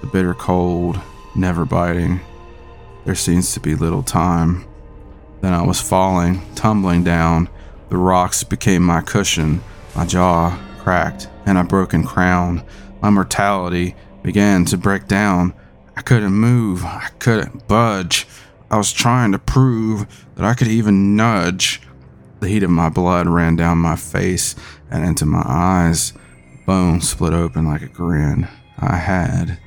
The 0.00 0.08
bitter 0.08 0.34
cold, 0.34 1.00
never 1.36 1.64
biting. 1.64 2.18
There 3.04 3.14
seems 3.14 3.52
to 3.52 3.60
be 3.60 3.76
little 3.76 4.02
time. 4.02 4.64
Then 5.40 5.52
I 5.52 5.62
was 5.62 5.80
falling, 5.80 6.42
tumbling 6.56 7.04
down. 7.04 7.48
The 7.90 7.96
rocks 7.96 8.42
became 8.42 8.82
my 8.82 9.02
cushion. 9.02 9.62
My 9.94 10.04
jaw 10.04 10.58
cracked, 10.80 11.28
and 11.46 11.58
a 11.58 11.62
broken 11.62 12.02
crown. 12.02 12.64
My 13.00 13.10
mortality 13.10 13.94
began 14.24 14.64
to 14.64 14.76
break 14.76 15.06
down. 15.06 15.54
I 15.96 16.02
couldn't 16.02 16.32
move. 16.32 16.84
I 16.84 17.10
couldn't 17.18 17.68
budge. 17.68 18.26
I 18.70 18.76
was 18.76 18.92
trying 18.92 19.32
to 19.32 19.38
prove 19.38 20.06
that 20.34 20.44
I 20.44 20.54
could 20.54 20.68
even 20.68 21.16
nudge. 21.16 21.80
The 22.40 22.48
heat 22.48 22.62
of 22.62 22.70
my 22.70 22.88
blood 22.88 23.26
ran 23.26 23.56
down 23.56 23.78
my 23.78 23.96
face 23.96 24.54
and 24.90 25.04
into 25.04 25.26
my 25.26 25.42
eyes. 25.46 26.12
Bone 26.66 27.00
split 27.00 27.32
open 27.32 27.66
like 27.66 27.82
a 27.82 27.86
grin. 27.86 28.48
I 28.78 28.96
had 28.96 29.58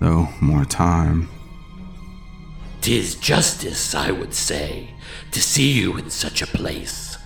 no 0.00 0.28
more 0.40 0.64
time. 0.64 1.28
Tis 2.80 3.14
justice, 3.14 3.94
I 3.94 4.10
would 4.10 4.32
say, 4.32 4.94
to 5.32 5.42
see 5.42 5.72
you 5.72 5.98
in 5.98 6.08
such 6.08 6.40
a 6.40 6.46
place, 6.46 7.18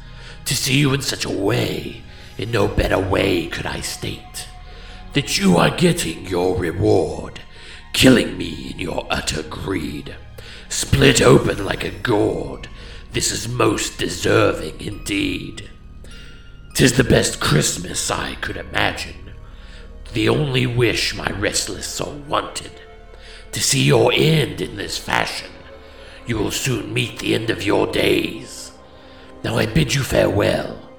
to 0.46 0.56
see 0.56 0.78
you 0.78 0.92
in 0.92 1.00
such 1.00 1.24
a 1.24 1.30
way. 1.30 2.02
In 2.36 2.50
no 2.50 2.66
better 2.66 2.98
way 2.98 3.46
could 3.46 3.66
I 3.66 3.80
state 3.80 4.48
that 5.12 5.38
you 5.38 5.56
are 5.56 5.70
getting 5.70 6.26
your 6.26 6.56
reward, 6.56 7.40
killing 7.94 8.36
me 8.36 8.72
in 8.72 8.78
your 8.78 9.06
utter 9.08 9.42
greed. 9.42 10.14
Split 10.68 11.22
open 11.22 11.64
like 11.64 11.84
a 11.84 11.90
gourd, 11.90 12.68
this 13.12 13.30
is 13.30 13.48
most 13.48 13.96
deserving 13.98 14.80
indeed. 14.80 15.70
Tis 16.74 16.94
the 16.96 17.04
best 17.04 17.40
Christmas 17.40 18.10
I 18.10 18.34
could 18.34 18.56
imagine, 18.56 19.32
the 20.12 20.28
only 20.28 20.66
wish 20.66 21.14
my 21.14 21.30
restless 21.38 21.86
soul 21.86 22.16
wanted. 22.28 22.72
To 23.52 23.62
see 23.62 23.84
your 23.84 24.12
end 24.12 24.60
in 24.60 24.76
this 24.76 24.98
fashion, 24.98 25.50
you 26.26 26.36
will 26.36 26.50
soon 26.50 26.92
meet 26.92 27.20
the 27.20 27.34
end 27.34 27.48
of 27.48 27.62
your 27.62 27.86
days. 27.86 28.72
Now 29.44 29.56
I 29.56 29.66
bid 29.66 29.94
you 29.94 30.02
farewell, 30.02 30.90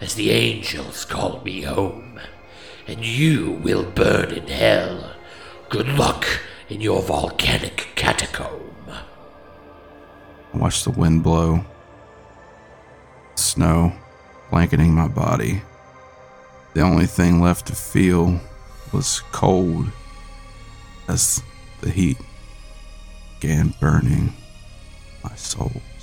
as 0.00 0.14
the 0.14 0.30
angels 0.30 1.04
call 1.04 1.40
me 1.40 1.62
home, 1.62 2.20
and 2.86 3.04
you 3.04 3.58
will 3.62 3.82
burn 3.82 4.30
in 4.30 4.46
hell. 4.46 5.13
Good 5.74 5.98
luck 5.98 6.24
in 6.68 6.80
your 6.80 7.02
volcanic 7.02 7.88
catacomb. 7.96 8.86
I 8.88 10.56
watched 10.56 10.84
the 10.84 10.92
wind 10.92 11.24
blow, 11.24 11.64
snow 13.34 13.92
blanketing 14.52 14.94
my 14.94 15.08
body. 15.08 15.62
The 16.74 16.82
only 16.82 17.06
thing 17.06 17.40
left 17.40 17.66
to 17.66 17.74
feel 17.74 18.40
was 18.92 19.20
cold 19.32 19.86
as 21.08 21.42
the 21.80 21.90
heat 21.90 22.18
began 23.40 23.74
burning 23.80 24.32
my 25.24 25.34
souls. 25.34 25.93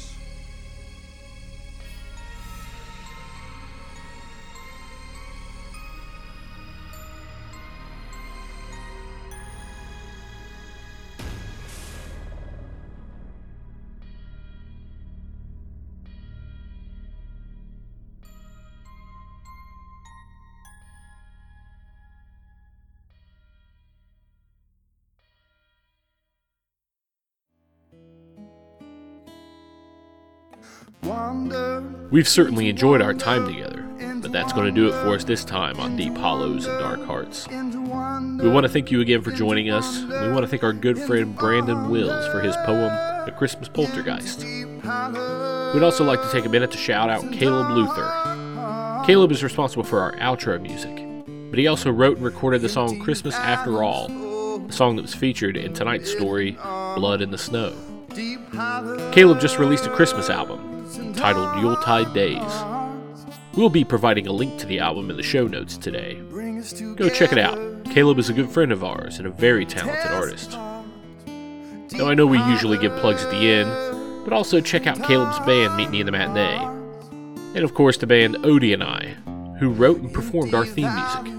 We've 32.12 32.28
certainly 32.28 32.68
enjoyed 32.68 33.01
our 33.01 33.14
time 33.14 33.47
together, 33.47 33.84
but 34.22 34.34
that's 34.34 34.51
going 34.51 34.66
to 34.66 34.72
do 34.72 34.89
it 34.89 34.91
for 35.01 35.16
us 35.16 35.24
this 35.24 35.45
time 35.45 35.80
on 35.80 35.95
Deep 35.95 36.18
Hollows 36.18 36.66
and 36.66 36.78
Dark 36.78 37.01
Hearts. 37.05 37.47
We 37.47 38.49
want 38.49 38.66
to 38.66 38.70
thank 38.70 38.91
you 38.91 38.99
again 38.99 39.22
for 39.22 39.32
joining 39.32 39.70
us. 39.70 40.01
We 40.01 40.30
want 40.30 40.41
to 40.41 40.47
thank 40.47 40.62
our 40.62 40.74
good 40.74 40.99
friend 40.99 41.34
Brandon 41.34 41.89
Wills 41.89 42.28
for 42.28 42.41
his 42.41 42.53
poem, 42.66 42.91
The 43.26 43.32
Christmas 43.32 43.70
Poltergeist. 43.70 44.43
We'd 44.43 45.84
also 45.84 46.03
like 46.03 46.22
to 46.22 46.30
take 46.34 46.43
a 46.43 46.49
minute 46.49 46.72
to 46.72 46.78
shout 46.78 47.09
out 47.09 47.32
Caleb 47.32 47.72
Luther. 47.72 49.03
Caleb 49.05 49.32
is 49.32 49.41
responsible 49.41 49.86
for 49.86 50.01
our 50.01 50.12
outro 50.18 50.62
music, 50.62 50.93
but 51.49 51.59
he 51.59 51.68
also 51.68 51.91
wrote 51.91 52.18
and 52.18 52.26
recorded 52.26 52.62
the 52.62 52.68
song 52.68 52.99
Christmas 52.99 53.36
After 53.36 53.84
All, 53.84 54.12
a 54.68 54.72
song 54.74 54.97
that 54.97 55.03
was 55.03 55.16
featured 55.16 55.55
in 55.55 55.74
tonight's 55.74 56.12
story, 56.12 56.51
Blood 56.51 57.22
in 57.22 57.32
the 57.32 57.38
Snow. 57.38 57.74
Caleb 58.14 59.39
just 59.39 59.57
released 59.57 59.86
a 59.86 59.89
Christmas 59.89 60.30
album 60.30 61.14
titled 61.16 61.62
Yuletide 61.62 62.14
Days. 62.14 62.64
We'll 63.55 63.70
be 63.70 63.84
providing 63.84 64.28
a 64.28 64.32
link 64.32 64.59
to 64.59 64.66
the 64.66 64.80
album 64.80 65.09
in 65.09 65.18
the 65.18 65.24
show 65.24 65.47
notes 65.47 65.78
today. 65.78 66.16
Go 66.95 67.09
check 67.09 67.32
it 67.32 67.38
out. 67.38 67.86
Caleb 67.86 68.20
is 68.20 68.30
a 68.30 68.34
good 68.34 68.49
friend 68.49 68.72
of 68.72 68.84
ours 68.84 69.18
and 69.18 69.28
a 69.28 69.32
very 69.32 69.66
talented 69.66 70.12
artist. 70.12 70.51
Now, 71.93 72.07
I 72.07 72.14
know 72.14 72.26
we 72.26 72.38
usually 72.38 72.78
give 72.78 72.95
plugs 72.97 73.24
at 73.24 73.32
the 73.32 73.49
end, 73.49 74.24
but 74.24 74.34
also 74.34 74.62
check 74.62 74.88
out 74.88 75.01
Caleb's 75.03 75.39
band 75.39 75.76
Meet 75.76 75.89
Me 75.89 75.99
in 75.99 76.05
the 76.05 76.12
Matinee. 76.12 76.66
And 77.55 77.64
of 77.66 77.74
course, 77.74 77.97
the 77.97 78.07
band 78.07 78.36
Odie 78.38 78.74
and 78.74 78.84
I, 78.84 79.16
who 79.59 79.70
wrote 79.70 79.99
and 79.99 80.14
performed 80.14 80.53
our 80.53 80.66
theme 80.66 80.93
music. 80.93 81.34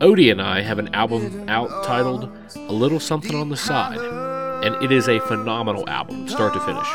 Odie 0.00 0.30
and 0.30 0.40
I 0.40 0.62
have 0.62 0.78
an 0.78 0.94
album 0.94 1.48
out 1.48 1.84
titled 1.84 2.30
A 2.56 2.72
Little 2.72 3.00
Something 3.00 3.34
on 3.34 3.50
the 3.50 3.56
Side, 3.56 3.98
and 4.62 4.74
it 4.82 4.92
is 4.92 5.08
a 5.08 5.20
phenomenal 5.20 5.88
album, 5.88 6.28
start 6.28 6.54
to 6.54 6.60
finish. 6.60 6.88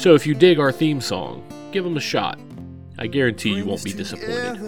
So 0.00 0.14
if 0.14 0.26
you 0.26 0.34
dig 0.34 0.58
our 0.58 0.72
theme 0.72 1.00
song, 1.00 1.44
give 1.72 1.84
them 1.84 1.96
a 1.96 2.00
shot. 2.00 2.38
I 2.98 3.06
guarantee 3.06 3.54
you 3.54 3.64
won't 3.64 3.84
be 3.84 3.92
disappointed. 3.92 4.60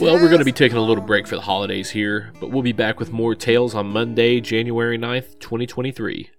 Well, 0.00 0.14
we're 0.14 0.28
going 0.28 0.40
to 0.40 0.44
be 0.44 0.52
taking 0.52 0.76
a 0.76 0.82
little 0.82 1.04
break 1.04 1.26
for 1.26 1.36
the 1.36 1.42
holidays 1.42 1.90
here, 1.90 2.32
but 2.40 2.50
we'll 2.50 2.62
be 2.62 2.72
back 2.72 2.98
with 2.98 3.12
more 3.12 3.34
tales 3.34 3.74
on 3.74 3.86
Monday, 3.86 4.40
January 4.40 4.98
9th, 4.98 5.38
2023. 5.38 6.30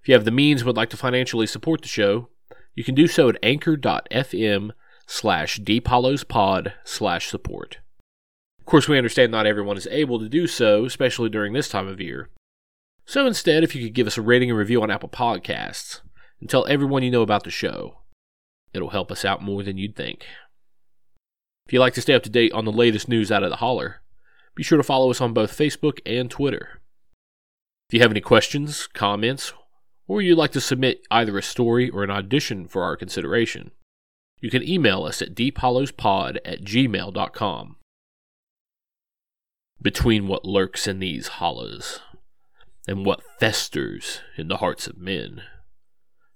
If 0.00 0.08
you 0.08 0.14
have 0.14 0.24
the 0.24 0.32
means 0.32 0.62
and 0.62 0.66
would 0.66 0.76
like 0.76 0.90
to 0.90 0.96
financially 0.96 1.46
support 1.46 1.82
the 1.82 1.88
show, 1.88 2.28
you 2.74 2.82
can 2.82 2.96
do 2.96 3.06
so 3.06 3.28
at 3.28 3.38
anchor.fm 3.42 4.72
slash 5.06 5.60
deephollowspod 5.60 6.72
slash 6.84 7.28
support. 7.28 7.78
Of 8.58 8.66
course, 8.66 8.88
we 8.88 8.98
understand 8.98 9.30
not 9.30 9.46
everyone 9.46 9.76
is 9.76 9.86
able 9.90 10.18
to 10.18 10.28
do 10.28 10.46
so, 10.46 10.84
especially 10.84 11.28
during 11.28 11.52
this 11.52 11.68
time 11.68 11.86
of 11.86 12.00
year. 12.00 12.30
So 13.04 13.26
instead, 13.26 13.64
if 13.64 13.74
you 13.74 13.84
could 13.84 13.94
give 13.94 14.06
us 14.06 14.16
a 14.16 14.22
rating 14.22 14.50
and 14.50 14.58
review 14.58 14.82
on 14.82 14.90
Apple 14.90 15.08
Podcasts 15.08 16.00
and 16.40 16.48
tell 16.48 16.66
everyone 16.66 17.02
you 17.02 17.10
know 17.10 17.22
about 17.22 17.44
the 17.44 17.50
show, 17.50 17.98
it'll 18.72 18.90
help 18.90 19.10
us 19.10 19.24
out 19.24 19.42
more 19.42 19.62
than 19.62 19.76
you'd 19.76 19.96
think. 19.96 20.26
If 21.66 21.72
you'd 21.72 21.80
like 21.80 21.94
to 21.94 22.00
stay 22.00 22.14
up 22.14 22.22
to 22.24 22.30
date 22.30 22.52
on 22.52 22.64
the 22.64 22.72
latest 22.72 23.08
news 23.08 23.30
out 23.30 23.42
of 23.42 23.50
the 23.50 23.56
holler, 23.56 24.02
be 24.54 24.62
sure 24.62 24.78
to 24.78 24.84
follow 24.84 25.10
us 25.10 25.20
on 25.20 25.32
both 25.32 25.56
Facebook 25.56 25.98
and 26.04 26.30
Twitter. 26.30 26.80
If 27.88 27.94
you 27.94 28.00
have 28.00 28.10
any 28.10 28.20
questions, 28.20 28.86
comments, 28.86 29.52
or 30.06 30.20
you'd 30.22 30.38
like 30.38 30.52
to 30.52 30.60
submit 30.60 31.06
either 31.10 31.36
a 31.38 31.42
story 31.42 31.88
or 31.90 32.02
an 32.02 32.10
audition 32.10 32.66
for 32.66 32.82
our 32.82 32.96
consideration, 32.96 33.70
you 34.40 34.50
can 34.50 34.66
email 34.66 35.04
us 35.04 35.22
at 35.22 35.34
deephollowspod 35.34 36.38
at 36.44 36.62
gmail.com. 36.64 37.76
Between 39.80 40.28
what 40.28 40.44
lurks 40.44 40.86
in 40.86 40.98
these 40.98 41.28
hollows 41.28 42.00
and 42.86 43.06
what 43.06 43.22
festers 43.38 44.20
in 44.36 44.48
the 44.48 44.58
hearts 44.58 44.86
of 44.86 44.98
men, 44.98 45.42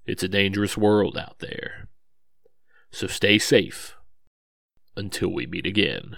it's 0.04 0.22
a 0.22 0.28
dangerous 0.28 0.76
world 0.76 1.16
out 1.16 1.38
there. 1.40 1.88
So 2.92 3.06
stay 3.06 3.38
safe 3.38 3.96
until 4.96 5.28
we 5.28 5.46
meet 5.46 5.66
again. 5.66 6.16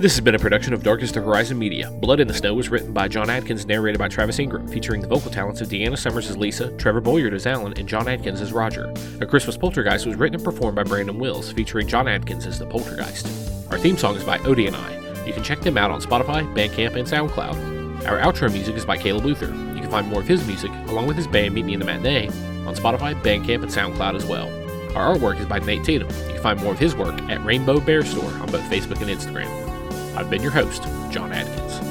This 0.00 0.14
has 0.14 0.20
been 0.20 0.36
a 0.36 0.38
production 0.38 0.72
of 0.72 0.84
Darkest 0.84 1.16
of 1.16 1.24
Horizon 1.24 1.58
Media. 1.58 1.90
Blood 1.90 2.20
in 2.20 2.28
the 2.28 2.34
Snow 2.34 2.54
was 2.54 2.68
written 2.68 2.92
by 2.92 3.08
John 3.08 3.28
Adkins, 3.28 3.66
narrated 3.66 3.98
by 3.98 4.06
Travis 4.06 4.38
Ingram, 4.38 4.68
featuring 4.68 5.00
the 5.00 5.08
vocal 5.08 5.28
talents 5.28 5.60
of 5.60 5.68
Deanna 5.68 5.98
Summers 5.98 6.30
as 6.30 6.36
Lisa, 6.36 6.70
Trevor 6.76 7.00
Boyard 7.00 7.34
as 7.34 7.46
Alan, 7.46 7.74
and 7.76 7.88
John 7.88 8.06
Adkins 8.06 8.40
as 8.40 8.52
Roger. 8.52 8.94
A 9.20 9.26
Christmas 9.26 9.56
Poltergeist 9.56 10.06
was 10.06 10.14
written 10.14 10.36
and 10.36 10.44
performed 10.44 10.76
by 10.76 10.84
Brandon 10.84 11.18
Wills, 11.18 11.50
featuring 11.50 11.88
John 11.88 12.06
Adkins 12.06 12.46
as 12.46 12.60
the 12.60 12.66
Poltergeist. 12.66 13.26
Our 13.72 13.78
theme 13.78 13.96
song 13.96 14.14
is 14.14 14.22
by 14.22 14.38
Odie 14.38 14.68
and 14.68 14.76
I. 14.76 15.24
You 15.26 15.32
can 15.32 15.42
check 15.42 15.62
them 15.62 15.76
out 15.76 15.90
on 15.90 16.00
Spotify, 16.00 16.46
Bandcamp, 16.54 16.94
and 16.94 17.08
SoundCloud. 17.08 17.77
Our 18.08 18.18
outro 18.20 18.50
music 18.50 18.74
is 18.74 18.86
by 18.86 18.96
Caleb 18.96 19.26
Luther. 19.26 19.48
You 19.48 19.82
can 19.82 19.90
find 19.90 20.08
more 20.08 20.22
of 20.22 20.26
his 20.26 20.46
music, 20.46 20.70
along 20.86 21.08
with 21.08 21.18
his 21.18 21.26
band 21.26 21.52
Meet 21.52 21.66
Me 21.66 21.74
in 21.74 21.78
the 21.78 21.84
Matinee, 21.84 22.28
on 22.66 22.74
Spotify, 22.74 23.14
Bandcamp, 23.20 23.62
and 23.62 23.70
SoundCloud 23.70 24.14
as 24.14 24.24
well. 24.24 24.48
Our 24.96 25.14
artwork 25.14 25.38
is 25.38 25.44
by 25.44 25.58
Nate 25.58 25.84
Tatum. 25.84 26.08
You 26.08 26.32
can 26.32 26.42
find 26.42 26.58
more 26.62 26.72
of 26.72 26.78
his 26.78 26.96
work 26.96 27.20
at 27.28 27.44
Rainbow 27.44 27.80
Bear 27.80 28.02
Store 28.06 28.32
on 28.40 28.50
both 28.50 28.62
Facebook 28.70 29.02
and 29.02 29.10
Instagram. 29.10 30.16
I've 30.16 30.30
been 30.30 30.40
your 30.40 30.52
host, 30.52 30.84
John 31.10 31.32
Adkins. 31.34 31.87